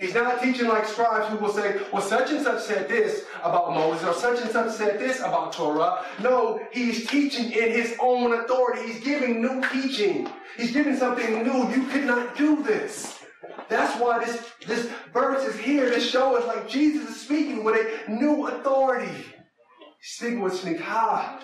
He's 0.00 0.14
not 0.14 0.42
teaching 0.42 0.66
like 0.66 0.86
scribes 0.86 1.28
who 1.28 1.36
will 1.36 1.52
say, 1.52 1.78
well, 1.92 2.00
such 2.00 2.30
and 2.30 2.42
such 2.42 2.62
said 2.62 2.88
this 2.88 3.26
about 3.42 3.74
Moses, 3.74 4.08
or 4.08 4.14
such 4.14 4.40
and 4.40 4.50
such 4.50 4.72
said 4.72 4.98
this 4.98 5.20
about 5.20 5.52
Torah. 5.52 6.06
No, 6.22 6.58
he's 6.72 7.06
teaching 7.06 7.52
in 7.52 7.70
his 7.70 7.96
own 8.00 8.32
authority. 8.32 8.90
He's 8.90 9.04
giving 9.04 9.42
new 9.42 9.62
teaching. 9.68 10.26
He's 10.56 10.72
giving 10.72 10.96
something 10.96 11.42
new. 11.42 11.70
You 11.70 11.86
could 11.88 12.04
not 12.04 12.34
do 12.34 12.62
this. 12.62 13.19
That's 13.68 13.98
why 14.00 14.24
this, 14.24 14.50
this 14.66 14.90
verse 15.12 15.44
is 15.44 15.58
here 15.58 15.90
to 15.90 16.00
show 16.00 16.36
us 16.36 16.46
like 16.46 16.68
Jesus 16.68 17.08
is 17.08 17.20
speaking 17.20 17.64
with 17.64 17.76
a 17.76 18.10
new 18.10 18.46
authority. 18.46 19.12
He's 19.12 20.16
speaking 20.16 20.40
with 20.40 20.60
smicha. 20.60 21.40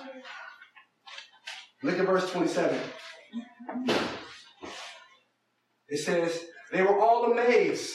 Look 1.83 1.99
at 1.99 2.07
verse 2.07 2.31
27. 2.31 2.79
It 5.89 5.99
says, 5.99 6.41
they 6.73 6.83
were 6.83 6.99
all 6.99 7.33
amazed, 7.33 7.95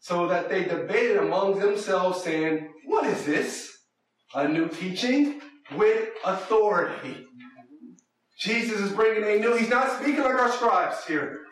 so 0.00 0.26
that 0.26 0.48
they 0.48 0.64
debated 0.64 1.16
among 1.16 1.58
themselves, 1.58 2.22
saying, 2.22 2.68
What 2.84 3.06
is 3.06 3.24
this? 3.24 3.70
A 4.34 4.48
new 4.48 4.68
teaching 4.68 5.40
with 5.76 6.08
authority. 6.24 7.26
Jesus 8.38 8.80
is 8.80 8.92
bringing 8.92 9.24
a 9.24 9.38
new, 9.38 9.56
he's 9.56 9.68
not 9.68 10.00
speaking 10.00 10.22
like 10.22 10.34
our 10.34 10.50
scribes 10.52 11.04
here. 11.06 11.42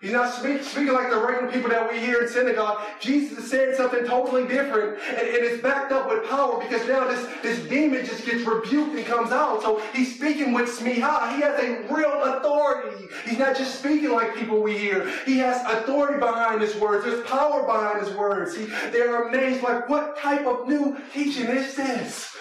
He's 0.00 0.12
not 0.12 0.32
speak, 0.32 0.62
speaking 0.62 0.94
like 0.94 1.10
the 1.10 1.18
regular 1.18 1.52
people 1.52 1.68
that 1.68 1.92
we 1.92 1.98
hear 1.98 2.22
in 2.22 2.28
synagogue. 2.28 2.80
Jesus 3.00 3.36
is 3.36 3.50
saying 3.50 3.74
something 3.76 4.06
totally 4.06 4.48
different, 4.48 4.98
and, 4.98 5.18
and 5.18 5.44
it's 5.44 5.62
backed 5.62 5.92
up 5.92 6.08
with 6.08 6.26
power 6.26 6.58
because 6.58 6.88
now 6.88 7.06
this, 7.06 7.28
this 7.42 7.68
demon 7.68 8.06
just 8.06 8.24
gets 8.24 8.42
rebuked 8.46 8.96
and 8.96 9.04
comes 9.04 9.30
out. 9.30 9.60
So 9.60 9.82
he's 9.92 10.16
speaking 10.16 10.54
with 10.54 10.70
smicha. 10.70 11.34
He 11.34 11.42
has 11.42 11.60
a 11.62 11.94
real 11.94 12.22
authority. 12.22 13.08
He's 13.26 13.38
not 13.38 13.54
just 13.54 13.78
speaking 13.78 14.10
like 14.10 14.34
people 14.34 14.62
we 14.62 14.78
hear. 14.78 15.06
He 15.26 15.36
has 15.38 15.60
authority 15.70 16.18
behind 16.18 16.62
his 16.62 16.74
words. 16.76 17.04
There's 17.04 17.26
power 17.26 17.66
behind 17.66 18.00
his 18.06 18.16
words. 18.16 18.56
He, 18.56 18.64
they're 18.92 19.28
amazed, 19.28 19.62
like, 19.62 19.86
what 19.86 20.16
type 20.16 20.46
of 20.46 20.66
new 20.66 20.98
teaching 21.12 21.44
is 21.44 21.74
this? 21.74 22.34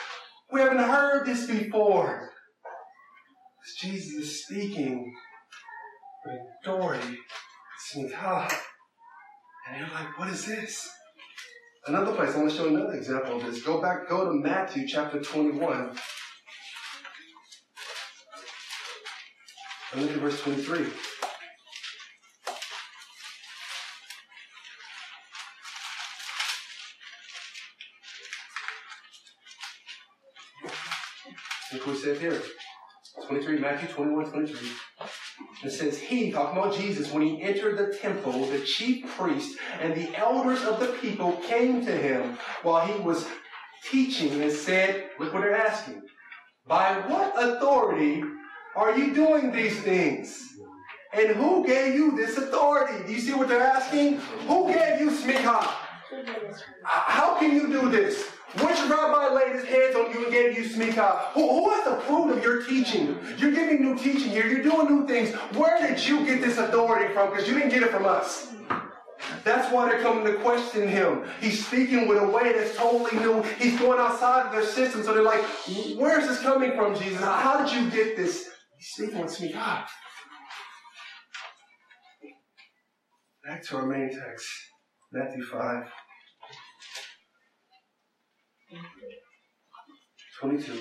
We 0.50 0.62
haven't 0.62 0.78
heard 0.78 1.26
this 1.26 1.46
before. 1.46 2.30
Jesus 3.82 4.14
is 4.14 4.46
speaking 4.46 5.14
with 6.26 6.40
authority 6.64 7.18
Ah. 7.92 8.48
and 9.68 9.80
you're 9.80 9.90
like, 9.90 10.20
what 10.20 10.30
is 10.30 10.46
this? 10.46 10.88
Another 11.88 12.12
place, 12.14 12.36
I 12.36 12.38
want 12.38 12.52
to 12.52 12.56
show 12.56 12.68
another 12.68 12.94
example 12.94 13.38
of 13.38 13.46
this. 13.46 13.64
Go 13.64 13.82
back, 13.82 14.08
go 14.08 14.26
to 14.26 14.34
Matthew 14.34 14.88
chapter 14.88 15.20
21. 15.20 15.98
And 19.94 20.02
look 20.02 20.12
at 20.12 20.18
verse 20.18 20.40
23. 20.42 20.80
Look 31.74 31.88
what 31.88 31.96
it 31.96 32.00
says 32.00 32.20
here. 32.20 32.42
23, 33.26 33.60
Matthew 33.60 33.90
21, 33.90 34.32
23. 34.32 34.70
It 35.64 35.72
says, 35.72 36.00
He, 36.00 36.32
talking 36.32 36.58
about 36.58 36.76
Jesus, 36.76 37.12
when 37.12 37.22
he 37.22 37.42
entered 37.42 37.78
the 37.78 37.98
temple, 37.98 38.46
the 38.46 38.62
chief 38.62 39.06
priest 39.18 39.58
and 39.82 39.94
the 39.94 40.16
elders 40.16 40.64
of 40.64 40.80
the 40.80 40.88
people 41.02 41.34
came 41.48 41.86
to 41.86 41.92
him 41.92 42.38
while 42.64 42.86
he 42.86 43.00
was 43.02 43.28
teaching 43.90 44.42
and 44.42 44.52
said, 44.52 45.10
Look 45.20 45.34
what 45.34 45.42
they're 45.42 45.56
asking. 45.56 46.02
By 46.68 46.94
what 47.08 47.34
authority 47.36 48.24
are 48.76 48.98
you 48.98 49.14
doing 49.14 49.52
these 49.52 49.82
things? 49.82 50.46
And 51.12 51.36
who 51.36 51.66
gave 51.66 51.96
you 51.96 52.16
this 52.16 52.38
authority? 52.38 53.04
Do 53.06 53.12
you 53.12 53.20
see 53.20 53.34
what 53.34 53.50
they're 53.50 53.62
asking? 53.62 54.20
Who 54.48 54.68
gave 54.72 55.02
you 55.02 55.10
smicha? 55.10 55.68
How 56.84 57.38
can 57.40 57.56
you 57.56 57.68
do 57.68 57.90
this? 57.90 58.30
Which 58.56 58.80
rabbi 58.90 59.28
laid 59.34 59.54
his 59.54 59.66
hands 59.66 59.96
on 59.96 60.12
you 60.12 60.24
and 60.24 60.34
gave 60.34 60.58
you 60.58 60.64
smicha? 60.64 61.20
Who, 61.34 61.48
who 61.48 61.70
has 61.70 61.86
approved 61.86 62.36
of 62.36 62.44
your 62.44 62.64
teaching? 62.64 63.20
You're 63.38 63.52
giving 63.52 63.84
new 63.84 63.96
teaching 63.96 64.32
here. 64.32 64.48
You're 64.48 64.64
doing 64.64 64.88
new 64.88 65.08
things. 65.08 65.36
Where 65.56 65.80
did 65.88 66.04
you 66.06 66.26
get 66.26 66.42
this 66.42 66.58
authority 66.58 67.14
from? 67.14 67.30
Because 67.30 67.48
you 67.48 67.54
didn't 67.54 67.70
get 67.70 67.84
it 67.84 67.92
from 67.92 68.06
us. 68.06 68.52
That's 69.44 69.72
why 69.72 69.88
they're 69.88 70.02
coming 70.02 70.26
to 70.26 70.34
question 70.40 70.88
him. 70.88 71.26
He's 71.40 71.66
speaking 71.66 72.08
with 72.08 72.18
a 72.18 72.28
way 72.28 72.54
that's 72.54 72.76
totally 72.76 73.20
new. 73.20 73.44
He's 73.60 73.78
going 73.80 74.00
outside 74.00 74.48
of 74.48 74.52
their 74.52 74.66
system. 74.66 75.04
So 75.04 75.14
they're 75.14 75.22
like, 75.22 75.44
where's 75.98 76.28
this 76.28 76.42
coming 76.42 76.72
from, 76.72 76.98
Jesus? 76.98 77.22
How 77.22 77.64
did 77.64 77.72
you 77.72 77.90
get 77.92 78.18
this? 78.18 78.50
He's 78.78 78.88
speaking 78.88 79.22
with 79.22 79.38
smicha. 79.38 79.86
Back 83.46 83.64
to 83.68 83.78
our 83.78 83.86
main 83.86 84.10
text, 84.10 84.48
Matthew 85.12 85.44
5. 85.44 85.84
22. 90.40 90.74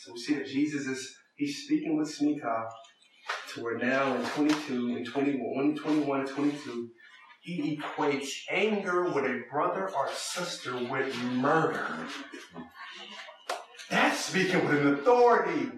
So 0.00 0.12
we 0.12 0.20
see 0.20 0.34
that 0.34 0.46
Jesus 0.46 0.86
is, 0.86 1.16
he's 1.36 1.64
speaking 1.64 1.96
with 1.96 2.08
smicha 2.08 2.68
to 3.54 3.62
where 3.62 3.78
now 3.78 4.14
in 4.14 4.24
22, 4.24 4.96
in 4.96 5.04
21, 5.04 5.76
21 5.76 6.20
and 6.20 6.28
22, 6.28 6.88
he 7.42 7.78
equates 7.78 8.28
anger 8.50 9.04
with 9.04 9.24
a 9.24 9.42
brother 9.50 9.90
or 9.94 10.08
sister 10.12 10.76
with 10.76 11.16
murder. 11.32 11.86
That's 13.90 14.24
speaking 14.24 14.66
with 14.66 14.78
an 14.78 14.94
authority. 14.94 15.70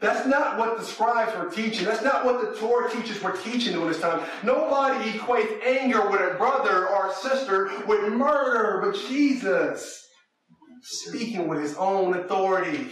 That's 0.00 0.26
not 0.26 0.58
what 0.58 0.78
the 0.78 0.84
scribes 0.84 1.36
were 1.36 1.50
teaching. 1.50 1.84
That's 1.84 2.02
not 2.02 2.24
what 2.24 2.40
the 2.40 2.58
Torah 2.58 2.90
teachers 2.90 3.22
were 3.22 3.36
teaching 3.36 3.74
during 3.74 3.88
this 3.88 4.00
time. 4.00 4.24
Nobody 4.42 5.10
equates 5.10 5.62
anger 5.64 6.10
with 6.10 6.20
a 6.20 6.34
brother 6.36 6.88
or 6.88 7.08
a 7.08 7.14
sister 7.14 7.70
with 7.86 8.12
murder, 8.12 8.80
but 8.84 8.98
Jesus 9.08 10.02
speaking 10.82 11.48
with 11.48 11.60
his 11.60 11.76
own 11.76 12.14
authority. 12.14 12.88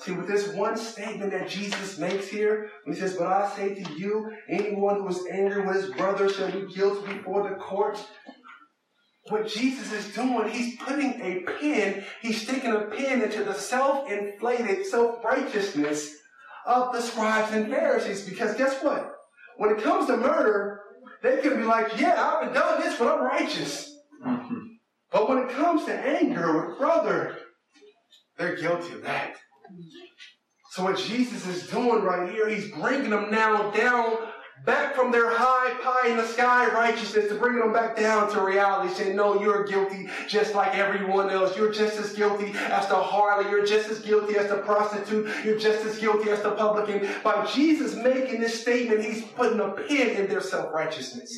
See, 0.00 0.12
with 0.12 0.28
this 0.28 0.54
one 0.54 0.78
statement 0.78 1.30
that 1.32 1.48
Jesus 1.48 1.98
makes 1.98 2.28
here, 2.28 2.70
he 2.86 2.94
says, 2.94 3.16
But 3.16 3.26
I 3.26 3.54
say 3.54 3.74
to 3.74 3.92
you, 3.98 4.30
anyone 4.48 5.00
who 5.00 5.08
is 5.08 5.26
angry 5.30 5.66
with 5.66 5.76
his 5.76 5.90
brother 5.90 6.30
shall 6.30 6.50
be 6.50 6.72
guilty 6.72 7.12
before 7.12 7.48
the 7.48 7.56
court 7.56 7.98
what 9.30 9.46
Jesus 9.46 9.92
is 9.92 10.14
doing, 10.14 10.48
he's 10.50 10.76
putting 10.76 11.20
a 11.20 11.44
pin, 11.58 12.04
he's 12.20 12.42
sticking 12.42 12.72
a 12.72 12.80
pin 12.82 13.22
into 13.22 13.44
the 13.44 13.54
self-inflated 13.54 14.86
self-righteousness 14.86 16.16
of 16.66 16.92
the 16.92 17.00
scribes 17.00 17.52
and 17.52 17.70
Pharisees. 17.70 18.28
Because 18.28 18.56
guess 18.56 18.82
what? 18.82 19.12
When 19.56 19.70
it 19.70 19.82
comes 19.82 20.06
to 20.06 20.16
murder, 20.16 20.80
they 21.22 21.40
can 21.40 21.56
be 21.56 21.64
like, 21.64 21.98
yeah, 21.98 22.40
I've 22.42 22.54
done 22.54 22.80
this, 22.80 22.98
but 22.98 23.08
I'm 23.08 23.24
righteous. 23.24 23.94
Mm-hmm. 24.26 24.58
But 25.10 25.28
when 25.28 25.38
it 25.38 25.50
comes 25.50 25.84
to 25.86 25.94
anger 25.94 26.68
with 26.68 26.78
brother, 26.78 27.36
they're 28.38 28.56
guilty 28.56 28.94
of 28.94 29.02
that. 29.02 29.36
So 30.70 30.84
what 30.84 30.98
Jesus 30.98 31.46
is 31.46 31.66
doing 31.68 32.02
right 32.02 32.30
here, 32.30 32.48
he's 32.48 32.70
bringing 32.70 33.10
them 33.10 33.30
now 33.30 33.70
down 33.70 34.16
back 34.64 34.94
from 34.94 35.10
their 35.10 35.30
high 35.30 35.74
pie 35.82 36.08
in 36.10 36.16
the 36.16 36.26
sky 36.26 36.72
righteousness 36.72 37.28
to 37.28 37.34
bring 37.34 37.58
them 37.58 37.72
back 37.72 37.96
down 37.96 38.30
to 38.32 38.40
reality, 38.42 38.92
saying, 38.94 39.16
No, 39.16 39.40
you're 39.40 39.64
guilty 39.64 40.08
just 40.28 40.54
like 40.54 40.74
everyone 40.74 41.30
else. 41.30 41.56
You're 41.56 41.72
just 41.72 41.98
as 41.98 42.12
guilty 42.12 42.52
as 42.56 42.88
the 42.88 42.94
harlot. 42.94 43.50
You're 43.50 43.66
just 43.66 43.88
as 43.90 44.00
guilty 44.00 44.36
as 44.36 44.48
the 44.48 44.58
prostitute. 44.58 45.28
You're 45.44 45.58
just 45.58 45.84
as 45.84 45.98
guilty 45.98 46.30
as 46.30 46.42
the 46.42 46.52
publican. 46.52 47.08
By 47.22 47.46
Jesus 47.46 47.94
making 47.94 48.40
this 48.40 48.60
statement, 48.60 49.04
he's 49.04 49.24
putting 49.24 49.60
a 49.60 49.70
pin 49.70 50.16
in 50.16 50.28
their 50.28 50.40
self 50.40 50.72
righteousness 50.72 51.32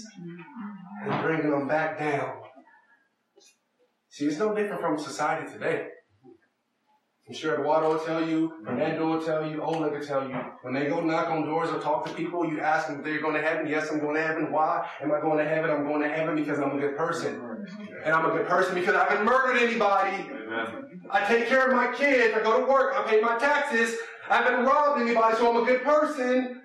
and 1.05 1.23
bringing 1.23 1.51
them 1.51 1.69
back 1.69 1.99
down. 1.99 2.35
See, 4.09 4.27
it's 4.27 4.39
no 4.39 4.55
different 4.55 4.83
from 4.83 4.99
society 4.99 5.51
today. 5.51 5.89
I'm 7.33 7.39
sure 7.39 7.55
Eduardo 7.55 7.95
will 7.95 7.99
tell 7.99 8.29
you, 8.29 8.51
mm-hmm. 8.51 8.67
Fernando 8.67 9.09
will 9.09 9.25
tell 9.25 9.51
you, 9.51 9.63
Oleg 9.63 9.93
will 9.93 10.07
tell 10.07 10.29
you. 10.29 10.37
When 10.61 10.75
they 10.75 10.85
go 10.85 11.01
knock 11.01 11.31
on 11.31 11.47
doors 11.47 11.71
or 11.71 11.81
talk 11.81 12.07
to 12.07 12.13
people, 12.13 12.45
you 12.45 12.61
ask 12.61 12.89
them 12.89 12.99
if 12.99 13.05
they're 13.05 13.23
going 13.23 13.33
to 13.33 13.41
heaven. 13.41 13.67
Yes, 13.67 13.91
I'm 13.91 14.01
going 14.01 14.17
to 14.17 14.23
heaven. 14.23 14.53
Why 14.53 14.87
am 15.01 15.11
I 15.11 15.19
going 15.19 15.39
to 15.39 15.49
heaven? 15.49 15.71
I'm 15.71 15.85
going 15.85 16.03
to 16.03 16.11
heaven 16.11 16.37
because 16.37 16.59
I'm 16.59 16.77
a 16.77 16.79
good 16.79 16.95
person. 16.95 17.37
Mm-hmm. 17.37 17.85
And 18.05 18.15
I'm 18.15 18.27
a 18.27 18.37
good 18.37 18.47
person 18.47 18.75
because 18.75 18.95
I 18.95 19.09
haven't 19.09 19.25
murdered 19.25 19.63
anybody. 19.63 20.29
I 21.11 21.25
take 21.25 21.49
care 21.49 21.67
of 21.69 21.75
my 21.75 21.91
kids. 21.97 22.35
I 22.37 22.43
go 22.43 22.61
to 22.61 22.71
work. 22.71 22.93
I 22.99 23.03
pay 23.09 23.23
my 23.23 23.39
taxes. 23.39 23.97
I 24.29 24.43
haven't 24.43 24.67
robbed 24.67 25.01
anybody, 25.01 25.35
so 25.39 25.51
I'm 25.51 25.63
a 25.63 25.67
good 25.67 25.83
person. 25.85 26.61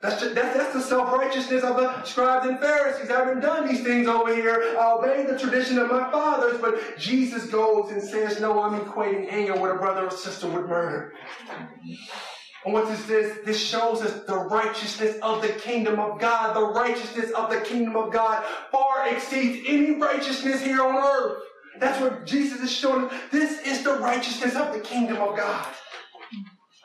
That's, 0.00 0.20
just, 0.20 0.34
that's, 0.36 0.56
that's 0.56 0.74
the 0.74 0.80
self-righteousness 0.80 1.64
of 1.64 1.76
the 1.76 2.04
scribes 2.04 2.46
and 2.46 2.60
Pharisees. 2.60 3.10
I 3.10 3.18
haven't 3.18 3.40
done 3.40 3.66
these 3.66 3.82
things 3.82 4.06
over 4.06 4.32
here. 4.32 4.76
Uh, 4.78 4.80
I 4.80 4.92
obey 4.92 5.26
the 5.26 5.36
tradition 5.36 5.76
of 5.78 5.90
my 5.90 6.08
fathers, 6.12 6.60
but 6.60 6.96
Jesus 6.96 7.46
goes 7.46 7.90
and 7.90 8.00
says, 8.00 8.40
no, 8.40 8.62
I'm 8.62 8.78
equating 8.80 9.26
anger 9.28 9.60
with 9.60 9.72
a 9.72 9.74
brother 9.74 10.06
or 10.06 10.10
sister 10.12 10.46
with 10.46 10.66
murder. 10.68 11.14
And 12.64 12.72
what 12.74 12.86
this 12.86 13.10
is, 13.10 13.44
this 13.44 13.60
shows 13.60 14.02
us 14.02 14.24
the 14.24 14.36
righteousness 14.36 15.16
of 15.20 15.42
the 15.42 15.48
kingdom 15.48 15.98
of 15.98 16.20
God. 16.20 16.54
The 16.54 16.80
righteousness 16.80 17.32
of 17.32 17.50
the 17.50 17.60
kingdom 17.62 17.96
of 17.96 18.12
God 18.12 18.44
far 18.70 19.08
exceeds 19.08 19.66
any 19.66 19.98
righteousness 19.98 20.62
here 20.62 20.80
on 20.80 20.96
earth. 20.96 21.42
That's 21.80 22.00
what 22.00 22.24
Jesus 22.24 22.60
is 22.60 22.70
showing. 22.70 23.10
This 23.32 23.66
is 23.66 23.82
the 23.82 23.94
righteousness 23.94 24.54
of 24.54 24.72
the 24.72 24.80
kingdom 24.80 25.16
of 25.16 25.36
God. 25.36 25.66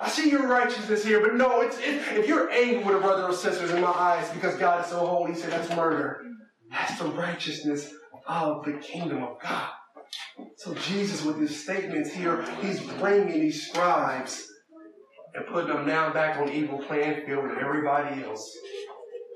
I 0.04 0.10
see 0.10 0.30
your 0.30 0.48
righteousness 0.48 1.06
here, 1.06 1.22
but 1.22 1.36
no, 1.36 1.62
it's 1.62 1.78
it, 1.78 2.02
if 2.18 2.28
you're 2.28 2.52
angry 2.52 2.84
with 2.84 2.98
a 2.98 3.00
brother 3.00 3.24
or 3.24 3.34
sister 3.34 3.74
in 3.74 3.82
my 3.82 3.88
eyes 3.88 4.30
because 4.34 4.56
God 4.56 4.84
is 4.84 4.92
so 4.92 4.98
holy, 4.98 5.32
he 5.32 5.40
said 5.40 5.52
that's 5.52 5.74
murder. 5.74 6.22
That's 6.70 7.00
the 7.00 7.06
righteousness 7.06 7.94
of 8.28 8.66
the 8.66 8.74
kingdom 8.74 9.24
of 9.24 9.40
God. 9.42 9.70
So 10.58 10.74
Jesus, 10.74 11.24
with 11.24 11.40
his 11.40 11.58
statements 11.64 12.12
here, 12.12 12.44
he's 12.62 12.82
bringing 12.82 13.40
these 13.40 13.70
scribes 13.70 14.46
and 15.36 15.46
putting 15.48 15.74
them 15.74 15.88
now 15.88 16.12
back 16.12 16.38
on 16.38 16.50
evil 16.50 16.80
playing 16.80 17.26
field 17.26 17.48
with 17.48 17.58
everybody 17.58 18.24
else 18.24 18.58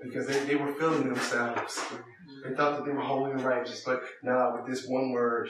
because 0.03 0.27
they, 0.27 0.37
they 0.43 0.55
were 0.55 0.73
feeling 0.73 1.07
themselves. 1.07 1.81
They 2.43 2.53
thought 2.55 2.75
that 2.77 2.85
they 2.85 2.91
were 2.91 2.99
holy 2.99 3.31
and 3.31 3.41
righteous, 3.41 3.83
but 3.85 4.01
now 4.21 4.57
with 4.57 4.69
this 4.69 4.85
one 4.85 5.11
word, 5.11 5.49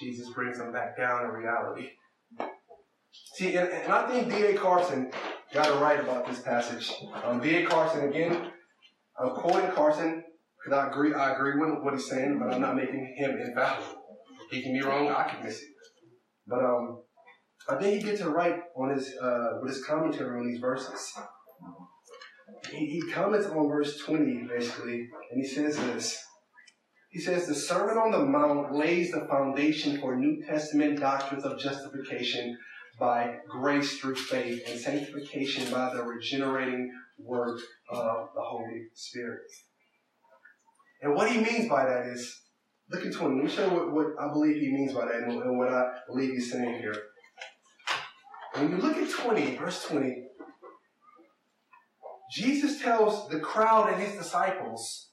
Jesus 0.00 0.30
brings 0.30 0.56
them 0.56 0.72
back 0.72 0.96
down 0.96 1.24
to 1.24 1.30
reality. 1.30 1.90
See, 3.34 3.54
and, 3.56 3.68
and 3.68 3.92
I 3.92 4.08
think 4.08 4.30
D.A. 4.30 4.54
Carson 4.54 5.10
got 5.52 5.68
it 5.68 5.80
right 5.80 6.00
about 6.00 6.26
this 6.26 6.40
passage. 6.40 6.90
Um, 7.22 7.40
D.A. 7.40 7.66
Carson, 7.66 8.08
again, 8.08 8.50
I'm 9.20 9.30
quoting 9.34 9.70
Carson 9.72 10.24
because 10.56 10.78
I 10.78 10.88
agree, 10.88 11.14
I 11.14 11.32
agree 11.32 11.60
with 11.60 11.82
what 11.82 11.94
he's 11.94 12.08
saying, 12.08 12.38
but 12.38 12.52
I'm 12.52 12.60
not 12.60 12.76
making 12.76 13.14
him 13.18 13.38
infallible. 13.38 14.02
He 14.50 14.62
can 14.62 14.72
be 14.72 14.82
wrong, 14.82 15.08
I 15.08 15.28
can 15.28 15.44
miss 15.44 15.60
it. 15.60 15.68
But 16.46 16.60
um, 16.60 17.02
I 17.68 17.76
think 17.76 18.00
he 18.00 18.08
gets 18.08 18.20
it 18.20 18.28
right 18.28 18.60
on 18.76 18.94
his 18.94 19.12
uh, 19.20 19.58
with 19.60 19.74
his 19.74 19.84
commentary 19.84 20.38
on 20.38 20.46
these 20.46 20.60
verses. 20.60 21.12
he, 22.70 22.86
he 22.86 23.12
comments 23.12 23.46
on 23.46 23.68
verse 23.68 23.98
20, 23.98 24.48
basically, 24.48 25.08
and 25.30 25.42
he 25.42 25.46
says 25.46 25.76
this. 25.76 26.18
He 27.10 27.20
says, 27.20 27.46
The 27.46 27.54
Sermon 27.54 27.96
on 27.96 28.10
the 28.10 28.24
Mount 28.24 28.74
lays 28.74 29.12
the 29.12 29.26
foundation 29.28 29.98
for 30.00 30.16
New 30.16 30.44
Testament 30.46 31.00
doctrines 31.00 31.44
of 31.44 31.58
justification 31.58 32.58
by 32.98 33.36
grace 33.48 33.98
through 33.98 34.14
faith 34.14 34.62
and 34.66 34.80
sanctification 34.80 35.70
by 35.70 35.94
the 35.94 36.02
regenerating 36.02 36.92
work 37.18 37.58
of 37.90 38.30
the 38.34 38.40
Holy 38.40 38.86
Spirit. 38.94 39.42
And 41.02 41.14
what 41.14 41.30
he 41.30 41.40
means 41.40 41.68
by 41.68 41.84
that 41.84 42.06
is, 42.06 42.42
look 42.90 43.04
at 43.04 43.12
20. 43.12 43.34
Let 43.34 43.44
me 43.44 43.50
show 43.50 43.64
you 43.66 43.74
what, 43.74 43.92
what 43.92 44.06
I 44.18 44.32
believe 44.32 44.56
he 44.60 44.72
means 44.72 44.92
by 44.92 45.06
that 45.06 45.14
and, 45.14 45.32
and 45.32 45.58
what 45.58 45.68
I 45.68 45.92
believe 46.06 46.30
he's 46.30 46.50
saying 46.50 46.78
here. 46.78 46.96
When 48.54 48.70
you 48.70 48.78
look 48.78 48.96
at 48.96 49.10
20, 49.10 49.56
verse 49.56 49.84
20, 49.84 50.24
Jesus 52.32 52.80
tells 52.80 53.28
the 53.28 53.40
crowd 53.40 53.92
and 53.92 54.02
his 54.02 54.16
disciples 54.16 55.10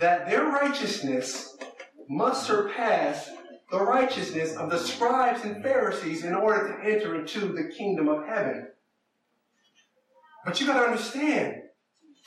that 0.00 0.28
their 0.28 0.44
righteousness 0.44 1.56
must 2.08 2.46
surpass 2.46 3.30
the 3.70 3.80
righteousness 3.80 4.56
of 4.56 4.70
the 4.70 4.78
scribes 4.78 5.44
and 5.44 5.62
Pharisees 5.62 6.24
in 6.24 6.34
order 6.34 6.68
to 6.68 6.88
enter 6.88 7.14
into 7.14 7.52
the 7.52 7.70
kingdom 7.76 8.08
of 8.08 8.26
heaven. 8.26 8.68
But 10.44 10.60
you 10.60 10.66
got 10.66 10.80
to 10.80 10.86
understand, 10.86 11.54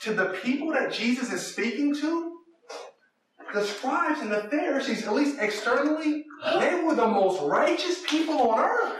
to 0.00 0.14
the 0.14 0.26
people 0.42 0.72
that 0.72 0.92
Jesus 0.92 1.32
is 1.32 1.46
speaking 1.46 1.94
to, 1.96 2.30
the 3.52 3.64
scribes 3.64 4.20
and 4.20 4.32
the 4.32 4.48
Pharisees, 4.50 5.06
at 5.06 5.14
least 5.14 5.38
externally, 5.40 6.24
they 6.58 6.82
were 6.82 6.94
the 6.94 7.06
most 7.06 7.40
righteous 7.42 8.02
people 8.08 8.40
on 8.50 8.58
earth. 8.60 8.96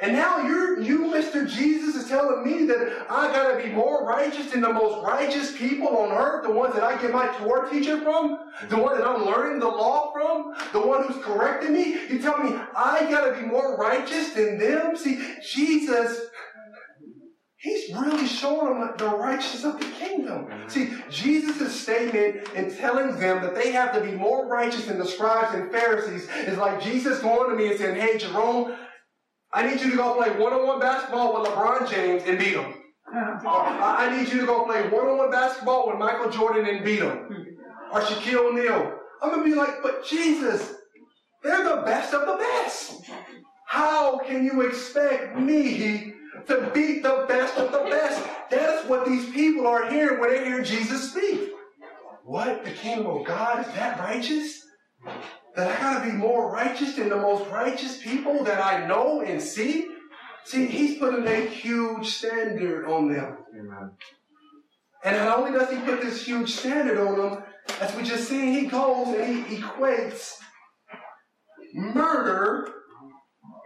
And 0.00 0.12
now 0.12 0.46
you're, 0.46 0.80
you, 0.80 1.06
Mr. 1.06 1.48
Jesus, 1.48 1.96
is 1.96 2.08
telling 2.08 2.44
me 2.44 2.66
that 2.66 3.06
I 3.10 3.32
gotta 3.32 3.62
be 3.62 3.70
more 3.70 4.06
righteous 4.06 4.52
than 4.52 4.60
the 4.60 4.72
most 4.72 5.04
righteous 5.04 5.56
people 5.56 5.88
on 5.88 6.12
earth, 6.12 6.44
the 6.44 6.52
ones 6.52 6.74
that 6.74 6.84
I 6.84 7.00
get 7.02 7.12
my 7.12 7.26
Torah 7.38 7.68
teacher 7.68 8.00
from, 8.00 8.38
the 8.68 8.78
one 8.78 8.96
that 8.96 9.06
I'm 9.06 9.24
learning 9.24 9.58
the 9.58 9.66
law 9.66 10.12
from, 10.12 10.54
the 10.72 10.86
one 10.86 11.04
who's 11.04 11.22
correcting 11.24 11.72
me. 11.72 11.94
You 12.08 12.20
tell 12.20 12.38
me 12.38 12.56
I 12.76 13.10
gotta 13.10 13.40
be 13.40 13.46
more 13.46 13.76
righteous 13.76 14.30
than 14.30 14.58
them? 14.58 14.96
See, 14.96 15.20
Jesus, 15.42 16.26
He's 17.60 17.92
really 17.92 18.26
showing 18.28 18.78
them 18.78 18.94
the 18.96 19.08
righteousness 19.08 19.64
of 19.64 19.80
the 19.80 19.86
kingdom. 19.86 20.46
Mm-hmm. 20.46 20.68
See, 20.68 20.92
Jesus' 21.10 21.80
statement 21.80 22.48
in 22.54 22.72
telling 22.76 23.18
them 23.18 23.42
that 23.42 23.56
they 23.56 23.72
have 23.72 23.92
to 23.94 24.00
be 24.00 24.12
more 24.12 24.46
righteous 24.46 24.86
than 24.86 24.96
the 24.96 25.04
scribes 25.04 25.56
and 25.56 25.72
Pharisees 25.72 26.28
is 26.46 26.56
like 26.56 26.80
Jesus 26.80 27.18
going 27.18 27.50
to 27.50 27.56
me 27.56 27.70
and 27.70 27.78
saying, 27.78 27.96
Hey, 27.96 28.16
Jerome, 28.16 28.76
I 29.52 29.66
need 29.66 29.80
you 29.80 29.90
to 29.90 29.96
go 29.96 30.14
play 30.14 30.30
one-on-one 30.30 30.80
basketball 30.80 31.40
with 31.40 31.50
LeBron 31.50 31.90
James 31.90 32.22
and 32.26 32.38
beat 32.38 32.54
him. 32.54 32.74
I 33.12 34.14
need 34.14 34.30
you 34.30 34.40
to 34.40 34.46
go 34.46 34.64
play 34.64 34.88
one-on-one 34.88 35.30
basketball 35.30 35.88
with 35.88 35.98
Michael 35.98 36.30
Jordan 36.30 36.66
and 36.66 36.84
beat 36.84 37.00
him. 37.00 37.56
Or 37.92 38.00
Shaquille 38.02 38.50
O'Neal. 38.50 38.98
I'm 39.22 39.30
going 39.30 39.42
to 39.42 39.50
be 39.50 39.56
like, 39.56 39.82
but 39.82 40.04
Jesus, 40.06 40.74
they're 41.42 41.64
the 41.64 41.82
best 41.82 42.12
of 42.12 42.26
the 42.26 42.36
best. 42.36 43.02
How 43.66 44.18
can 44.18 44.44
you 44.44 44.62
expect 44.62 45.38
me 45.38 46.14
to 46.46 46.70
beat 46.74 47.02
the 47.02 47.24
best 47.28 47.56
of 47.56 47.72
the 47.72 47.90
best? 47.90 48.22
That's 48.50 48.86
what 48.86 49.06
these 49.06 49.30
people 49.30 49.66
are 49.66 49.90
hearing 49.90 50.20
when 50.20 50.30
they 50.30 50.44
hear 50.44 50.62
Jesus 50.62 51.10
speak. 51.10 51.50
What? 52.24 52.64
The 52.64 52.70
kingdom 52.72 53.06
of 53.06 53.26
God 53.26 53.66
is 53.66 53.72
that 53.74 53.98
righteous? 53.98 54.62
That 55.58 55.76
I 55.76 55.82
gotta 55.82 56.08
be 56.08 56.16
more 56.16 56.52
righteous 56.52 56.94
than 56.94 57.08
the 57.08 57.16
most 57.16 57.50
righteous 57.50 58.00
people 58.00 58.44
that 58.44 58.64
I 58.64 58.86
know 58.86 59.22
and 59.22 59.42
see. 59.42 59.88
See, 60.44 60.66
he's 60.66 60.98
putting 60.98 61.26
a 61.26 61.40
huge 61.46 62.06
standard 62.06 62.86
on 62.86 63.12
them. 63.12 63.38
Amen. 63.58 63.90
And 65.04 65.16
not 65.16 65.36
only 65.36 65.58
does 65.58 65.68
he 65.68 65.78
put 65.78 66.00
this 66.00 66.24
huge 66.24 66.52
standard 66.52 66.98
on 66.98 67.18
them, 67.18 67.42
as 67.80 67.92
we 67.96 68.04
just 68.04 68.28
seen, 68.28 68.52
he 68.52 68.66
goes 68.66 69.08
and 69.08 69.46
he 69.46 69.56
equates 69.56 70.34
murder 71.74 72.72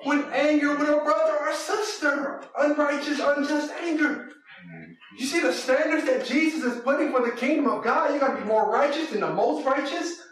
with 0.07 0.25
anger 0.33 0.75
with 0.75 0.89
a 0.89 0.97
brother 1.05 1.37
or 1.43 1.53
sister. 1.53 2.43
Unrighteous, 2.59 3.21
unjust 3.21 3.71
anger. 3.83 4.31
You 5.19 5.27
see 5.27 5.41
the 5.41 5.53
standards 5.53 6.07
that 6.07 6.25
Jesus 6.25 6.65
is 6.65 6.81
putting 6.81 7.13
for 7.13 7.21
the 7.21 7.37
kingdom 7.37 7.67
of 7.67 7.85
God? 7.85 8.15
You 8.15 8.21
gotta 8.21 8.41
be 8.41 8.49
more 8.49 8.71
righteous 8.71 9.11
than 9.11 9.21
the 9.21 9.31
most 9.31 9.67
righteous. 9.67 10.23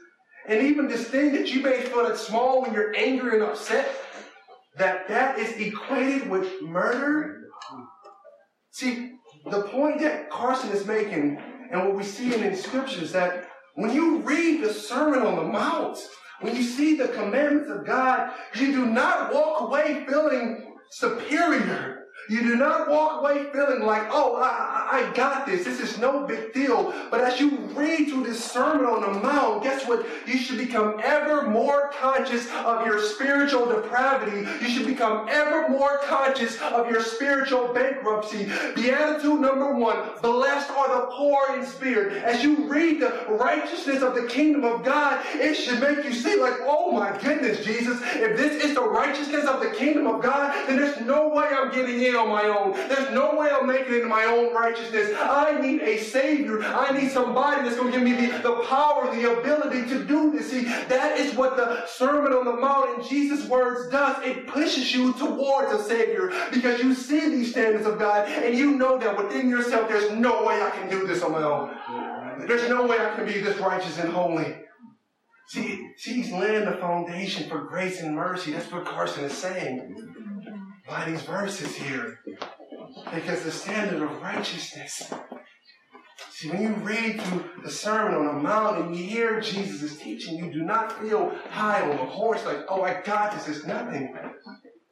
And 0.50 0.66
even 0.66 0.88
this 0.88 1.06
thing 1.06 1.32
that 1.34 1.54
you 1.54 1.62
may 1.62 1.80
feel 1.82 2.02
that's 2.02 2.26
small 2.26 2.60
when 2.60 2.74
you're 2.74 2.92
angry 2.96 3.34
and 3.34 3.42
upset, 3.44 3.88
that 4.76 5.06
that 5.06 5.38
is 5.38 5.52
equated 5.52 6.28
with 6.28 6.60
murder. 6.60 7.44
See, 8.72 9.12
the 9.48 9.62
point 9.62 10.00
that 10.00 10.28
Carson 10.28 10.70
is 10.70 10.84
making, 10.84 11.40
and 11.70 11.86
what 11.86 11.96
we 11.96 12.02
see 12.02 12.34
in 12.34 12.40
the 12.40 12.56
scriptures, 12.56 13.12
that 13.12 13.48
when 13.76 13.94
you 13.94 14.18
read 14.22 14.64
the 14.64 14.74
Sermon 14.74 15.22
on 15.22 15.36
the 15.36 15.44
Mount, 15.44 15.98
when 16.40 16.56
you 16.56 16.64
see 16.64 16.96
the 16.96 17.08
commandments 17.08 17.70
of 17.70 17.86
God, 17.86 18.32
you 18.56 18.72
do 18.72 18.86
not 18.86 19.32
walk 19.32 19.60
away 19.60 20.04
feeling 20.08 20.74
superior. 20.90 21.99
You 22.28 22.42
do 22.42 22.56
not 22.56 22.88
walk 22.88 23.20
away 23.20 23.44
feeling 23.52 23.82
like, 23.82 24.06
oh, 24.10 24.36
I, 24.36 24.88
I, 24.92 25.12
got 25.14 25.46
this. 25.46 25.64
This 25.64 25.80
is 25.80 25.98
no 25.98 26.26
big 26.26 26.52
deal. 26.52 26.94
But 27.10 27.22
as 27.22 27.40
you 27.40 27.58
read 27.74 28.08
through 28.08 28.24
this 28.24 28.44
Sermon 28.44 28.86
on 28.86 29.00
the 29.02 29.20
Mount, 29.20 29.64
guess 29.64 29.86
what? 29.86 30.06
You 30.26 30.38
should 30.38 30.58
become 30.58 31.00
ever 31.02 31.48
more 31.48 31.90
conscious 31.98 32.48
of 32.64 32.86
your 32.86 33.00
spiritual 33.02 33.66
depravity. 33.66 34.48
You 34.62 34.68
should 34.68 34.86
become 34.86 35.28
ever 35.28 35.68
more 35.68 35.98
conscious 36.04 36.60
of 36.60 36.88
your 36.88 37.02
spiritual 37.02 37.72
bankruptcy. 37.72 38.50
Beatitude 38.76 39.40
number 39.40 39.74
one, 39.74 40.10
blessed 40.22 40.70
are 40.70 41.00
the 41.00 41.06
poor 41.12 41.56
in 41.56 41.66
spirit. 41.66 42.22
As 42.22 42.44
you 42.44 42.68
read 42.68 43.00
the 43.00 43.26
righteousness 43.28 44.02
of 44.02 44.14
the 44.14 44.26
kingdom 44.28 44.64
of 44.64 44.84
God, 44.84 45.24
it 45.34 45.54
should 45.54 45.80
make 45.80 46.04
you 46.04 46.12
see 46.12 46.40
like, 46.40 46.54
oh 46.62 46.92
my 46.92 47.16
goodness, 47.18 47.64
Jesus, 47.64 48.00
if 48.14 48.36
this 48.36 48.62
is 48.62 48.74
the 48.74 48.82
righteousness 48.82 49.46
of 49.46 49.60
the 49.60 49.70
kingdom 49.70 50.06
of 50.06 50.22
God, 50.22 50.54
then 50.68 50.76
there's 50.76 51.00
no 51.00 51.28
way 51.28 51.48
I'm 51.50 51.72
getting 51.72 52.00
in 52.02 52.19
on 52.20 52.28
my 52.28 52.44
own. 52.44 52.72
There's 52.88 53.10
no 53.10 53.34
way 53.34 53.50
I'm 53.50 53.66
making 53.66 53.94
it 53.94 54.02
in 54.02 54.08
my 54.08 54.24
own 54.24 54.54
righteousness. 54.54 55.16
I 55.18 55.60
need 55.60 55.82
a 55.82 55.98
Savior. 55.98 56.62
I 56.62 56.92
need 56.98 57.10
somebody 57.10 57.62
that's 57.62 57.76
going 57.76 57.92
to 57.92 57.98
give 57.98 58.06
me 58.06 58.26
the, 58.26 58.38
the 58.38 58.64
power, 58.66 59.14
the 59.14 59.38
ability 59.38 59.88
to 59.88 60.04
do 60.04 60.30
this. 60.30 60.50
See, 60.50 60.64
that 60.64 61.18
is 61.18 61.34
what 61.34 61.56
the 61.56 61.86
Sermon 61.86 62.32
on 62.32 62.44
the 62.44 62.52
Mount 62.52 62.98
in 62.98 63.08
Jesus' 63.08 63.46
words 63.48 63.90
does. 63.90 64.22
It 64.24 64.46
pushes 64.46 64.94
you 64.94 65.12
towards 65.14 65.72
a 65.72 65.82
Savior 65.82 66.32
because 66.52 66.82
you 66.82 66.94
see 66.94 67.28
these 67.30 67.50
standards 67.52 67.86
of 67.86 67.98
God 67.98 68.28
and 68.28 68.56
you 68.56 68.76
know 68.76 68.98
that 68.98 69.16
within 69.16 69.48
yourself 69.48 69.88
there's 69.88 70.12
no 70.12 70.44
way 70.44 70.62
I 70.62 70.70
can 70.70 70.88
do 70.90 71.06
this 71.06 71.22
on 71.22 71.32
my 71.32 71.42
own. 71.42 72.46
There's 72.46 72.68
no 72.68 72.86
way 72.86 72.98
I 72.98 73.14
can 73.14 73.26
be 73.26 73.40
this 73.40 73.58
righteous 73.58 73.98
and 73.98 74.12
holy. 74.12 74.56
See, 75.48 75.90
see, 75.96 76.14
he's 76.14 76.30
laying 76.30 76.64
the 76.64 76.76
foundation 76.76 77.48
for 77.48 77.62
grace 77.64 78.00
and 78.00 78.14
mercy. 78.14 78.52
That's 78.52 78.70
what 78.70 78.84
Carson 78.84 79.24
is 79.24 79.32
saying 79.32 79.96
by 80.90 81.08
these 81.08 81.22
verses 81.22 81.74
here. 81.76 82.18
Because 83.14 83.44
the 83.44 83.52
standard 83.52 84.02
of 84.02 84.20
righteousness. 84.20 85.12
See, 86.32 86.50
when 86.50 86.62
you 86.62 86.74
read 86.74 87.20
through 87.22 87.62
the 87.62 87.70
Sermon 87.70 88.14
on 88.14 88.26
the 88.26 88.42
Mount 88.42 88.84
and 88.84 88.96
you 88.96 89.04
hear 89.04 89.40
Jesus' 89.40 89.96
teaching, 89.98 90.36
you 90.36 90.52
do 90.52 90.62
not 90.62 90.92
feel 91.00 91.32
high 91.50 91.82
on 91.82 91.92
a 91.92 92.06
horse 92.06 92.44
like, 92.44 92.64
oh, 92.68 92.82
I 92.82 93.00
got 93.02 93.32
this, 93.32 93.48
it's 93.48 93.66
nothing. 93.66 94.14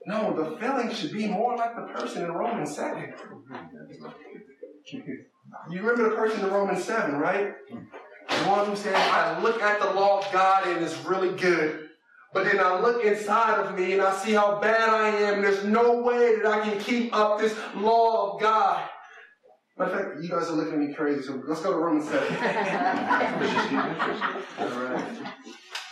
No, 0.07 0.33
the 0.35 0.57
feeling 0.59 0.93
should 0.95 1.13
be 1.13 1.27
more 1.27 1.57
like 1.57 1.75
the 1.75 1.93
person 1.93 2.25
in 2.25 2.33
Romans 2.33 2.75
7. 2.77 3.13
You 5.71 5.81
remember 5.81 6.11
the 6.11 6.17
person 6.17 6.45
in 6.45 6.51
Romans 6.51 6.85
7, 6.85 7.17
right? 7.17 7.55
The 7.69 8.35
one 8.45 8.67
who 8.67 8.77
said, 8.77 8.95
I 8.95 9.41
look 9.43 9.61
at 9.61 9.81
the 9.81 9.91
law 9.99 10.21
of 10.21 10.33
God 10.33 10.67
and 10.67 10.85
it's 10.85 10.97
really 11.05 11.37
good. 11.37 11.88
But 12.33 12.45
then 12.45 12.61
I 12.61 12.79
look 12.79 13.05
inside 13.05 13.59
of 13.61 13.79
me 13.79 13.93
and 13.95 14.03
I 14.03 14.15
see 14.15 14.33
how 14.33 14.61
bad 14.61 14.89
I 14.91 15.09
am. 15.09 15.41
There's 15.41 15.65
no 15.65 16.03
way 16.03 16.37
that 16.37 16.47
I 16.47 16.61
can 16.69 16.79
keep 16.79 17.17
up 17.17 17.41
this 17.41 17.57
law 17.75 18.35
of 18.35 18.41
God. 18.41 18.89
Matter 19.79 19.93
of 19.93 19.99
fact, 19.99 20.23
you 20.23 20.29
guys 20.29 20.49
are 20.49 20.53
looking 20.53 20.75
at 20.75 20.79
me 20.81 20.93
crazy, 20.93 21.23
so 21.23 21.43
let's 21.47 21.63
go 21.63 21.73
to 21.73 21.79
Romans 21.79 22.09
7. 22.09 22.21
All 24.59 24.69
right. 24.69 25.07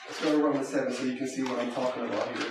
Let's 0.06 0.20
go 0.22 0.32
to 0.32 0.44
Romans 0.44 0.68
7 0.68 0.92
so 0.92 1.04
you 1.04 1.16
can 1.16 1.28
see 1.28 1.42
what 1.42 1.58
I'm 1.58 1.72
talking 1.72 2.04
about 2.04 2.28
here. 2.36 2.50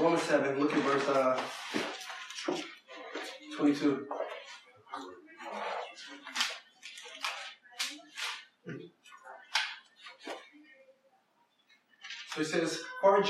Romans 0.00 0.22
7, 0.22 0.58
look 0.58 0.72
at 0.72 0.82
verse 0.82 1.08
uh, 1.08 1.40
22. 3.56 4.06
He 12.38 12.44
says, 12.44 12.80
For 13.00 13.18
I 13.18 13.22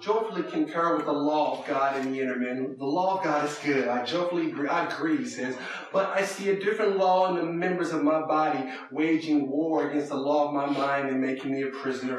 joyfully 0.00 0.44
concur 0.44 0.96
with 0.96 1.06
the 1.06 1.12
law 1.12 1.58
of 1.58 1.66
God 1.66 1.98
in 1.98 2.12
the 2.12 2.20
inner 2.20 2.36
man. 2.36 2.76
The 2.78 2.84
law 2.84 3.18
of 3.18 3.24
God 3.24 3.48
is 3.48 3.58
good. 3.58 3.88
I 3.88 4.04
joyfully 4.04 4.50
agree. 4.50 4.68
I 4.68 4.86
agree, 4.86 5.16
he 5.16 5.26
says. 5.26 5.56
But 5.92 6.10
I 6.10 6.24
see 6.24 6.50
a 6.50 6.60
different 6.60 6.96
law 6.96 7.28
in 7.30 7.36
the 7.36 7.44
members 7.44 7.92
of 7.92 8.02
my 8.02 8.20
body, 8.20 8.64
waging 8.90 9.50
war 9.50 9.90
against 9.90 10.10
the 10.10 10.16
law 10.16 10.48
of 10.48 10.54
my 10.54 10.66
mind 10.66 11.08
and 11.08 11.20
making 11.20 11.52
me 11.52 11.62
a 11.62 11.68
prisoner 11.68 12.18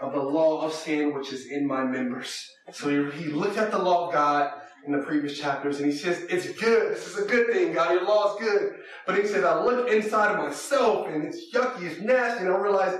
of 0.00 0.12
the 0.12 0.22
law 0.22 0.62
of 0.62 0.72
sin 0.72 1.14
which 1.14 1.32
is 1.32 1.46
in 1.46 1.66
my 1.66 1.84
members. 1.84 2.50
So 2.72 3.10
he, 3.10 3.22
he 3.24 3.30
looked 3.30 3.56
at 3.56 3.70
the 3.70 3.78
law 3.78 4.08
of 4.08 4.12
God 4.12 4.52
in 4.86 4.92
the 4.92 4.98
previous 4.98 5.38
chapters 5.38 5.80
and 5.80 5.90
he 5.90 5.96
says, 5.96 6.26
It's 6.28 6.52
good. 6.60 6.92
This 6.92 7.06
is 7.06 7.18
a 7.18 7.26
good 7.26 7.52
thing, 7.52 7.72
God. 7.72 7.92
Your 7.92 8.04
law 8.04 8.34
is 8.34 8.42
good. 8.42 8.74
But 9.06 9.18
he 9.18 9.26
says, 9.26 9.44
I 9.44 9.62
look 9.62 9.88
inside 9.88 10.32
of 10.32 10.44
myself 10.44 11.08
and 11.08 11.24
it's 11.24 11.54
yucky, 11.54 11.82
it's 11.82 12.00
nasty, 12.00 12.44
and 12.44 12.52
I 12.52 12.56
realize, 12.56 12.98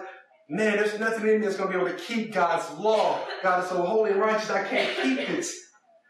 man, 0.49 0.76
there's 0.76 0.99
nothing 0.99 1.28
in 1.28 1.40
me 1.40 1.47
that's 1.47 1.57
going 1.57 1.72
to 1.72 1.78
be 1.78 1.82
able 1.82 1.97
to 1.97 2.05
keep 2.05 2.32
God's 2.32 2.70
law. 2.78 3.20
God 3.42 3.62
is 3.62 3.70
so 3.70 3.82
holy 3.82 4.12
and 4.12 4.20
righteous, 4.20 4.51
I 4.51 4.64
can't 4.64 4.97
keep 5.03 5.18
it. 5.18 5.47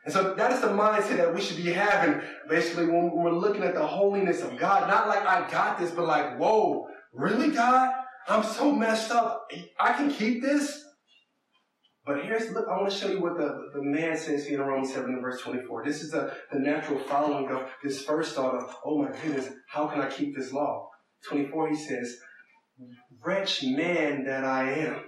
And 0.04 0.12
so 0.12 0.34
that 0.34 0.52
is 0.52 0.60
the 0.60 0.68
mindset 0.68 1.16
that 1.16 1.34
we 1.34 1.40
should 1.40 1.56
be 1.56 1.72
having, 1.72 2.20
basically, 2.48 2.86
when 2.86 3.10
we're 3.10 3.32
looking 3.32 3.62
at 3.62 3.74
the 3.74 3.86
holiness 3.86 4.42
of 4.42 4.58
God. 4.58 4.88
Not 4.88 5.08
like 5.08 5.24
I 5.24 5.48
got 5.50 5.78
this, 5.78 5.90
but 5.90 6.06
like, 6.06 6.38
whoa, 6.38 6.86
really, 7.14 7.50
God? 7.50 7.94
I'm 8.28 8.42
so 8.42 8.72
messed 8.72 9.10
up. 9.10 9.46
I 9.80 9.92
can 9.92 10.10
keep 10.10 10.42
this? 10.42 10.82
But 12.06 12.22
here's, 12.22 12.52
look, 12.52 12.66
I 12.68 12.76
want 12.76 12.92
to 12.92 12.98
show 12.98 13.08
you 13.08 13.20
what 13.20 13.38
the, 13.38 13.70
the 13.72 13.82
man 13.82 14.16
says 14.16 14.46
here 14.46 14.60
in 14.60 14.68
Romans 14.68 14.92
7 14.92 15.20
verse 15.22 15.40
24. 15.40 15.84
This 15.86 16.02
is 16.02 16.10
the, 16.10 16.34
the 16.52 16.58
natural 16.58 16.98
following 16.98 17.50
of 17.50 17.70
this 17.82 18.04
first 18.04 18.34
thought 18.34 18.54
of, 18.54 18.76
oh 18.84 19.02
my 19.02 19.10
goodness, 19.22 19.48
how 19.68 19.86
can 19.86 20.02
I 20.02 20.10
keep 20.10 20.36
this 20.36 20.52
law? 20.52 20.90
24, 21.30 21.70
he 21.70 21.76
says, 21.76 22.14
wretch 23.24 23.62
man 23.62 24.24
that 24.24 24.44
I 24.44 24.72
am. 24.72 25.00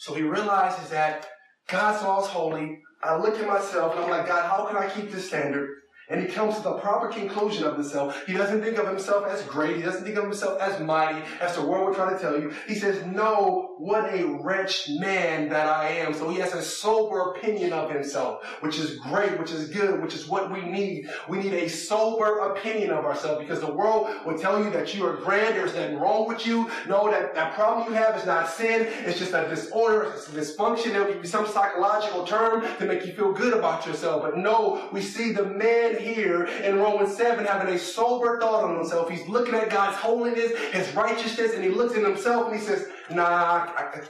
So 0.00 0.14
he 0.14 0.22
realizes 0.22 0.90
that 0.90 1.26
God's 1.68 2.02
law 2.02 2.22
is 2.22 2.28
holy. 2.28 2.80
I 3.02 3.16
look 3.16 3.38
at 3.38 3.46
myself 3.46 3.94
and 3.94 4.04
I'm 4.04 4.10
like, 4.10 4.26
God, 4.26 4.48
how 4.48 4.66
can 4.66 4.76
I 4.76 4.88
keep 4.88 5.10
this 5.10 5.28
standard? 5.28 5.70
And 6.10 6.22
he 6.22 6.26
comes 6.26 6.56
to 6.56 6.62
the 6.62 6.74
proper 6.74 7.08
conclusion 7.08 7.64
of 7.64 7.74
himself. 7.74 8.24
He 8.26 8.32
doesn't 8.32 8.62
think 8.62 8.78
of 8.78 8.86
himself 8.86 9.26
as 9.26 9.42
great. 9.42 9.76
He 9.76 9.82
doesn't 9.82 10.04
think 10.04 10.16
of 10.16 10.24
himself 10.24 10.58
as 10.60 10.80
mighty, 10.80 11.22
as 11.40 11.54
the 11.54 11.64
world 11.64 11.88
would 11.88 11.96
try 11.96 12.12
to 12.12 12.18
tell 12.18 12.40
you. 12.40 12.54
He 12.66 12.74
says, 12.74 13.04
no, 13.04 13.74
what 13.78 14.12
a 14.12 14.24
wretched 14.24 14.98
man 15.00 15.50
that 15.50 15.66
I 15.66 15.88
am. 15.88 16.14
So 16.14 16.30
he 16.30 16.38
has 16.38 16.54
a 16.54 16.62
sober 16.62 17.32
opinion 17.32 17.74
of 17.74 17.90
himself, 17.90 18.44
which 18.60 18.78
is 18.78 18.98
great, 18.98 19.38
which 19.38 19.50
is 19.50 19.68
good, 19.68 20.02
which 20.02 20.14
is 20.14 20.26
what 20.26 20.50
we 20.50 20.62
need. 20.62 21.10
We 21.28 21.38
need 21.38 21.52
a 21.52 21.68
sober 21.68 22.38
opinion 22.38 22.90
of 22.90 23.04
ourselves 23.04 23.40
because 23.40 23.60
the 23.60 23.72
world 23.72 24.08
will 24.24 24.38
tell 24.38 24.64
you 24.64 24.70
that 24.70 24.94
you 24.94 25.06
are 25.06 25.16
grand. 25.16 25.56
There's 25.56 25.74
nothing 25.74 25.98
wrong 25.98 26.26
with 26.26 26.46
you. 26.46 26.70
No, 26.88 27.10
that, 27.10 27.34
that 27.34 27.54
problem 27.54 27.88
you 27.88 27.94
have 27.94 28.16
is 28.16 28.24
not 28.24 28.48
sin. 28.48 28.88
It's 29.04 29.18
just 29.18 29.34
a 29.34 29.46
disorder. 29.48 30.12
It's 30.14 30.28
a 30.28 30.32
dysfunction. 30.32 30.92
Give 31.08 31.16
you 31.16 31.24
some 31.24 31.46
psychological 31.46 32.24
term 32.24 32.64
to 32.78 32.86
make 32.86 33.04
you 33.04 33.12
feel 33.12 33.32
good 33.32 33.52
about 33.52 33.86
yourself. 33.86 34.22
But 34.22 34.38
no, 34.38 34.88
we 34.90 35.02
see 35.02 35.32
the 35.32 35.44
man 35.44 35.97
here 36.00 36.44
in 36.44 36.78
Romans 36.78 37.16
7 37.16 37.44
having 37.44 37.74
a 37.74 37.78
sober 37.78 38.38
thought 38.40 38.64
on 38.64 38.76
himself. 38.76 39.08
He's 39.08 39.26
looking 39.28 39.54
at 39.54 39.70
God's 39.70 39.96
holiness, 39.96 40.52
his 40.72 40.94
righteousness, 40.94 41.54
and 41.54 41.64
he 41.64 41.70
looks 41.70 41.96
at 41.96 42.02
himself 42.02 42.50
and 42.50 42.58
he 42.58 42.64
says, 42.64 42.88
nah, 43.10 43.24
I, 43.24 44.00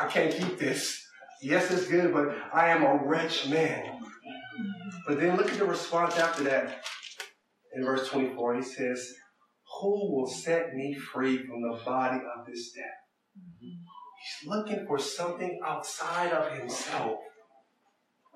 I, 0.00 0.04
I 0.04 0.08
can't 0.08 0.32
keep 0.32 0.58
this. 0.58 1.00
Yes, 1.42 1.70
it's 1.70 1.88
good, 1.88 2.12
but 2.12 2.34
I 2.52 2.68
am 2.68 2.82
a 2.82 3.04
wretched 3.04 3.50
man. 3.50 4.00
But 5.06 5.20
then 5.20 5.36
look 5.36 5.50
at 5.50 5.58
the 5.58 5.66
response 5.66 6.16
after 6.16 6.44
that. 6.44 6.84
In 7.74 7.84
verse 7.84 8.08
24, 8.08 8.56
he 8.56 8.62
says, 8.62 9.12
Who 9.80 10.14
will 10.14 10.26
set 10.26 10.74
me 10.74 10.94
free 10.94 11.38
from 11.38 11.62
the 11.62 11.78
body 11.84 12.20
of 12.36 12.46
this 12.46 12.70
death? 12.72 12.84
He's 13.60 14.48
looking 14.48 14.86
for 14.86 14.98
something 14.98 15.60
outside 15.66 16.32
of 16.32 16.56
himself 16.58 17.18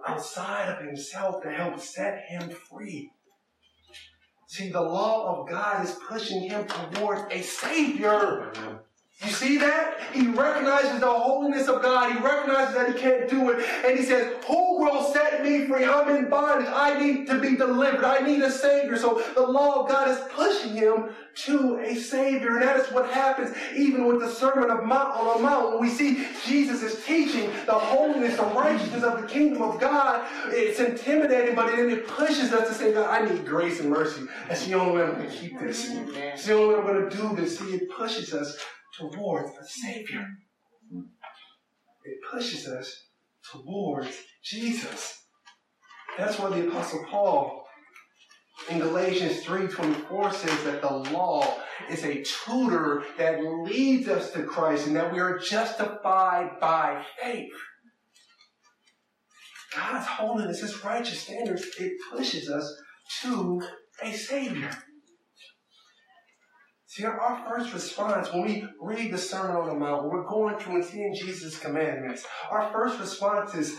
outside 0.06 0.68
of 0.68 0.84
himself 0.84 1.42
to 1.42 1.50
help 1.50 1.80
set 1.80 2.24
him 2.26 2.50
free. 2.50 3.10
See, 4.46 4.70
the 4.70 4.80
law 4.80 5.40
of 5.40 5.48
God 5.48 5.84
is 5.84 5.96
pushing 6.08 6.48
him 6.48 6.66
towards 6.66 7.22
a 7.30 7.42
Savior. 7.42 8.52
You 9.24 9.32
see 9.32 9.58
that? 9.58 9.98
He 10.12 10.28
recognizes 10.28 11.00
the 11.00 11.10
holiness 11.10 11.66
of 11.66 11.82
God. 11.82 12.12
He 12.12 12.18
recognizes 12.20 12.74
that 12.76 12.94
he 12.94 13.00
can't 13.00 13.28
do 13.28 13.50
it. 13.50 13.64
And 13.84 13.98
he 13.98 14.04
says, 14.04 14.32
Who 14.46 14.78
will 14.78 15.12
set 15.12 15.42
me 15.42 15.66
free? 15.66 15.84
I'm 15.84 16.14
in 16.14 16.30
bondage. 16.30 16.68
I 16.72 17.00
need 17.02 17.26
to 17.26 17.40
be 17.40 17.56
delivered. 17.56 18.04
I 18.04 18.20
need 18.20 18.42
a 18.42 18.50
Savior. 18.50 18.96
So 18.96 19.20
the 19.34 19.42
law 19.42 19.82
of 19.82 19.88
God 19.88 20.08
is 20.08 20.18
pushing 20.32 20.74
him 20.74 21.10
to 21.46 21.78
a 21.80 21.96
Savior. 21.96 22.58
And 22.58 22.62
that 22.62 22.76
is 22.76 22.92
what 22.92 23.10
happens 23.10 23.56
even 23.74 24.06
with 24.06 24.20
the 24.20 24.30
Sermon 24.30 24.70
of 24.70 24.84
Mount 24.84 25.16
on 25.16 25.36
the 25.36 25.42
Mount. 25.42 25.72
When 25.72 25.80
we 25.80 25.90
see 25.90 26.24
Jesus 26.46 26.84
is 26.84 27.04
teaching 27.04 27.50
the 27.66 27.74
holiness, 27.74 28.36
the 28.36 28.44
righteousness 28.44 29.02
of 29.02 29.20
the 29.20 29.26
kingdom 29.26 29.62
of 29.62 29.80
God, 29.80 30.24
it's 30.46 30.78
intimidating, 30.78 31.56
but 31.56 31.74
then 31.74 31.90
it 31.90 32.06
pushes 32.06 32.52
us 32.52 32.68
to 32.68 32.74
say, 32.74 32.92
God, 32.92 33.10
I 33.10 33.28
need 33.28 33.44
grace 33.44 33.80
and 33.80 33.90
mercy. 33.90 34.22
That's 34.46 34.64
the 34.64 34.74
only 34.74 34.98
way 34.98 35.02
I'm 35.02 35.14
going 35.16 35.28
to 35.28 35.36
keep 35.36 35.58
this. 35.58 35.90
It's 35.90 36.46
the 36.46 36.54
only 36.54 36.76
way 36.76 36.80
I'm 36.80 36.86
going 36.86 37.10
to 37.10 37.16
do 37.16 37.34
this. 37.34 37.58
See, 37.58 37.74
it 37.74 37.90
pushes 37.90 38.32
us 38.32 38.56
towards 38.98 39.50
a 39.56 39.64
Savior. 39.66 40.26
It 42.04 42.18
pushes 42.30 42.66
us 42.66 43.06
towards 43.52 44.10
Jesus. 44.42 45.24
That's 46.16 46.38
why 46.38 46.50
the 46.50 46.68
Apostle 46.68 47.04
Paul 47.08 47.66
in 48.68 48.80
Galatians 48.80 49.44
3:24 49.44 50.32
says 50.32 50.64
that 50.64 50.82
the 50.82 51.12
law 51.12 51.60
is 51.88 52.04
a 52.04 52.22
tutor 52.22 53.04
that 53.16 53.42
leads 53.42 54.08
us 54.08 54.32
to 54.32 54.42
Christ 54.42 54.88
and 54.88 54.96
that 54.96 55.12
we 55.12 55.20
are 55.20 55.38
justified 55.38 56.58
by 56.60 57.04
faith. 57.20 57.52
God's 59.74 60.06
holiness, 60.06 60.60
His 60.60 60.82
righteous 60.82 61.20
standards, 61.20 61.64
it 61.78 61.92
pushes 62.10 62.50
us 62.50 62.74
to 63.22 63.62
a 64.02 64.12
Savior. 64.12 64.70
See, 66.88 67.04
our 67.04 67.44
first 67.46 67.74
response 67.74 68.32
when 68.32 68.46
we 68.46 68.64
read 68.80 69.12
the 69.12 69.18
Sermon 69.18 69.56
on 69.56 69.68
the 69.68 69.74
Mount, 69.74 70.04
when 70.04 70.10
we're 70.10 70.26
going 70.26 70.56
through 70.56 70.76
and 70.76 70.84
seeing 70.84 71.14
Jesus' 71.14 71.58
commandments, 71.58 72.24
our 72.50 72.72
first 72.72 72.98
response 72.98 73.54
is, 73.54 73.76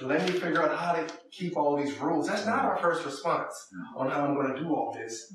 let 0.00 0.26
me 0.26 0.32
figure 0.32 0.68
out 0.68 0.76
how 0.76 0.92
to 0.94 1.06
keep 1.30 1.56
all 1.56 1.76
these 1.76 1.96
rules. 1.98 2.26
That's 2.26 2.46
not 2.46 2.64
our 2.64 2.76
first 2.78 3.04
response 3.04 3.54
on 3.96 4.10
how 4.10 4.24
I'm 4.24 4.34
going 4.34 4.52
to 4.52 4.60
do 4.60 4.74
all 4.74 4.92
this. 4.92 5.32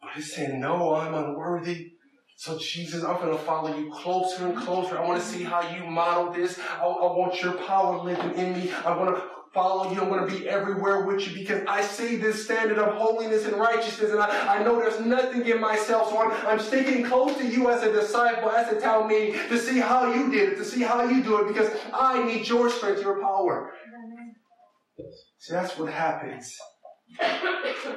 But 0.00 0.10
it's 0.16 0.32
saying, 0.32 0.60
no, 0.60 0.94
I'm 0.94 1.12
unworthy. 1.12 1.90
So 2.36 2.56
Jesus, 2.56 3.02
I'm 3.02 3.16
going 3.16 3.36
to 3.36 3.42
follow 3.42 3.76
you 3.76 3.90
closer 3.90 4.46
and 4.46 4.56
closer. 4.56 4.96
I 4.96 5.04
want 5.04 5.20
to 5.20 5.26
see 5.26 5.42
how 5.42 5.68
you 5.74 5.84
model 5.84 6.32
this. 6.32 6.56
I, 6.80 6.84
I 6.84 7.12
want 7.12 7.42
your 7.42 7.54
power 7.54 7.98
living 7.98 8.32
in 8.34 8.52
me. 8.52 8.72
I 8.86 8.96
want 8.96 9.16
to 9.16 9.22
follow 9.52 9.90
you. 9.90 10.00
I'm 10.00 10.08
going 10.08 10.28
to 10.28 10.38
be 10.38 10.48
everywhere 10.48 11.04
with 11.04 11.26
you 11.26 11.34
because 11.34 11.62
I 11.66 11.82
see 11.82 12.16
this 12.16 12.44
standard 12.44 12.78
of 12.78 12.94
holiness 12.94 13.46
and 13.46 13.56
righteousness 13.56 14.10
and 14.10 14.20
I, 14.20 14.58
I 14.58 14.62
know 14.62 14.78
there's 14.78 15.00
nothing 15.00 15.46
in 15.46 15.60
myself. 15.60 16.10
So 16.10 16.18
I'm, 16.18 16.46
I'm 16.46 16.60
sticking 16.60 17.04
close 17.04 17.36
to 17.38 17.46
you 17.46 17.70
as 17.70 17.82
a 17.82 17.92
disciple, 17.92 18.50
as 18.50 18.72
a 18.72 18.76
talmid 18.76 19.48
to 19.48 19.58
see 19.58 19.78
how 19.78 20.12
you 20.12 20.30
did 20.30 20.52
it, 20.52 20.56
to 20.56 20.64
see 20.64 20.82
how 20.82 21.02
you 21.04 21.22
do 21.22 21.44
it 21.44 21.48
because 21.48 21.70
I 21.92 22.22
need 22.24 22.48
your 22.48 22.70
strength, 22.70 23.02
your 23.02 23.20
power. 23.20 23.72
See, 25.38 25.54
that's 25.54 25.76
what 25.78 25.92
happens 25.92 26.54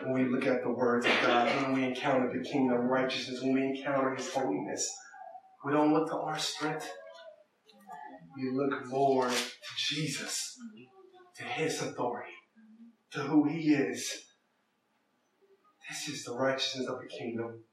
when 0.04 0.14
we 0.14 0.26
look 0.26 0.48
at 0.48 0.64
the 0.64 0.72
words 0.72 1.06
of 1.06 1.12
God, 1.22 1.48
when 1.64 1.74
we 1.74 1.84
encounter 1.84 2.32
the 2.36 2.44
kingdom 2.44 2.80
of 2.80 2.86
righteousness, 2.86 3.42
when 3.42 3.54
we 3.54 3.62
encounter 3.62 4.16
his 4.16 4.34
holiness. 4.34 4.90
We 5.66 5.72
don't 5.72 5.94
look 5.94 6.10
to 6.10 6.18
our 6.18 6.40
strength. 6.40 6.90
We 8.36 8.50
look 8.52 8.88
more 8.88 9.30
to 9.30 9.36
Jesus 9.78 10.58
to 11.44 11.50
his 11.50 11.82
authority, 11.82 12.32
to 13.12 13.20
who 13.20 13.48
he 13.48 13.74
is. 13.74 14.26
This 15.90 16.08
is 16.08 16.24
the 16.24 16.34
righteousness 16.34 16.88
of 16.88 17.00
the 17.02 17.08
kingdom. 17.08 17.64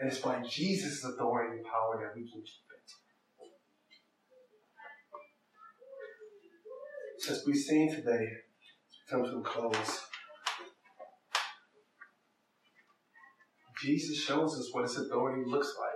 And 0.00 0.10
it's 0.10 0.20
by 0.20 0.40
Jesus' 0.48 1.04
authority 1.04 1.58
and 1.58 1.64
power 1.66 2.00
that 2.02 2.14
we 2.14 2.22
can 2.22 2.40
keep 2.40 2.66
it. 2.70 2.90
As 7.30 7.44
we've 7.46 7.56
seen 7.56 7.94
today, 7.94 8.26
come 9.10 9.24
to 9.24 9.38
a 9.38 9.42
close. 9.42 10.00
Jesus 13.82 14.22
shows 14.24 14.58
us 14.58 14.70
what 14.72 14.84
his 14.84 14.96
authority 14.98 15.42
looks 15.46 15.74
like 15.78 15.89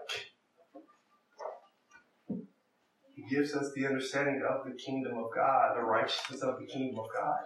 gives 3.34 3.54
us 3.54 3.72
the 3.74 3.86
understanding 3.86 4.42
of 4.48 4.64
the 4.64 4.76
kingdom 4.76 5.18
of 5.18 5.26
God, 5.34 5.76
the 5.76 5.82
righteousness 5.82 6.42
of 6.42 6.54
the 6.60 6.66
kingdom 6.66 6.98
of 6.98 7.06
God. 7.14 7.38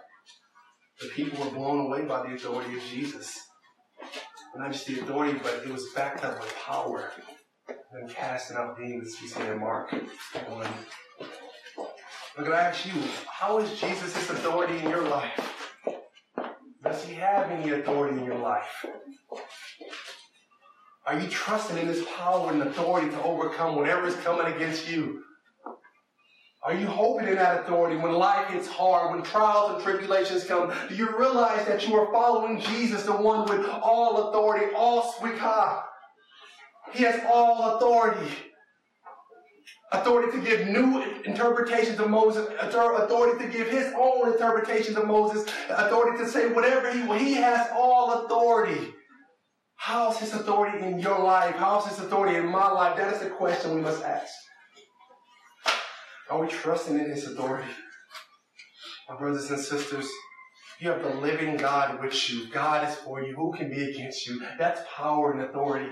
The 1.01 1.07
people 1.09 1.43
were 1.43 1.51
blown 1.51 1.79
away 1.87 2.05
by 2.05 2.27
the 2.27 2.35
authority 2.35 2.77
of 2.77 2.83
Jesus. 2.83 3.39
Not 4.55 4.71
just 4.71 4.85
the 4.85 4.99
authority, 4.99 5.39
but 5.41 5.61
it 5.65 5.69
was 5.69 5.87
backed 5.95 6.23
up 6.23 6.39
with 6.39 6.53
power. 6.65 7.11
And 7.93 8.09
casting 8.09 8.57
out 8.57 8.77
demons, 8.77 9.15
we 9.21 9.27
see 9.27 9.41
in 9.41 9.59
Mark 9.59 9.91
1. 9.91 10.67
Look, 12.37 12.47
I 12.47 12.61
ask 12.61 12.85
you, 12.85 12.93
how 13.27 13.57
is 13.57 13.79
Jesus' 13.79 14.29
authority 14.29 14.77
in 14.77 14.89
your 14.89 15.07
life? 15.07 15.39
Does 16.83 17.03
he 17.03 17.15
have 17.15 17.49
any 17.49 17.71
authority 17.71 18.17
in 18.17 18.25
your 18.25 18.37
life? 18.37 18.85
Are 21.05 21.19
you 21.19 21.27
trusting 21.27 21.77
in 21.77 21.87
his 21.87 22.03
power 22.17 22.51
and 22.51 22.61
authority 22.61 23.09
to 23.09 23.23
overcome 23.23 23.75
whatever 23.75 24.05
is 24.05 24.15
coming 24.17 24.53
against 24.53 24.89
you? 24.89 25.23
Are 26.61 26.73
you 26.73 26.87
hoping 26.87 27.29
in 27.29 27.35
that 27.35 27.61
authority 27.61 27.95
when 27.95 28.11
life 28.11 28.51
gets 28.51 28.67
hard, 28.67 29.15
when 29.15 29.23
trials 29.23 29.73
and 29.73 29.83
tribulations 29.83 30.43
come? 30.43 30.73
Do 30.89 30.95
you 30.95 31.17
realize 31.17 31.65
that 31.67 31.87
you 31.87 31.95
are 31.95 32.11
following 32.11 32.59
Jesus, 32.59 33.03
the 33.03 33.13
one 33.13 33.47
with 33.47 33.65
all 33.81 34.27
authority, 34.29 34.73
all 34.75 35.13
smicha? 35.13 35.83
He 36.93 37.03
has 37.03 37.21
all 37.31 37.77
authority. 37.77 38.31
authority 39.91 40.37
to 40.37 40.43
give 40.43 40.67
new 40.67 41.01
interpretations 41.23 41.99
of 41.99 42.09
Moses, 42.09 42.47
authority 42.59 43.45
to 43.45 43.51
give 43.51 43.69
his 43.69 43.93
own 43.97 44.31
interpretations 44.31 44.97
of 44.97 45.07
Moses, 45.07 45.49
authority 45.69 46.23
to 46.23 46.29
say 46.29 46.51
whatever 46.51 46.91
he 46.91 47.03
will. 47.03 47.17
He 47.17 47.33
has 47.33 47.67
all 47.73 48.25
authority. 48.25 48.93
How's 49.75 50.19
his 50.19 50.33
authority 50.33 50.85
in 50.85 50.99
your 50.99 51.19
life? 51.23 51.55
How's 51.55 51.87
his 51.87 51.99
authority 51.99 52.37
in 52.37 52.45
my 52.47 52.69
life? 52.69 52.97
That 52.97 53.13
is 53.13 53.21
the 53.21 53.29
question 53.29 53.75
we 53.75 53.81
must 53.81 54.03
ask. 54.03 54.31
Are 56.29 56.41
we 56.41 56.47
trusting 56.47 56.97
in 56.97 57.09
his 57.09 57.25
authority? 57.25 57.69
My 59.09 59.17
brothers 59.17 59.49
and 59.49 59.59
sisters, 59.59 60.07
you 60.79 60.89
have 60.89 61.01
the 61.01 61.15
living 61.15 61.57
God 61.57 61.99
with 61.99 62.29
you. 62.29 62.47
God 62.49 62.87
is 62.87 62.95
for 62.97 63.23
you. 63.23 63.35
Who 63.35 63.51
can 63.53 63.69
be 63.69 63.89
against 63.89 64.27
you? 64.27 64.41
That's 64.59 64.81
power 64.95 65.31
and 65.31 65.41
authority. 65.41 65.89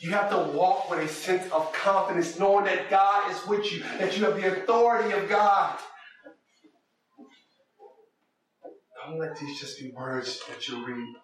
You 0.00 0.10
have 0.10 0.30
to 0.30 0.56
walk 0.56 0.90
with 0.90 1.00
a 1.00 1.08
sense 1.08 1.50
of 1.52 1.72
confidence, 1.72 2.38
knowing 2.38 2.64
that 2.64 2.90
God 2.90 3.30
is 3.30 3.46
with 3.46 3.70
you, 3.70 3.82
that 3.98 4.16
you 4.16 4.24
have 4.24 4.36
the 4.36 4.62
authority 4.62 5.12
of 5.12 5.28
God. 5.28 5.78
Don't 9.06 9.18
let 9.18 9.36
these 9.38 9.60
just 9.60 9.78
be 9.78 9.92
words 9.94 10.40
that 10.48 10.66
you 10.66 10.84
read, 10.86 11.14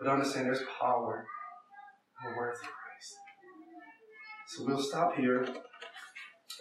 but 0.00 0.08
understand 0.08 0.46
there's 0.46 0.62
power 0.80 1.26
in 2.24 2.30
the 2.30 2.38
words 2.38 2.60
of 2.60 2.66
Christ. 2.66 3.14
So 4.48 4.64
we'll 4.64 4.80
stop 4.82 5.16
here. 5.16 5.44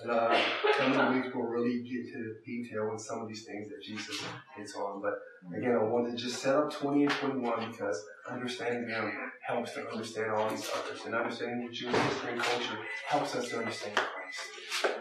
And 0.01 0.11
uh, 0.11 0.37
coming 0.77 1.21
weeks 1.21 1.33
we'll 1.33 1.45
really 1.45 1.81
get 1.81 2.11
to 2.13 2.35
detail 2.45 2.89
with 2.91 3.01
some 3.01 3.21
of 3.21 3.27
these 3.27 3.45
things 3.45 3.69
that 3.69 3.81
Jesus 3.81 4.21
hits 4.57 4.75
on. 4.75 5.01
But 5.01 5.13
again, 5.57 5.75
I 5.75 5.83
wanted 5.83 6.11
to 6.11 6.17
just 6.17 6.41
set 6.41 6.55
up 6.55 6.71
20 6.71 7.03
and 7.03 7.11
21 7.11 7.71
because 7.71 8.03
understanding 8.29 8.87
them 8.87 9.11
helps 9.47 9.73
to 9.73 9.87
understand 9.89 10.31
all 10.31 10.49
these 10.49 10.69
others. 10.75 11.05
And 11.05 11.15
understanding 11.15 11.65
the 11.65 11.73
Jewish 11.73 11.95
history 11.95 12.33
and 12.33 12.41
culture 12.41 12.77
helps 13.07 13.35
us 13.35 13.49
to 13.49 13.59
understand 13.59 13.95
Christ. 13.95 14.95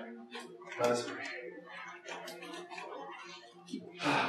Let 0.80 0.90
us 0.90 1.06
pray. 1.08 1.24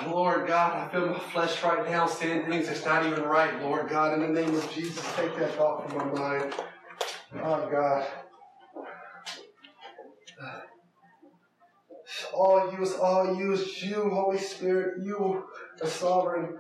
Lord 0.08 0.48
God, 0.48 0.88
I 0.88 0.92
feel 0.92 1.08
my 1.08 1.20
flesh 1.20 1.62
right 1.64 1.90
now 1.90 2.08
saying 2.08 2.46
things 2.48 2.68
that's 2.68 2.86
not 2.86 3.06
even 3.06 3.24
right. 3.24 3.62
Lord 3.62 3.90
God, 3.90 4.14
in 4.14 4.22
the 4.22 4.42
name 4.42 4.56
of 4.56 4.72
Jesus, 4.72 5.04
take 5.16 5.36
that 5.38 5.54
thought 5.56 5.90
from 5.90 5.98
my 5.98 6.20
mind. 6.20 6.54
Oh 7.44 7.68
God. 7.70 8.08
All 12.34 12.70
it's 12.80 12.96
all 12.96 13.36
you, 13.36 13.54
it's 13.54 13.82
you, 13.84 14.10
Holy 14.10 14.38
Spirit, 14.38 15.04
you 15.04 15.44
are 15.82 15.88
sovereign. 15.88 16.58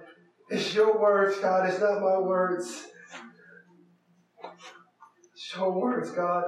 It's 0.49 0.73
your 0.75 0.99
words, 0.99 1.37
God, 1.39 1.69
it's 1.69 1.79
not 1.79 2.01
my 2.01 2.19
words. 2.19 2.87
It's 5.33 5.55
your 5.55 5.71
words, 5.71 6.11
God. 6.11 6.43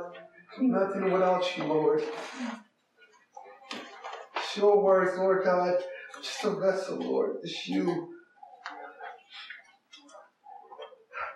Nothing 0.59 1.11
without 1.11 1.57
you, 1.57 1.65
Lord. 1.65 2.03
It's 4.35 4.57
your 4.57 4.83
words, 4.83 5.17
Lord 5.17 5.43
God. 5.43 5.75
Just 6.21 6.43
a 6.45 6.55
vessel, 6.55 6.97
Lord. 6.97 7.37
It's 7.43 7.67
you. 7.67 8.13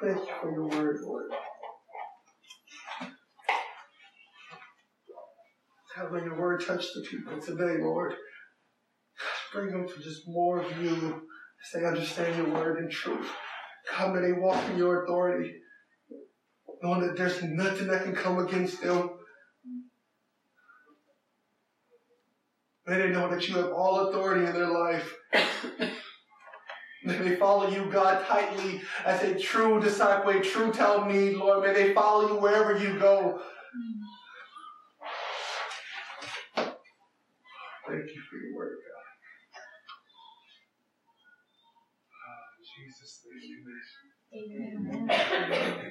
Thank 0.01 0.17
you 0.17 0.33
for 0.41 0.51
your 0.51 0.67
word, 0.67 1.01
Lord. 1.03 1.31
Have 6.01 6.11
may 6.11 6.23
your 6.23 6.39
word 6.39 6.65
touch 6.65 6.85
the 6.95 7.01
people 7.01 7.39
today, 7.39 7.77
Lord. 7.79 8.15
Bring 9.53 9.71
them 9.71 9.87
to 9.87 10.01
just 10.01 10.27
more 10.27 10.59
of 10.59 10.81
you 10.81 11.21
as 11.63 11.71
they 11.81 11.85
understand 11.85 12.37
your 12.37 12.51
word 12.51 12.79
and 12.79 12.89
truth. 12.89 13.29
Come 13.87 14.15
and 14.15 14.25
they 14.25 14.31
walk 14.31 14.67
in 14.69 14.77
your 14.77 15.03
authority, 15.03 15.53
knowing 16.81 17.01
that 17.01 17.17
there's 17.17 17.43
nothing 17.43 17.87
that 17.87 18.03
can 18.03 18.15
come 18.15 18.39
against 18.39 18.81
them. 18.81 19.11
May 22.87 22.97
they 22.97 23.09
know 23.09 23.29
that 23.29 23.47
you 23.47 23.55
have 23.57 23.71
all 23.71 24.07
authority 24.07 24.47
in 24.47 24.53
their 24.53 24.71
life. 24.71 25.15
May 27.03 27.17
they 27.17 27.35
follow 27.35 27.69
you, 27.69 27.91
God, 27.91 28.25
tightly 28.25 28.81
as 29.05 29.21
a 29.21 29.37
true 29.37 29.79
disciple, 29.79 30.31
a 30.31 30.41
true 30.41 30.71
Talmid, 30.71 31.37
Lord. 31.37 31.63
May 31.63 31.73
they 31.73 31.93
follow 31.93 32.27
you 32.27 32.39
wherever 32.39 32.75
you 32.75 32.97
go. 32.97 33.39
Thank 33.39 34.20
amen. 44.33 45.90